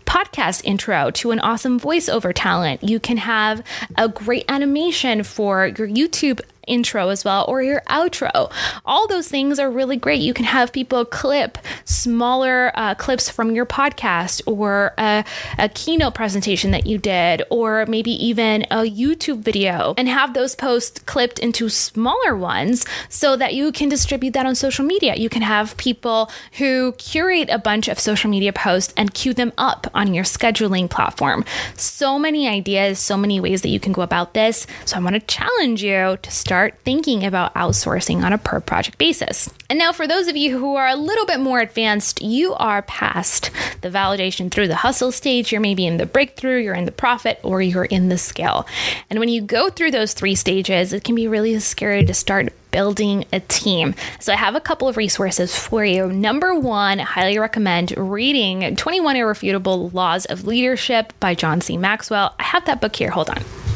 podcast 0.08 0.64
intro 0.66 1.12
to 1.12 1.30
an 1.30 1.40
awesome 1.42 1.80
voiceover 1.80 2.32
talent. 2.34 2.82
You 2.82 3.00
can 3.00 3.18
have 3.18 3.64
a 4.00 4.10
great 4.10 4.46
animation 4.50 5.22
for 5.22 5.68
your 5.68 5.88
YouTube 5.88 6.42
intro 6.70 7.10
as 7.10 7.26
well 7.26 7.46
or 7.48 7.62
your 7.62 7.82
outro. 7.88 8.52
All 8.86 9.08
those 9.08 9.28
things 9.28 9.60
are 9.60 9.70
really 9.70 9.98
great. 9.98 10.22
You 10.22 10.34
can 10.34 10.46
have 10.46 10.72
people 10.72 11.04
clip 11.06 11.58
smaller 11.86 12.72
uh, 12.76 12.96
clips 12.96 13.30
from 13.30 13.52
your 13.52 13.66
podcast 13.66 14.42
or 14.46 14.94
a, 14.98 15.26
a 15.58 15.70
keynote 15.70 16.14
presentation 16.14 16.72
that 16.72 16.86
you 16.86 16.98
did, 16.98 17.42
or 17.50 17.86
maybe 17.88 18.12
even 18.24 18.64
a 18.72 18.84
YouTube 18.84 19.40
video 19.40 19.94
and 19.98 20.08
have 20.08 20.34
those 20.34 20.56
posts 20.56 21.00
clipped 21.00 21.40
into 21.40 21.70
smaller 21.70 22.36
ones 22.36 22.86
so 23.10 23.36
that 23.36 23.54
you 23.54 23.72
can 23.72 23.90
distribute 23.90 24.34
that 24.34 24.46
on 24.46 24.56
social 24.56 24.86
media. 24.86 25.16
You 25.16 25.30
can 25.30 25.42
have 25.42 25.76
people 25.78 26.30
who 26.60 26.94
curate 26.94 27.50
a 27.50 27.58
bunch 27.58 27.88
of 27.88 28.00
social 28.00 28.30
media 28.30 28.54
posts 28.54 28.94
and 28.96 29.14
queue 29.14 29.34
them 29.34 29.52
up 29.58 29.88
on 29.94 30.14
your 30.14 30.24
scheduling 30.24 30.90
platform. 30.90 31.44
So 31.76 32.20
many 32.20 32.48
ideas, 32.48 33.00
so 33.00 33.18
many 33.18 33.40
ways 33.40 33.62
that 33.64 33.70
you 33.70 33.80
can 33.80 33.94
go 33.94 34.02
about 34.02 34.34
this. 34.34 34.68
So 34.86 34.98
I 34.98 35.00
want 35.00 35.16
to 35.16 35.22
challenge 35.22 35.84
you 35.84 36.18
to 36.22 36.32
start 36.32 36.59
start 36.60 36.76
thinking 36.84 37.26
about 37.26 37.53
outsourcing 37.53 38.22
on 38.22 38.34
a 38.34 38.38
per 38.38 38.60
project 38.60 38.97
basis. 38.97 39.49
And 39.70 39.80
now, 39.80 39.93
for 39.93 40.05
those 40.05 40.28
of 40.28 40.36
you 40.36 40.60
who 40.60 40.76
are 40.76 40.89
a 40.89 40.95
little 40.97 41.26
bit 41.26 41.39
more 41.39 41.62
advanced, 41.62 42.22
you 42.22 42.53
are 42.55 42.82
past 42.82 43.49
the 43.80 43.89
validation 43.89 44.51
through 44.51 44.68
the 44.68 44.76
hustle 44.76 45.14
stage. 45.14 45.53
You're 45.53 45.62
maybe 45.62 45.88
in 45.88 45.95
the 45.95 46.05
breakthrough, 46.05 46.60
you're 46.60 46.74
in 46.74 46.84
the 46.84 46.91
profit, 46.91 47.39
or 47.43 47.62
you're 47.62 47.86
in 47.86 48.10
the 48.10 48.18
scale. 48.18 48.68
And 49.10 49.20
when 49.20 49.30
you 49.30 49.41
go 49.41 49.70
through 49.70 49.91
those 49.91 50.12
three 50.12 50.36
stages, 50.36 50.91
it 50.91 51.05
can 51.05 51.16
be 51.16 51.30
really 51.30 51.57
scary 51.60 52.03
to 52.03 52.14
start 52.14 52.51
building 52.72 53.24
a 53.32 53.39
team. 53.39 53.95
So 54.20 54.34
I 54.34 54.36
have 54.36 54.55
a 54.55 54.60
couple 54.60 54.89
of 54.89 54.97
resources 54.97 55.57
for 55.57 55.86
you. 55.86 56.12
Number 56.12 56.53
one, 56.53 56.99
I 56.99 57.03
highly 57.03 57.39
recommend 57.39 57.93
reading 57.95 58.76
21 58.76 59.16
Irrefutable 59.16 59.91
Laws 59.91 60.26
of 60.26 60.45
Leadership 60.45 61.14
by 61.22 61.36
John 61.36 61.62
C. 61.62 61.78
Maxwell. 61.78 62.36
I 62.38 62.43
have 62.43 62.66
that 62.66 62.82
book 62.82 62.97
here. 62.97 63.12
Hold 63.12 63.30
on. 63.30 63.69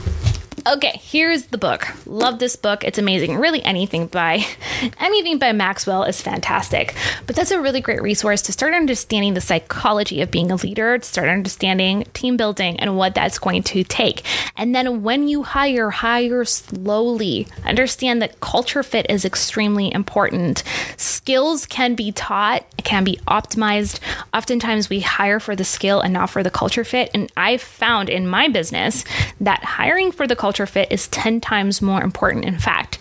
Okay, 0.65 0.97
here's 1.03 1.47
the 1.47 1.57
book. 1.57 1.85
Love 2.05 2.39
this 2.39 2.55
book. 2.55 2.85
It's 2.85 2.97
amazing. 2.97 3.35
Really 3.35 3.61
anything 3.65 4.07
by 4.07 4.45
anything 4.99 5.37
by 5.37 5.51
Maxwell 5.51 6.03
is 6.03 6.21
fantastic. 6.21 6.95
But 7.27 7.35
that's 7.35 7.51
a 7.51 7.59
really 7.59 7.81
great 7.81 8.01
resource 8.01 8.41
to 8.43 8.53
start 8.53 8.73
understanding 8.73 9.33
the 9.33 9.41
psychology 9.41 10.21
of 10.21 10.31
being 10.31 10.51
a 10.51 10.55
leader, 10.55 10.97
to 10.97 11.05
start 11.05 11.27
understanding 11.27 12.05
team 12.13 12.37
building 12.37 12.79
and 12.79 12.95
what 12.95 13.13
that's 13.13 13.39
going 13.39 13.63
to 13.63 13.83
take. 13.83 14.23
And 14.55 14.73
then 14.73 15.03
when 15.03 15.27
you 15.27 15.43
hire, 15.43 15.89
hire 15.89 16.45
slowly. 16.45 17.45
Understand 17.65 18.21
that 18.21 18.39
culture 18.39 18.83
fit 18.83 19.05
is 19.09 19.25
extremely 19.25 19.91
important. 19.93 20.63
Skills 20.95 21.65
can 21.65 21.93
be 21.93 22.13
taught, 22.13 22.65
can 22.85 23.03
be 23.03 23.19
optimized. 23.27 23.99
Oftentimes 24.33 24.89
we 24.89 25.01
hire 25.01 25.41
for 25.41 25.57
the 25.57 25.65
skill 25.65 25.99
and 25.99 26.13
not 26.13 26.29
for 26.29 26.41
the 26.41 26.49
culture 26.49 26.85
fit. 26.85 27.11
And 27.13 27.29
I've 27.35 27.61
found 27.61 28.09
in 28.09 28.29
my 28.29 28.47
business 28.47 29.03
that 29.41 29.61
hiring 29.65 30.13
for 30.13 30.25
the 30.25 30.37
culture 30.37 30.52
fit 30.65 30.91
is 30.91 31.07
10 31.09 31.41
times 31.41 31.81
more 31.81 32.01
important. 32.01 32.45
In 32.45 32.59
fact, 32.59 32.97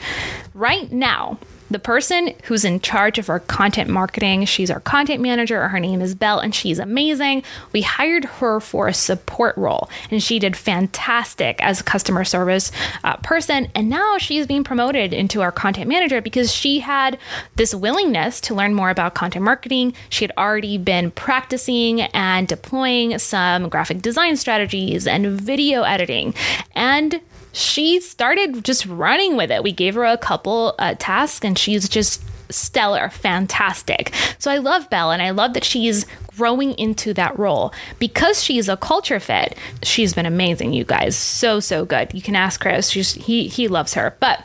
right 0.55 0.91
now, 0.91 1.39
the 1.73 1.79
person 1.79 2.35
who's 2.45 2.65
in 2.65 2.81
charge 2.81 3.19
of 3.19 3.31
our 3.31 3.41
content 3.41 3.89
marketing, 3.89 4.45
she's 4.45 4.71
our 4.71 4.81
content 4.81 5.21
manager. 5.21 5.69
Her 5.69 5.81
name 5.81 6.01
is 6.01 6.15
Belle, 6.15 6.39
and 6.39 6.55
she's 6.55 6.79
amazing. 6.79 7.43
We 7.73 7.83
hired 7.83 8.27
her 8.27 8.61
for 8.61 8.89
a 8.89 8.95
support 8.95 9.57
role, 9.57 9.89
and 10.11 10.23
she 10.23 10.39
did 10.39 10.57
fantastic 10.57 11.61
as 11.63 11.81
a 11.81 11.85
customer 11.85 12.25
service 12.25 12.71
uh, 13.05 13.17
person. 13.19 13.69
And 13.75 13.89
now 13.89 14.19
she's 14.19 14.47
being 14.47 14.65
promoted 14.65 15.13
into 15.13 15.41
our 15.41 15.53
content 15.53 15.89
manager 15.89 16.21
because 16.21 16.53
she 16.53 16.81
had 16.81 17.19
this 17.57 17.75
willingness 17.75 18.41
to 18.43 18.55
learn 18.55 18.75
more 18.75 18.91
about 18.91 19.15
content 19.15 19.45
marketing. 19.45 19.95
She 20.11 20.25
had 20.25 20.33
already 20.37 20.77
been 20.79 21.11
practicing 21.11 22.03
and 22.03 22.47
deploying 22.47 23.19
some 23.19 23.69
graphic 23.69 24.03
design 24.03 24.37
strategies 24.37 25.07
and 25.07 25.41
video 25.41 25.83
editing. 25.83 26.35
And 26.75 27.21
she 27.53 28.01
started 28.01 28.65
just 28.65 28.87
running 28.87 29.37
with 29.37 29.51
it. 29.51 29.63
We 29.63 29.73
gave 29.73 29.95
her 29.95 30.05
a 30.05 30.19
couple 30.19 30.75
uh, 30.79 30.95
tasks 30.99 31.45
and 31.45 31.59
she's 31.59 31.89
just 31.89 32.23
stellar, 32.51 33.09
fantastic. 33.11 34.13
So 34.39 34.51
I 34.51 34.59
love 34.59 34.91
Belle 34.91 35.11
and 35.11 35.23
I 35.23 35.31
love 35.31 35.55
that 35.55 35.65
she's 35.65 36.07
growing 36.37 36.73
into 36.75 37.15
that 37.15 37.39
role. 37.39 37.73
Because 37.99 38.43
she's 38.43 38.69
a 38.69 38.77
culture 38.77 39.21
fit, 39.21 39.57
she's 39.83 40.15
been 40.15 40.27
amazing, 40.27 40.73
you 40.73 40.85
guys. 40.85 41.17
So, 41.17 41.61
so 41.61 41.85
good. 41.85 42.13
You 42.15 42.23
can 42.23 42.37
ask 42.37 42.61
Chris. 42.61 42.91
She's, 42.91 43.13
he, 43.15 43.49
he 43.49 43.69
loves 43.69 43.95
her. 43.95 44.17
But 44.21 44.45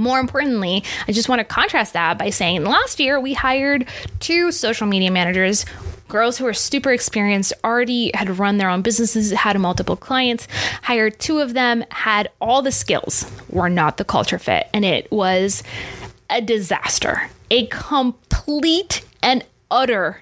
more 0.00 0.18
importantly, 0.18 0.82
I 1.06 1.12
just 1.12 1.28
want 1.28 1.40
to 1.40 1.44
contrast 1.44 1.92
that 1.92 2.18
by 2.18 2.30
saying 2.30 2.64
last 2.64 2.98
year 2.98 3.20
we 3.20 3.34
hired 3.34 3.86
two 4.18 4.50
social 4.50 4.86
media 4.86 5.10
managers 5.10 5.64
girls 6.10 6.36
who 6.36 6.46
are 6.46 6.52
super 6.52 6.92
experienced, 6.92 7.52
already 7.62 8.10
had 8.14 8.36
run 8.38 8.58
their 8.58 8.68
own 8.68 8.82
businesses, 8.82 9.30
had 9.30 9.58
multiple 9.58 9.96
clients, 9.96 10.48
hired 10.82 11.18
two 11.20 11.38
of 11.38 11.54
them, 11.54 11.84
had 11.90 12.28
all 12.40 12.60
the 12.62 12.72
skills, 12.72 13.30
were 13.48 13.70
not 13.70 13.96
the 13.96 14.04
culture 14.04 14.38
fit. 14.38 14.68
And 14.74 14.84
it 14.84 15.10
was 15.12 15.62
a 16.28 16.40
disaster, 16.40 17.30
a 17.50 17.66
complete 17.66 19.04
and 19.22 19.44
utter 19.70 20.20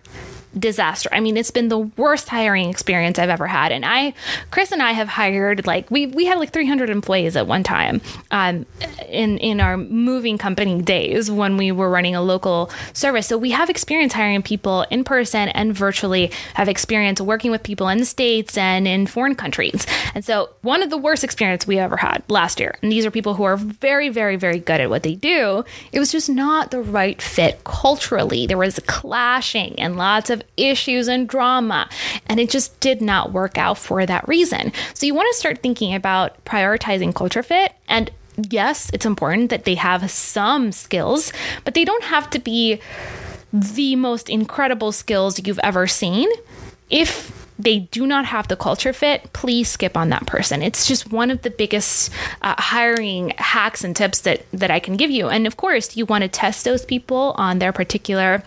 disaster. 0.59 1.09
I 1.13 1.21
mean, 1.21 1.37
it's 1.37 1.51
been 1.51 1.69
the 1.69 1.79
worst 1.79 2.29
hiring 2.29 2.71
experience 2.71 3.19
I've 3.19 3.29
ever 3.29 3.47
had. 3.47 3.73
And 3.73 3.85
I, 3.85 4.15
Chris 4.51 4.73
and 4.73 4.83
I 4.83 4.93
have 4.93 5.09
hired 5.09 5.67
like 5.67 5.91
we 5.91 6.07
we 6.07 6.27
had 6.27 6.39
like 6.39 6.53
300 6.53 6.91
employees 6.91 7.37
at 7.37 7.47
one 7.47 7.63
time 7.63 8.01
um, 8.31 8.67
in 9.09 9.39
in 9.39 9.61
our 9.61 9.77
moving 9.77 10.39
company 10.39 10.81
days 10.83 11.31
when 11.31 11.57
we 11.57 11.73
were 11.73 11.91
running 11.91 12.15
a 12.15 12.23
local 12.23 12.71
service. 12.93 13.27
So 13.27 13.39
we 13.39 13.51
have 13.51 13.71
experience 13.71 14.13
hiring 14.13 14.43
people 14.43 14.83
in 14.91 15.05
person 15.05 15.49
and 15.49 15.75
virtually. 15.75 16.31
Have 16.55 16.69
experience 16.69 17.21
working 17.21 17.51
with 17.51 17.63
people 17.63 17.89
in 17.89 17.99
the 17.99 18.05
states 18.05 18.57
and 18.57 18.89
in 18.89 19.07
foreign 19.07 19.35
countries. 19.35 19.87
And 20.15 20.25
so 20.25 20.51
one 20.63 20.83
of 20.83 20.91
the 20.91 20.99
worst 20.99 21.25
experience 21.25 21.67
we 21.67 21.79
ever 21.79 21.97
had 21.97 22.23
last 22.29 22.61
year. 22.61 22.77
And 22.83 22.91
these 22.91 23.07
are 23.07 23.11
people 23.11 23.35
who 23.35 23.45
are 23.45 23.57
very 23.57 24.09
very 24.09 24.37
very 24.37 24.59
good 24.59 24.81
at 24.81 24.91
what 24.91 25.03
they 25.03 25.15
do. 25.15 25.65
It 25.93 25.99
was 25.99 26.13
just 26.13 26.29
not 26.29 26.71
the 26.71 26.81
right 26.81 27.21
fit 27.21 27.63
culturally. 27.65 28.47
There 28.47 28.59
was 28.59 28.81
clashing 28.87 29.79
and 29.79 29.97
lots 29.97 30.31
of 30.31 30.43
issues 30.57 31.09
and 31.09 31.29
drama. 31.29 31.89
And 32.27 32.41
it 32.41 32.51
just 32.51 32.79
did 32.81 33.01
not 33.01 33.33
work 33.33 33.59
out 33.59 33.79
for 33.79 34.05
that 34.07 34.27
reason. 34.29 34.73
So 34.95 35.07
you 35.07 35.15
want 35.15 35.33
to 35.33 35.39
start 35.39 35.63
thinking 35.63 35.95
about 35.95 36.45
prioritizing 36.45 37.15
culture 37.15 37.43
fit. 37.43 37.73
And 37.89 38.11
yes, 38.37 38.91
it's 38.93 39.07
important 39.07 39.51
that 39.51 39.65
they 39.65 39.75
have 39.75 40.11
some 40.11 40.73
skills, 40.73 41.33
but 41.65 41.75
they 41.75 41.85
don't 41.85 42.05
have 42.05 42.31
to 42.31 42.39
be 42.39 42.81
the 43.53 43.97
most 43.97 44.29
incredible 44.29 44.93
skills 44.93 45.41
you've 45.47 45.61
ever 45.61 45.87
seen. 45.87 46.29
If 46.91 47.49
they 47.59 47.81
do 47.81 48.07
not 48.07 48.25
have 48.27 48.47
the 48.49 48.57
culture 48.57 48.93
fit, 48.93 49.33
please 49.33 49.69
skip 49.69 49.97
on 49.97 50.11
that 50.11 50.27
person. 50.27 50.63
It's 50.63 50.87
just 50.87 51.11
one 51.11 51.31
of 51.31 51.43
the 51.43 51.51
biggest 51.51 52.13
uh, 52.41 52.55
hiring 52.57 53.31
hacks 53.37 53.83
and 53.83 53.97
tips 53.97 54.21
that 54.21 54.47
that 54.53 54.71
I 54.71 54.79
can 54.79 54.97
give 54.97 55.11
you. 55.11 55.29
And 55.29 55.47
of 55.47 55.57
course, 55.57 55.97
you 55.97 56.07
want 56.07 56.23
to 56.23 56.29
test 56.29 56.65
those 56.65 56.85
people 56.85 57.35
on 57.37 57.59
their 57.59 57.73
particular 57.73 58.45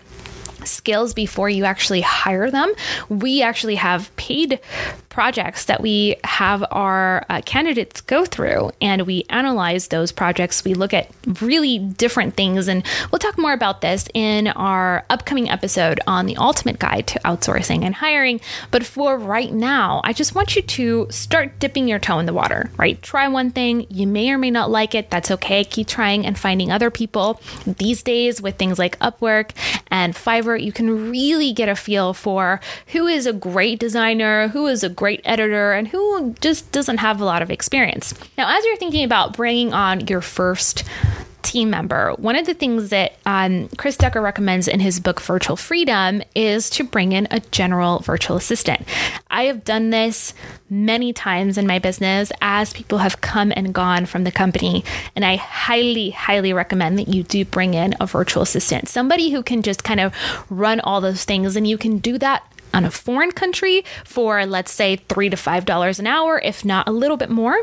skills 0.64 1.14
before 1.14 1.50
you 1.50 1.64
actually 1.64 2.00
hire 2.00 2.50
them. 2.50 2.72
We 3.08 3.42
actually 3.42 3.76
have 3.76 4.14
paid 4.16 4.60
projects 5.08 5.66
that 5.66 5.82
we 5.82 6.16
have 6.24 6.64
our 6.70 7.24
uh, 7.28 7.42
candidates 7.44 8.00
go 8.00 8.24
through 8.24 8.70
and 8.80 9.02
we 9.02 9.24
analyze 9.28 9.88
those 9.88 10.10
projects. 10.10 10.64
We 10.64 10.72
look 10.74 10.94
at 10.94 11.10
really 11.40 11.78
different 11.78 12.34
things, 12.34 12.66
and 12.68 12.84
we'll 13.10 13.18
talk 13.18 13.38
more 13.38 13.52
about 13.52 13.82
this 13.82 14.08
in 14.14 14.48
our 14.48 15.04
upcoming 15.10 15.50
episode 15.50 16.00
on 16.06 16.26
the 16.26 16.36
ultimate 16.36 16.78
guide 16.78 17.06
to 17.08 17.18
outsourcing 17.20 17.84
and 17.84 17.94
hiring. 17.94 18.40
But 18.70 18.84
for 18.84 19.18
right 19.18 19.52
now, 19.52 20.00
I 20.04 20.12
just 20.12 20.34
want 20.34 20.56
you 20.56 20.62
to 20.62 21.06
start 21.10 21.58
dipping 21.58 21.88
your 21.88 21.98
toe 21.98 22.18
in 22.18 22.26
the 22.26 22.32
water, 22.32 22.70
right? 22.76 23.00
Try 23.02 23.28
one 23.28 23.50
thing. 23.50 23.86
You 23.90 24.06
may 24.06 24.30
or 24.30 24.38
may 24.38 24.50
not 24.50 24.70
like 24.70 24.94
it. 24.94 25.10
That's 25.10 25.30
okay. 25.30 25.64
Keep 25.64 25.88
trying 25.88 26.24
and 26.26 26.38
finding 26.38 26.72
other 26.72 26.90
people. 26.90 27.40
These 27.66 28.02
days, 28.02 28.40
with 28.40 28.56
things 28.56 28.78
like 28.78 28.98
Upwork 28.98 29.50
and 29.90 30.14
Fiverr, 30.14 30.51
you 30.56 30.72
can 30.72 31.10
really 31.10 31.52
get 31.52 31.68
a 31.68 31.76
feel 31.76 32.14
for 32.14 32.60
who 32.88 33.06
is 33.06 33.26
a 33.26 33.32
great 33.32 33.78
designer, 33.78 34.48
who 34.48 34.66
is 34.66 34.84
a 34.84 34.88
great 34.88 35.20
editor, 35.24 35.72
and 35.72 35.88
who 35.88 36.34
just 36.40 36.70
doesn't 36.72 36.98
have 36.98 37.20
a 37.20 37.24
lot 37.24 37.42
of 37.42 37.50
experience. 37.50 38.14
Now, 38.36 38.56
as 38.56 38.64
you're 38.64 38.76
thinking 38.76 39.04
about 39.04 39.36
bringing 39.36 39.72
on 39.72 40.06
your 40.06 40.20
first 40.20 40.84
team 41.42 41.70
member, 41.70 42.12
one 42.12 42.36
of 42.36 42.46
the 42.46 42.54
things 42.54 42.90
that 42.90 43.14
um, 43.26 43.68
Chris 43.76 43.96
Ducker 43.96 44.20
recommends 44.20 44.68
in 44.68 44.80
his 44.80 45.00
book 45.00 45.20
Virtual 45.20 45.56
Freedom 45.56 46.22
is 46.34 46.70
to 46.70 46.84
bring 46.84 47.12
in 47.12 47.28
a 47.30 47.40
general 47.40 47.98
virtual 48.00 48.36
assistant. 48.36 48.86
I 49.30 49.44
have 49.44 49.64
done 49.64 49.90
this 49.90 50.34
many 50.70 51.12
times 51.12 51.58
in 51.58 51.66
my 51.66 51.78
business 51.78 52.32
as 52.40 52.72
people 52.72 52.98
have 52.98 53.20
come 53.20 53.52
and 53.54 53.74
gone 53.74 54.06
from 54.06 54.24
the 54.24 54.32
company, 54.32 54.84
and 55.14 55.24
I 55.24 55.36
highly, 55.36 56.10
highly 56.10 56.52
recommend 56.52 56.98
that 56.98 57.08
you 57.08 57.22
do 57.22 57.44
bring 57.44 57.74
in 57.74 57.94
a 58.00 58.06
virtual 58.06 58.42
assistant, 58.42 58.88
somebody 58.88 59.30
who 59.30 59.42
can 59.42 59.62
just 59.62 59.84
kind 59.84 60.00
of 60.00 60.14
run 60.50 60.80
all 60.80 61.00
those 61.00 61.24
things, 61.24 61.56
and 61.56 61.66
you 61.66 61.76
can 61.76 61.98
do 61.98 62.18
that 62.18 62.44
on 62.74 62.84
a 62.84 62.90
foreign 62.90 63.32
country 63.32 63.84
for, 64.04 64.46
let's 64.46 64.72
say, 64.72 64.96
three 64.96 65.28
to 65.28 65.36
five 65.36 65.64
dollars 65.66 65.98
an 65.98 66.06
hour, 66.06 66.40
if 66.42 66.64
not 66.64 66.88
a 66.88 66.92
little 66.92 67.16
bit 67.16 67.28
more. 67.30 67.56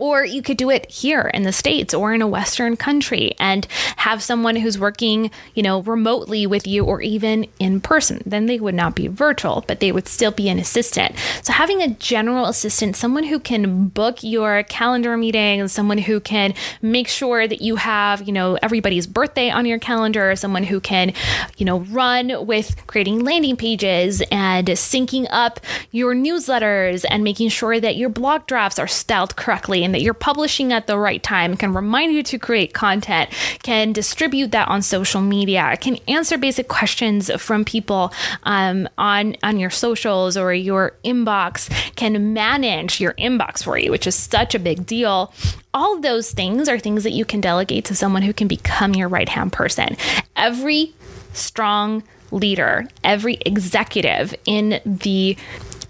Or 0.00 0.24
you 0.24 0.40
could 0.40 0.56
do 0.56 0.70
it 0.70 0.90
here 0.90 1.30
in 1.34 1.42
the 1.42 1.52
States 1.52 1.92
or 1.92 2.14
in 2.14 2.22
a 2.22 2.26
Western 2.26 2.74
country 2.74 3.34
and 3.38 3.66
have 3.96 4.22
someone 4.22 4.56
who's 4.56 4.78
working, 4.78 5.30
you 5.54 5.62
know, 5.62 5.82
remotely 5.82 6.46
with 6.46 6.66
you 6.66 6.86
or 6.86 7.02
even 7.02 7.46
in 7.58 7.82
person. 7.82 8.22
Then 8.24 8.46
they 8.46 8.58
would 8.58 8.74
not 8.74 8.94
be 8.96 9.08
virtual, 9.08 9.62
but 9.68 9.80
they 9.80 9.92
would 9.92 10.08
still 10.08 10.30
be 10.30 10.48
an 10.48 10.58
assistant. 10.58 11.14
So 11.42 11.52
having 11.52 11.82
a 11.82 11.90
general 11.90 12.46
assistant, 12.46 12.96
someone 12.96 13.24
who 13.24 13.38
can 13.38 13.88
book 13.88 14.22
your 14.22 14.62
calendar 14.62 15.18
meetings, 15.18 15.70
someone 15.72 15.98
who 15.98 16.18
can 16.18 16.54
make 16.80 17.06
sure 17.06 17.46
that 17.46 17.60
you 17.60 17.76
have, 17.76 18.22
you 18.22 18.32
know, 18.32 18.58
everybody's 18.62 19.06
birthday 19.06 19.50
on 19.50 19.66
your 19.66 19.78
calendar, 19.78 20.34
someone 20.34 20.64
who 20.64 20.80
can, 20.80 21.12
you 21.58 21.66
know, 21.66 21.80
run 21.80 22.46
with 22.46 22.86
creating 22.86 23.22
landing 23.22 23.54
pages 23.54 24.22
and 24.32 24.66
syncing 24.68 25.26
up 25.28 25.60
your 25.90 26.14
newsletters 26.14 27.04
and 27.10 27.22
making 27.22 27.50
sure 27.50 27.78
that 27.78 27.96
your 27.96 28.08
blog 28.08 28.46
drafts 28.46 28.78
are 28.78 28.88
styled 28.88 29.36
correctly 29.36 29.89
that 29.92 30.02
you're 30.02 30.14
publishing 30.14 30.72
at 30.72 30.86
the 30.86 30.98
right 30.98 31.22
time, 31.22 31.56
can 31.56 31.72
remind 31.74 32.12
you 32.12 32.22
to 32.24 32.38
create 32.38 32.72
content, 32.74 33.30
can 33.62 33.92
distribute 33.92 34.52
that 34.52 34.68
on 34.68 34.82
social 34.82 35.20
media, 35.20 35.76
can 35.80 35.96
answer 36.08 36.38
basic 36.38 36.68
questions 36.68 37.30
from 37.40 37.64
people 37.64 38.12
um, 38.44 38.88
on 38.98 39.36
on 39.42 39.58
your 39.58 39.70
socials 39.70 40.36
or 40.36 40.52
your 40.52 40.92
inbox, 41.04 41.68
can 41.96 42.32
manage 42.32 43.00
your 43.00 43.14
inbox 43.14 43.64
for 43.64 43.78
you, 43.78 43.90
which 43.90 44.06
is 44.06 44.14
such 44.14 44.54
a 44.54 44.58
big 44.58 44.86
deal. 44.86 45.32
All 45.72 46.00
those 46.00 46.32
things 46.32 46.68
are 46.68 46.78
things 46.78 47.04
that 47.04 47.12
you 47.12 47.24
can 47.24 47.40
delegate 47.40 47.84
to 47.86 47.94
someone 47.94 48.22
who 48.22 48.32
can 48.32 48.48
become 48.48 48.94
your 48.94 49.08
right 49.08 49.28
hand 49.28 49.52
person. 49.52 49.96
Every 50.36 50.94
strong 51.32 52.02
leader, 52.32 52.86
every 53.04 53.38
executive 53.46 54.34
in 54.46 54.80
the 54.84 55.36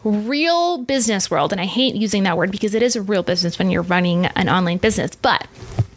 real 0.04 0.78
business 0.78 1.30
world, 1.30 1.52
and 1.52 1.60
I 1.60 1.66
hate 1.66 1.94
using 1.94 2.22
that 2.24 2.36
word 2.36 2.50
because 2.50 2.74
it 2.74 2.82
is 2.82 2.96
a 2.96 3.02
real 3.02 3.22
business 3.22 3.58
when 3.58 3.70
you're 3.70 3.82
running 3.82 4.26
an 4.26 4.48
online 4.48 4.78
business, 4.78 5.14
but 5.14 5.46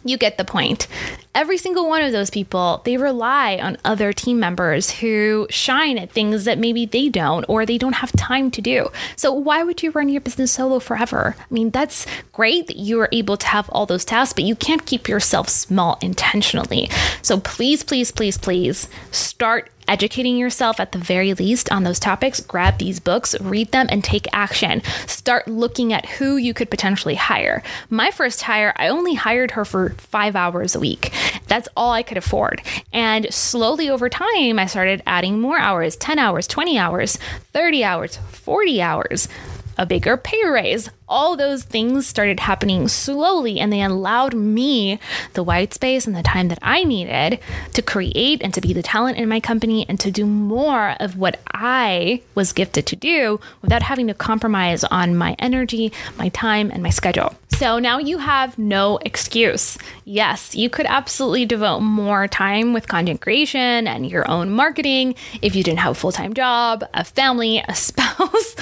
you 0.04 0.18
get 0.18 0.36
the 0.38 0.44
point. 0.44 0.86
Every 1.34 1.58
single 1.58 1.88
one 1.88 2.02
of 2.02 2.12
those 2.12 2.30
people, 2.30 2.82
they 2.84 2.96
rely 2.96 3.56
on 3.56 3.78
other 3.84 4.12
team 4.12 4.38
members 4.38 4.90
who 4.90 5.46
shine 5.50 5.98
at 5.98 6.12
things 6.12 6.44
that 6.44 6.58
maybe 6.58 6.86
they 6.86 7.08
don't 7.08 7.44
or 7.48 7.66
they 7.66 7.78
don't 7.78 7.94
have 7.94 8.12
time 8.12 8.50
to 8.52 8.62
do. 8.62 8.90
So, 9.16 9.32
why 9.32 9.64
would 9.64 9.82
you 9.82 9.90
run 9.90 10.08
your 10.08 10.20
business 10.20 10.52
solo 10.52 10.78
forever? 10.78 11.34
I 11.38 11.54
mean, 11.54 11.70
that's 11.70 12.06
great 12.32 12.66
that 12.68 12.76
you 12.76 13.00
are 13.00 13.08
able 13.10 13.36
to 13.38 13.46
have 13.46 13.68
all 13.70 13.86
those 13.86 14.04
tasks, 14.04 14.34
but 14.34 14.44
you 14.44 14.54
can't 14.54 14.86
keep 14.86 15.08
yourself 15.08 15.48
small 15.48 15.98
intentionally. 16.00 16.88
So, 17.22 17.40
please, 17.40 17.82
please, 17.82 18.12
please, 18.12 18.38
please 18.38 18.88
start 19.10 19.70
educating 19.88 20.36
yourself 20.36 20.80
at 20.80 20.92
the 20.92 20.98
very 20.98 21.34
least 21.34 21.70
on 21.70 21.84
those 21.84 21.98
topics, 21.98 22.40
grab 22.40 22.78
these 22.78 23.00
books, 23.00 23.38
read 23.40 23.72
them, 23.72 23.86
and 23.90 24.02
take 24.02 24.26
action. 24.32 24.82
Start 25.06 25.48
looking 25.48 25.92
at 25.92 26.06
who 26.06 26.36
you 26.36 26.54
could 26.54 26.70
potentially 26.70 27.14
hire. 27.14 27.62
My 27.90 28.10
first 28.10 28.42
hire, 28.42 28.72
I 28.76 28.88
only 28.88 29.14
hired 29.14 29.52
her 29.52 29.64
for 29.64 29.90
five 29.90 30.36
hours 30.36 30.74
a 30.74 30.80
week. 30.80 31.12
That's 31.46 31.68
all 31.76 31.92
I 31.92 32.02
could 32.02 32.18
afford. 32.18 32.62
And 32.92 33.32
slowly 33.32 33.88
over 33.90 34.08
time, 34.08 34.58
I 34.58 34.66
started 34.66 35.02
adding 35.06 35.40
more 35.40 35.58
hours 35.58 35.96
10 35.96 36.18
hours, 36.18 36.46
20 36.46 36.78
hours, 36.78 37.18
30 37.52 37.84
hours, 37.84 38.16
40 38.16 38.82
hours 38.82 39.28
a 39.76 39.86
bigger 39.86 40.16
pay 40.16 40.44
raise. 40.46 40.90
All 41.06 41.36
those 41.36 41.62
things 41.62 42.06
started 42.06 42.40
happening 42.40 42.88
slowly, 42.88 43.60
and 43.60 43.70
they 43.70 43.82
allowed 43.82 44.34
me 44.34 44.98
the 45.34 45.42
white 45.42 45.74
space 45.74 46.06
and 46.06 46.16
the 46.16 46.22
time 46.22 46.48
that 46.48 46.58
I 46.62 46.82
needed 46.84 47.40
to 47.74 47.82
create 47.82 48.42
and 48.42 48.54
to 48.54 48.60
be 48.62 48.72
the 48.72 48.82
talent 48.82 49.18
in 49.18 49.28
my 49.28 49.38
company 49.38 49.84
and 49.88 50.00
to 50.00 50.10
do 50.10 50.24
more 50.24 50.96
of 51.00 51.18
what 51.18 51.40
I 51.52 52.22
was 52.34 52.54
gifted 52.54 52.86
to 52.86 52.96
do 52.96 53.38
without 53.60 53.82
having 53.82 54.06
to 54.06 54.14
compromise 54.14 54.82
on 54.84 55.14
my 55.14 55.36
energy, 55.38 55.92
my 56.16 56.30
time, 56.30 56.70
and 56.70 56.82
my 56.82 56.90
schedule. 56.90 57.34
So 57.58 57.78
now 57.78 57.98
you 57.98 58.18
have 58.18 58.58
no 58.58 58.98
excuse. 59.02 59.78
Yes, 60.04 60.56
you 60.56 60.68
could 60.68 60.86
absolutely 60.86 61.46
devote 61.46 61.80
more 61.80 62.26
time 62.26 62.72
with 62.72 62.88
content 62.88 63.20
creation 63.20 63.86
and 63.86 64.10
your 64.10 64.28
own 64.28 64.50
marketing 64.50 65.14
if 65.40 65.54
you 65.54 65.62
didn't 65.62 65.78
have 65.78 65.92
a 65.92 65.94
full 65.94 66.10
time 66.10 66.34
job, 66.34 66.82
a 66.94 67.04
family, 67.04 67.62
a 67.68 67.74
spouse, 67.76 68.56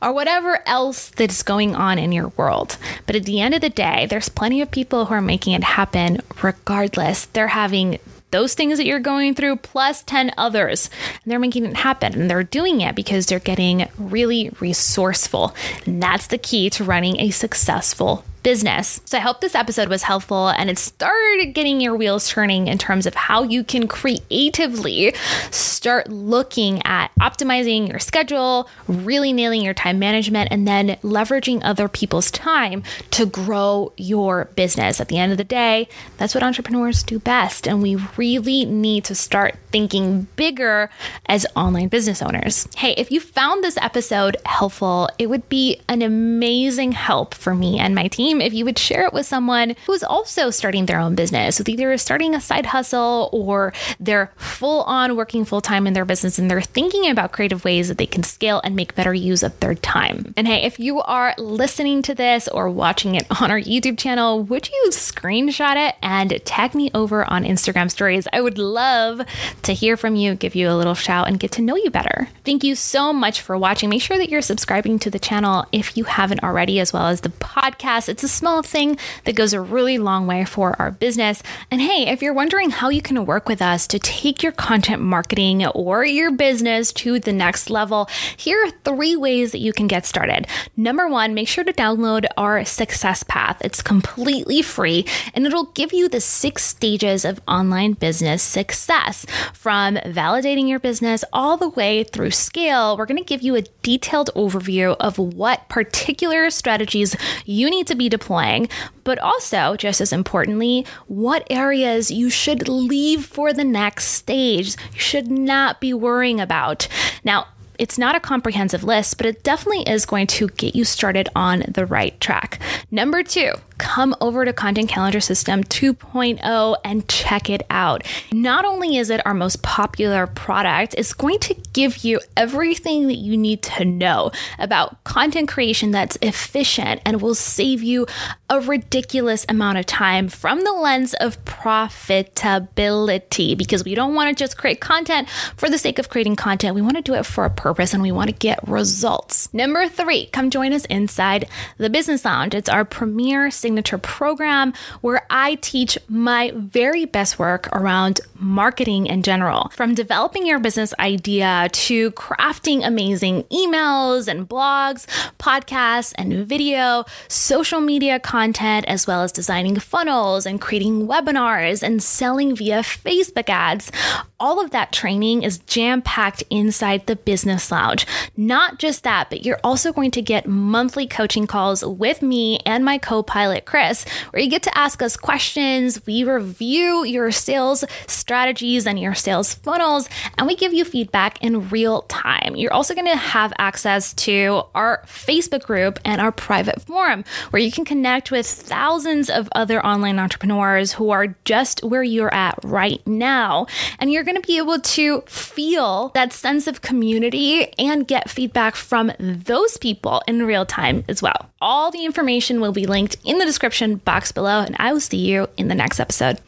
or 0.00 0.12
whatever 0.12 0.60
else 0.66 1.10
that's 1.10 1.42
going 1.42 1.74
on 1.74 1.85
in 1.92 2.12
your 2.12 2.28
world. 2.28 2.76
But 3.06 3.16
at 3.16 3.24
the 3.24 3.40
end 3.40 3.54
of 3.54 3.60
the 3.60 3.70
day, 3.70 4.06
there's 4.06 4.28
plenty 4.28 4.60
of 4.60 4.70
people 4.70 5.06
who 5.06 5.14
are 5.14 5.22
making 5.22 5.54
it 5.54 5.64
happen 5.64 6.20
regardless. 6.42 7.26
They're 7.26 7.48
having 7.48 7.98
those 8.30 8.54
things 8.54 8.78
that 8.78 8.86
you're 8.86 9.00
going 9.00 9.34
through 9.34 9.56
plus 9.56 10.02
10 10.02 10.32
others. 10.36 10.90
And 11.22 11.30
they're 11.30 11.38
making 11.38 11.64
it 11.64 11.76
happen. 11.76 12.12
And 12.12 12.30
they're 12.30 12.42
doing 12.42 12.80
it 12.80 12.94
because 12.94 13.26
they're 13.26 13.38
getting 13.38 13.88
really 13.98 14.50
resourceful. 14.60 15.54
And 15.86 16.02
that's 16.02 16.26
the 16.26 16.38
key 16.38 16.68
to 16.70 16.84
running 16.84 17.20
a 17.20 17.30
successful 17.30 18.24
business. 18.46 19.00
So 19.06 19.18
I 19.18 19.20
hope 19.22 19.40
this 19.40 19.56
episode 19.56 19.88
was 19.88 20.04
helpful 20.04 20.50
and 20.50 20.70
it 20.70 20.78
started 20.78 21.52
getting 21.52 21.80
your 21.80 21.96
wheels 21.96 22.28
turning 22.28 22.68
in 22.68 22.78
terms 22.78 23.04
of 23.04 23.12
how 23.16 23.42
you 23.42 23.64
can 23.64 23.88
creatively 23.88 25.12
start 25.50 26.08
looking 26.08 26.80
at 26.86 27.10
optimizing 27.20 27.88
your 27.88 27.98
schedule, 27.98 28.68
really 28.86 29.32
nailing 29.32 29.62
your 29.62 29.74
time 29.74 29.98
management, 29.98 30.52
and 30.52 30.64
then 30.64 30.90
leveraging 31.02 31.60
other 31.64 31.88
people's 31.88 32.30
time 32.30 32.84
to 33.10 33.26
grow 33.26 33.92
your 33.96 34.44
business. 34.54 35.00
At 35.00 35.08
the 35.08 35.18
end 35.18 35.32
of 35.32 35.38
the 35.38 35.42
day, 35.42 35.88
that's 36.16 36.32
what 36.32 36.44
entrepreneurs 36.44 37.02
do 37.02 37.18
best. 37.18 37.66
And 37.66 37.82
we 37.82 37.96
really 38.16 38.64
need 38.64 39.02
to 39.06 39.16
start 39.16 39.56
thinking 39.72 40.28
bigger 40.36 40.88
as 41.26 41.46
online 41.56 41.88
business 41.88 42.22
owners. 42.22 42.68
Hey, 42.76 42.94
if 42.96 43.10
you 43.10 43.18
found 43.18 43.64
this 43.64 43.76
episode 43.78 44.36
helpful, 44.46 45.08
it 45.18 45.28
would 45.28 45.48
be 45.48 45.80
an 45.88 46.00
amazing 46.00 46.92
help 46.92 47.34
for 47.34 47.52
me 47.52 47.80
and 47.80 47.92
my 47.92 48.06
team 48.06 48.35
if 48.40 48.54
you 48.54 48.64
would 48.64 48.78
share 48.78 49.06
it 49.06 49.12
with 49.12 49.26
someone 49.26 49.74
who's 49.86 50.02
also 50.02 50.50
starting 50.50 50.86
their 50.86 51.00
own 51.00 51.14
business, 51.14 51.58
with 51.58 51.68
either 51.68 51.96
starting 51.96 52.34
a 52.34 52.40
side 52.40 52.66
hustle 52.66 53.28
or 53.32 53.72
they're 54.00 54.32
full 54.36 54.82
on 54.82 55.16
working 55.16 55.44
full 55.44 55.60
time 55.60 55.86
in 55.86 55.92
their 55.92 56.04
business 56.04 56.38
and 56.38 56.50
they're 56.50 56.60
thinking 56.60 57.08
about 57.10 57.32
creative 57.32 57.64
ways 57.64 57.88
that 57.88 57.98
they 57.98 58.06
can 58.06 58.22
scale 58.22 58.60
and 58.64 58.76
make 58.76 58.94
better 58.94 59.14
use 59.14 59.42
of 59.42 59.58
their 59.60 59.74
time. 59.74 60.34
And 60.36 60.46
hey, 60.46 60.62
if 60.62 60.78
you 60.78 61.00
are 61.00 61.34
listening 61.38 62.02
to 62.02 62.14
this 62.14 62.48
or 62.48 62.68
watching 62.70 63.14
it 63.14 63.26
on 63.40 63.50
our 63.50 63.60
YouTube 63.60 63.98
channel, 63.98 64.42
would 64.42 64.68
you 64.68 64.88
screenshot 64.90 65.88
it 65.88 65.96
and 66.02 66.40
tag 66.44 66.74
me 66.74 66.90
over 66.94 67.24
on 67.30 67.44
Instagram 67.44 67.90
stories? 67.90 68.26
I 68.32 68.40
would 68.40 68.58
love 68.58 69.22
to 69.62 69.72
hear 69.72 69.96
from 69.96 70.16
you, 70.16 70.34
give 70.34 70.54
you 70.54 70.70
a 70.70 70.76
little 70.76 70.94
shout, 70.94 71.28
and 71.28 71.40
get 71.40 71.52
to 71.52 71.62
know 71.62 71.76
you 71.76 71.90
better. 71.90 72.28
Thank 72.44 72.64
you 72.64 72.74
so 72.74 73.12
much 73.12 73.40
for 73.40 73.56
watching. 73.56 73.88
Make 73.88 74.02
sure 74.02 74.18
that 74.18 74.28
you're 74.28 74.42
subscribing 74.42 74.98
to 75.00 75.10
the 75.10 75.18
channel 75.18 75.66
if 75.72 75.96
you 75.96 76.04
haven't 76.04 76.42
already, 76.42 76.80
as 76.80 76.92
well 76.92 77.06
as 77.06 77.20
the 77.20 77.28
podcast. 77.30 78.08
It's 78.08 78.24
a 78.26 78.28
small 78.28 78.60
thing 78.60 78.98
that 79.22 79.36
goes 79.36 79.52
a 79.52 79.60
really 79.60 79.98
long 79.98 80.26
way 80.26 80.44
for 80.44 80.74
our 80.80 80.90
business. 80.90 81.44
And 81.70 81.80
hey, 81.80 82.08
if 82.08 82.22
you're 82.22 82.34
wondering 82.34 82.70
how 82.70 82.88
you 82.88 83.00
can 83.00 83.24
work 83.24 83.48
with 83.48 83.62
us 83.62 83.86
to 83.86 84.00
take 84.00 84.42
your 84.42 84.50
content 84.50 85.00
marketing 85.00 85.64
or 85.64 86.04
your 86.04 86.32
business 86.32 86.92
to 86.94 87.20
the 87.20 87.32
next 87.32 87.70
level, 87.70 88.08
here 88.36 88.66
are 88.66 88.70
three 88.84 89.14
ways 89.14 89.52
that 89.52 89.60
you 89.60 89.72
can 89.72 89.86
get 89.86 90.04
started. 90.04 90.48
Number 90.76 91.06
one, 91.06 91.34
make 91.34 91.46
sure 91.46 91.62
to 91.62 91.72
download 91.72 92.26
our 92.36 92.64
success 92.64 93.22
path. 93.22 93.58
It's 93.60 93.80
completely 93.80 94.60
free 94.60 95.06
and 95.32 95.46
it'll 95.46 95.70
give 95.72 95.92
you 95.92 96.08
the 96.08 96.20
six 96.20 96.64
stages 96.64 97.24
of 97.24 97.40
online 97.46 97.92
business 97.92 98.42
success 98.42 99.24
from 99.54 99.94
validating 99.98 100.68
your 100.68 100.80
business 100.80 101.24
all 101.32 101.56
the 101.56 101.68
way 101.68 102.02
through 102.02 102.32
scale. 102.32 102.96
We're 102.96 103.06
going 103.06 103.22
to 103.22 103.24
give 103.24 103.42
you 103.42 103.54
a 103.54 103.62
detailed 103.82 104.30
overview 104.34 104.96
of 104.98 105.16
what 105.16 105.68
particular 105.68 106.50
strategies 106.50 107.14
you 107.44 107.70
need 107.70 107.86
to 107.86 107.94
be 107.94 108.08
deploying, 108.16 108.68
but 109.04 109.18
also, 109.18 109.76
just 109.76 110.00
as 110.00 110.12
importantly, 110.12 110.86
what 111.06 111.46
areas 111.50 112.10
you 112.10 112.30
should 112.30 112.68
leave 112.68 113.24
for 113.24 113.52
the 113.52 113.64
next 113.64 114.06
stage. 114.06 114.76
You 114.92 115.00
should 115.00 115.30
not 115.30 115.80
be 115.80 115.92
worrying 115.92 116.40
about. 116.40 116.88
Now, 117.24 117.46
it's 117.78 117.98
not 117.98 118.16
a 118.16 118.20
comprehensive 118.20 118.84
list, 118.84 119.18
but 119.18 119.26
it 119.26 119.44
definitely 119.44 119.82
is 119.82 120.06
going 120.06 120.26
to 120.28 120.48
get 120.48 120.74
you 120.74 120.84
started 120.84 121.28
on 121.36 121.64
the 121.68 121.84
right 121.84 122.18
track. 122.20 122.58
Number 122.90 123.22
two, 123.22 123.52
come 123.78 124.14
over 124.20 124.44
to 124.44 124.52
Content 124.52 124.88
Calendar 124.88 125.20
System 125.20 125.62
2.0 125.64 126.76
and 126.84 127.08
check 127.08 127.50
it 127.50 127.62
out. 127.70 128.04
Not 128.32 128.64
only 128.64 128.96
is 128.96 129.10
it 129.10 129.24
our 129.26 129.34
most 129.34 129.62
popular 129.62 130.26
product, 130.26 130.94
it's 130.96 131.14
going 131.14 131.38
to 131.40 131.54
give 131.72 131.98
you 131.98 132.20
everything 132.36 133.08
that 133.08 133.16
you 133.16 133.36
need 133.36 133.62
to 133.62 133.84
know 133.84 134.30
about 134.58 135.02
content 135.04 135.48
creation 135.48 135.90
that's 135.90 136.16
efficient 136.22 137.00
and 137.04 137.20
will 137.20 137.34
save 137.34 137.82
you 137.82 138.06
a 138.48 138.60
ridiculous 138.60 139.44
amount 139.48 139.78
of 139.78 139.86
time 139.86 140.28
from 140.28 140.62
the 140.62 140.72
lens 140.72 141.14
of 141.14 141.44
profitability 141.44 143.56
because 143.56 143.84
we 143.84 143.94
don't 143.94 144.14
want 144.14 144.28
to 144.28 144.44
just 144.44 144.56
create 144.56 144.80
content 144.80 145.28
for 145.56 145.68
the 145.68 145.78
sake 145.78 145.98
of 145.98 146.08
creating 146.08 146.36
content. 146.36 146.74
We 146.74 146.82
want 146.82 146.96
to 146.96 147.02
do 147.02 147.14
it 147.14 147.26
for 147.26 147.44
a 147.44 147.50
purpose 147.50 147.92
and 147.92 148.02
we 148.02 148.12
want 148.12 148.30
to 148.30 148.36
get 148.36 148.66
results. 148.68 149.52
Number 149.52 149.88
three, 149.88 150.26
come 150.26 150.50
join 150.50 150.72
us 150.72 150.84
inside 150.86 151.48
the 151.78 151.90
Business 151.90 152.24
Lounge. 152.24 152.54
It's 152.54 152.68
our 152.68 152.84
premier 152.84 153.50
signature 153.66 153.98
program 153.98 154.72
where 155.00 155.26
I 155.28 155.56
teach 155.56 155.98
my 156.08 156.52
very 156.54 157.04
best 157.04 157.36
work 157.36 157.66
around 157.72 158.20
marketing 158.38 159.06
in 159.06 159.22
general. 159.22 159.70
From 159.74 159.92
developing 159.94 160.46
your 160.46 160.60
business 160.60 160.94
idea 161.00 161.68
to 161.72 162.12
crafting 162.12 162.86
amazing 162.86 163.42
emails 163.44 164.28
and 164.28 164.48
blogs, 164.48 165.06
podcasts 165.38 166.14
and 166.16 166.46
video, 166.46 167.04
social 167.26 167.80
media 167.80 168.20
content, 168.20 168.84
as 168.86 169.06
well 169.08 169.22
as 169.22 169.32
designing 169.32 169.80
funnels 169.80 170.46
and 170.46 170.60
creating 170.60 171.08
webinars 171.08 171.82
and 171.82 172.00
selling 172.00 172.54
via 172.54 172.82
Facebook 172.82 173.48
ads. 173.48 173.90
All 174.38 174.62
of 174.62 174.70
that 174.70 174.92
training 174.92 175.42
is 175.42 175.58
jam 175.58 176.02
packed 176.02 176.44
inside 176.50 177.06
the 177.06 177.16
Business 177.16 177.72
Lounge. 177.72 178.06
Not 178.36 178.78
just 178.78 179.02
that, 179.02 179.30
but 179.30 179.44
you're 179.44 179.60
also 179.64 179.92
going 179.92 180.10
to 180.12 180.22
get 180.22 180.46
monthly 180.46 181.06
coaching 181.06 181.46
calls 181.46 181.84
with 181.84 182.20
me 182.22 182.60
and 182.66 182.84
my 182.84 182.98
co 182.98 183.22
pilot, 183.22 183.55
Chris, 183.64 184.04
where 184.30 184.42
you 184.42 184.50
get 184.50 184.62
to 184.64 184.76
ask 184.76 185.00
us 185.02 185.16
questions. 185.16 186.04
We 186.06 186.24
review 186.24 187.04
your 187.04 187.30
sales 187.32 187.84
strategies 188.06 188.86
and 188.86 189.00
your 189.00 189.14
sales 189.14 189.54
funnels, 189.54 190.08
and 190.36 190.46
we 190.46 190.56
give 190.56 190.74
you 190.74 190.84
feedback 190.84 191.42
in 191.42 191.68
real 191.70 192.02
time. 192.02 192.56
You're 192.56 192.72
also 192.72 192.94
going 192.94 193.06
to 193.06 193.16
have 193.16 193.52
access 193.58 194.12
to 194.14 194.62
our 194.74 195.02
Facebook 195.06 195.62
group 195.62 195.98
and 196.04 196.20
our 196.20 196.32
private 196.32 196.82
forum, 196.82 197.24
where 197.50 197.62
you 197.62 197.72
can 197.72 197.84
connect 197.84 198.30
with 198.30 198.46
thousands 198.46 199.30
of 199.30 199.48
other 199.52 199.84
online 199.84 200.18
entrepreneurs 200.18 200.92
who 200.92 201.10
are 201.10 201.28
just 201.44 201.82
where 201.82 202.02
you're 202.02 202.34
at 202.34 202.58
right 202.64 203.04
now. 203.06 203.66
And 203.98 204.12
you're 204.12 204.24
going 204.24 204.40
to 204.40 204.46
be 204.46 204.58
able 204.58 204.80
to 204.80 205.22
feel 205.22 206.10
that 206.10 206.32
sense 206.32 206.66
of 206.66 206.82
community 206.82 207.72
and 207.78 208.06
get 208.06 208.28
feedback 208.28 208.74
from 208.74 209.12
those 209.18 209.76
people 209.76 210.22
in 210.26 210.44
real 210.44 210.66
time 210.66 211.04
as 211.08 211.22
well. 211.22 211.50
All 211.60 211.90
the 211.90 212.04
information 212.04 212.60
will 212.60 212.72
be 212.72 212.86
linked 212.86 213.16
in 213.24 213.38
the 213.38 213.45
description 213.46 213.96
box 213.96 214.32
below, 214.32 214.60
and 214.60 214.76
I 214.78 214.92
will 214.92 215.00
see 215.00 215.18
you 215.18 215.48
in 215.56 215.68
the 215.68 215.74
next 215.74 216.00
episode. 216.00 216.38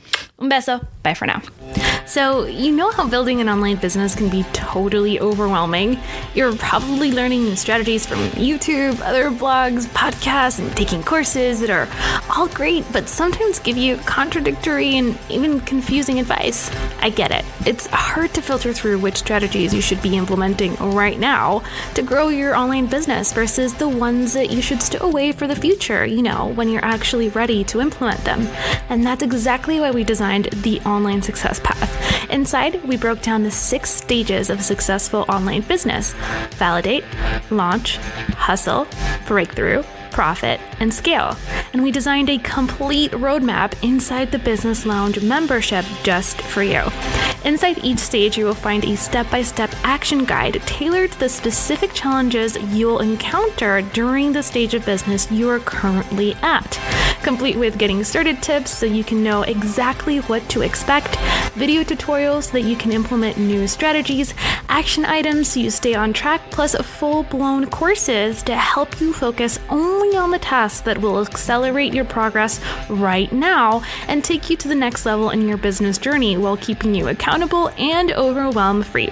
Un 0.40 0.48
beso. 0.48 0.86
Bye 1.02 1.14
for 1.14 1.26
now. 1.26 1.42
So, 2.06 2.46
you 2.46 2.72
know 2.72 2.90
how 2.90 3.06
building 3.06 3.40
an 3.40 3.48
online 3.48 3.76
business 3.76 4.14
can 4.14 4.30
be 4.30 4.44
totally 4.52 5.20
overwhelming? 5.20 5.98
You're 6.34 6.54
probably 6.56 7.12
learning 7.12 7.44
new 7.44 7.56
strategies 7.56 8.06
from 8.06 8.18
YouTube, 8.30 9.00
other 9.02 9.30
blogs, 9.30 9.86
podcasts, 9.88 10.58
and 10.58 10.74
taking 10.76 11.02
courses 11.02 11.60
that 11.60 11.70
are 11.70 11.88
all 12.34 12.48
great, 12.48 12.84
but 12.92 13.08
sometimes 13.08 13.58
give 13.58 13.76
you 13.76 13.96
contradictory 13.98 14.96
and 14.96 15.18
even 15.28 15.60
confusing 15.60 16.18
advice. 16.18 16.70
I 17.00 17.10
get 17.10 17.30
it. 17.30 17.44
It's 17.66 17.86
hard 17.88 18.32
to 18.34 18.40
filter 18.40 18.72
through 18.72 19.00
which 19.00 19.16
strategies 19.16 19.74
you 19.74 19.82
should 19.82 20.00
be 20.00 20.16
implementing 20.16 20.76
right 20.76 21.18
now 21.18 21.62
to 21.94 22.02
grow 22.02 22.28
your 22.28 22.54
online 22.54 22.86
business 22.86 23.32
versus 23.32 23.74
the 23.74 23.88
ones 23.88 24.32
that 24.32 24.50
you 24.50 24.62
should 24.62 24.82
stow 24.82 25.06
away 25.06 25.32
for 25.32 25.46
the 25.46 25.56
future, 25.56 26.06
you 26.06 26.22
know, 26.22 26.52
when 26.54 26.68
you're 26.68 26.84
actually 26.84 27.28
ready 27.30 27.64
to 27.64 27.80
implement 27.80 28.24
them. 28.24 28.46
And 28.88 29.04
that's 29.04 29.22
exactly 29.22 29.78
why 29.80 29.90
we 29.90 30.04
designed 30.04 30.27
the 30.36 30.78
Online 30.80 31.22
Success 31.22 31.58
Path. 31.60 32.30
Inside, 32.30 32.84
we 32.84 32.96
broke 32.96 33.22
down 33.22 33.42
the 33.42 33.50
six 33.50 33.90
stages 33.90 34.50
of 34.50 34.60
a 34.60 34.62
successful 34.62 35.24
online 35.28 35.62
business 35.62 36.12
validate, 36.58 37.04
launch, 37.50 37.96
hustle, 37.96 38.86
breakthrough, 39.26 39.82
profit, 40.10 40.60
and 40.80 40.92
scale. 40.92 41.36
And 41.72 41.82
we 41.82 41.90
designed 41.90 42.28
a 42.28 42.38
complete 42.38 43.12
roadmap 43.12 43.72
inside 43.82 44.30
the 44.30 44.38
Business 44.38 44.84
Lounge 44.84 45.22
membership 45.22 45.84
just 46.02 46.40
for 46.42 46.62
you. 46.62 46.82
Inside 47.44 47.84
each 47.84 48.00
stage, 48.00 48.36
you 48.36 48.44
will 48.44 48.54
find 48.54 48.84
a 48.84 48.96
step 48.96 49.30
by 49.30 49.42
step 49.42 49.70
action 49.84 50.24
guide 50.24 50.60
tailored 50.66 51.12
to 51.12 51.20
the 51.20 51.28
specific 51.28 51.92
challenges 51.94 52.58
you'll 52.74 52.98
encounter 52.98 53.80
during 53.80 54.32
the 54.32 54.42
stage 54.42 54.74
of 54.74 54.84
business 54.84 55.30
you 55.30 55.48
are 55.48 55.60
currently 55.60 56.34
at. 56.42 56.78
Complete 57.22 57.56
with 57.56 57.78
getting 57.78 58.04
started 58.04 58.42
tips 58.42 58.70
so 58.70 58.86
you 58.86 59.04
can 59.04 59.22
know 59.22 59.42
exactly 59.42 60.18
what 60.18 60.48
to 60.48 60.62
expect, 60.62 61.16
video 61.54 61.82
tutorials 61.82 62.44
so 62.44 62.52
that 62.52 62.62
you 62.62 62.76
can 62.76 62.92
implement 62.92 63.36
new 63.36 63.66
strategies, 63.66 64.32
action 64.68 65.04
items 65.04 65.48
so 65.48 65.60
you 65.60 65.70
stay 65.70 65.94
on 65.94 66.12
track, 66.12 66.40
plus 66.50 66.74
full 66.76 67.24
blown 67.24 67.66
courses 67.66 68.42
to 68.44 68.56
help 68.56 69.00
you 69.00 69.12
focus 69.12 69.58
only 69.68 70.16
on 70.16 70.30
the 70.30 70.38
tasks 70.38 70.80
that 70.82 70.98
will 70.98 71.20
accelerate 71.20 71.92
your 71.92 72.04
progress 72.04 72.60
right 72.88 73.32
now 73.32 73.82
and 74.06 74.24
take 74.24 74.48
you 74.48 74.56
to 74.56 74.68
the 74.68 74.74
next 74.74 75.04
level 75.04 75.30
in 75.30 75.48
your 75.48 75.58
business 75.58 75.98
journey 75.98 76.36
while 76.36 76.56
keeping 76.56 76.94
you 76.94 77.08
accountable 77.08 77.70
and 77.78 78.12
overwhelm 78.12 78.82
free. 78.82 79.10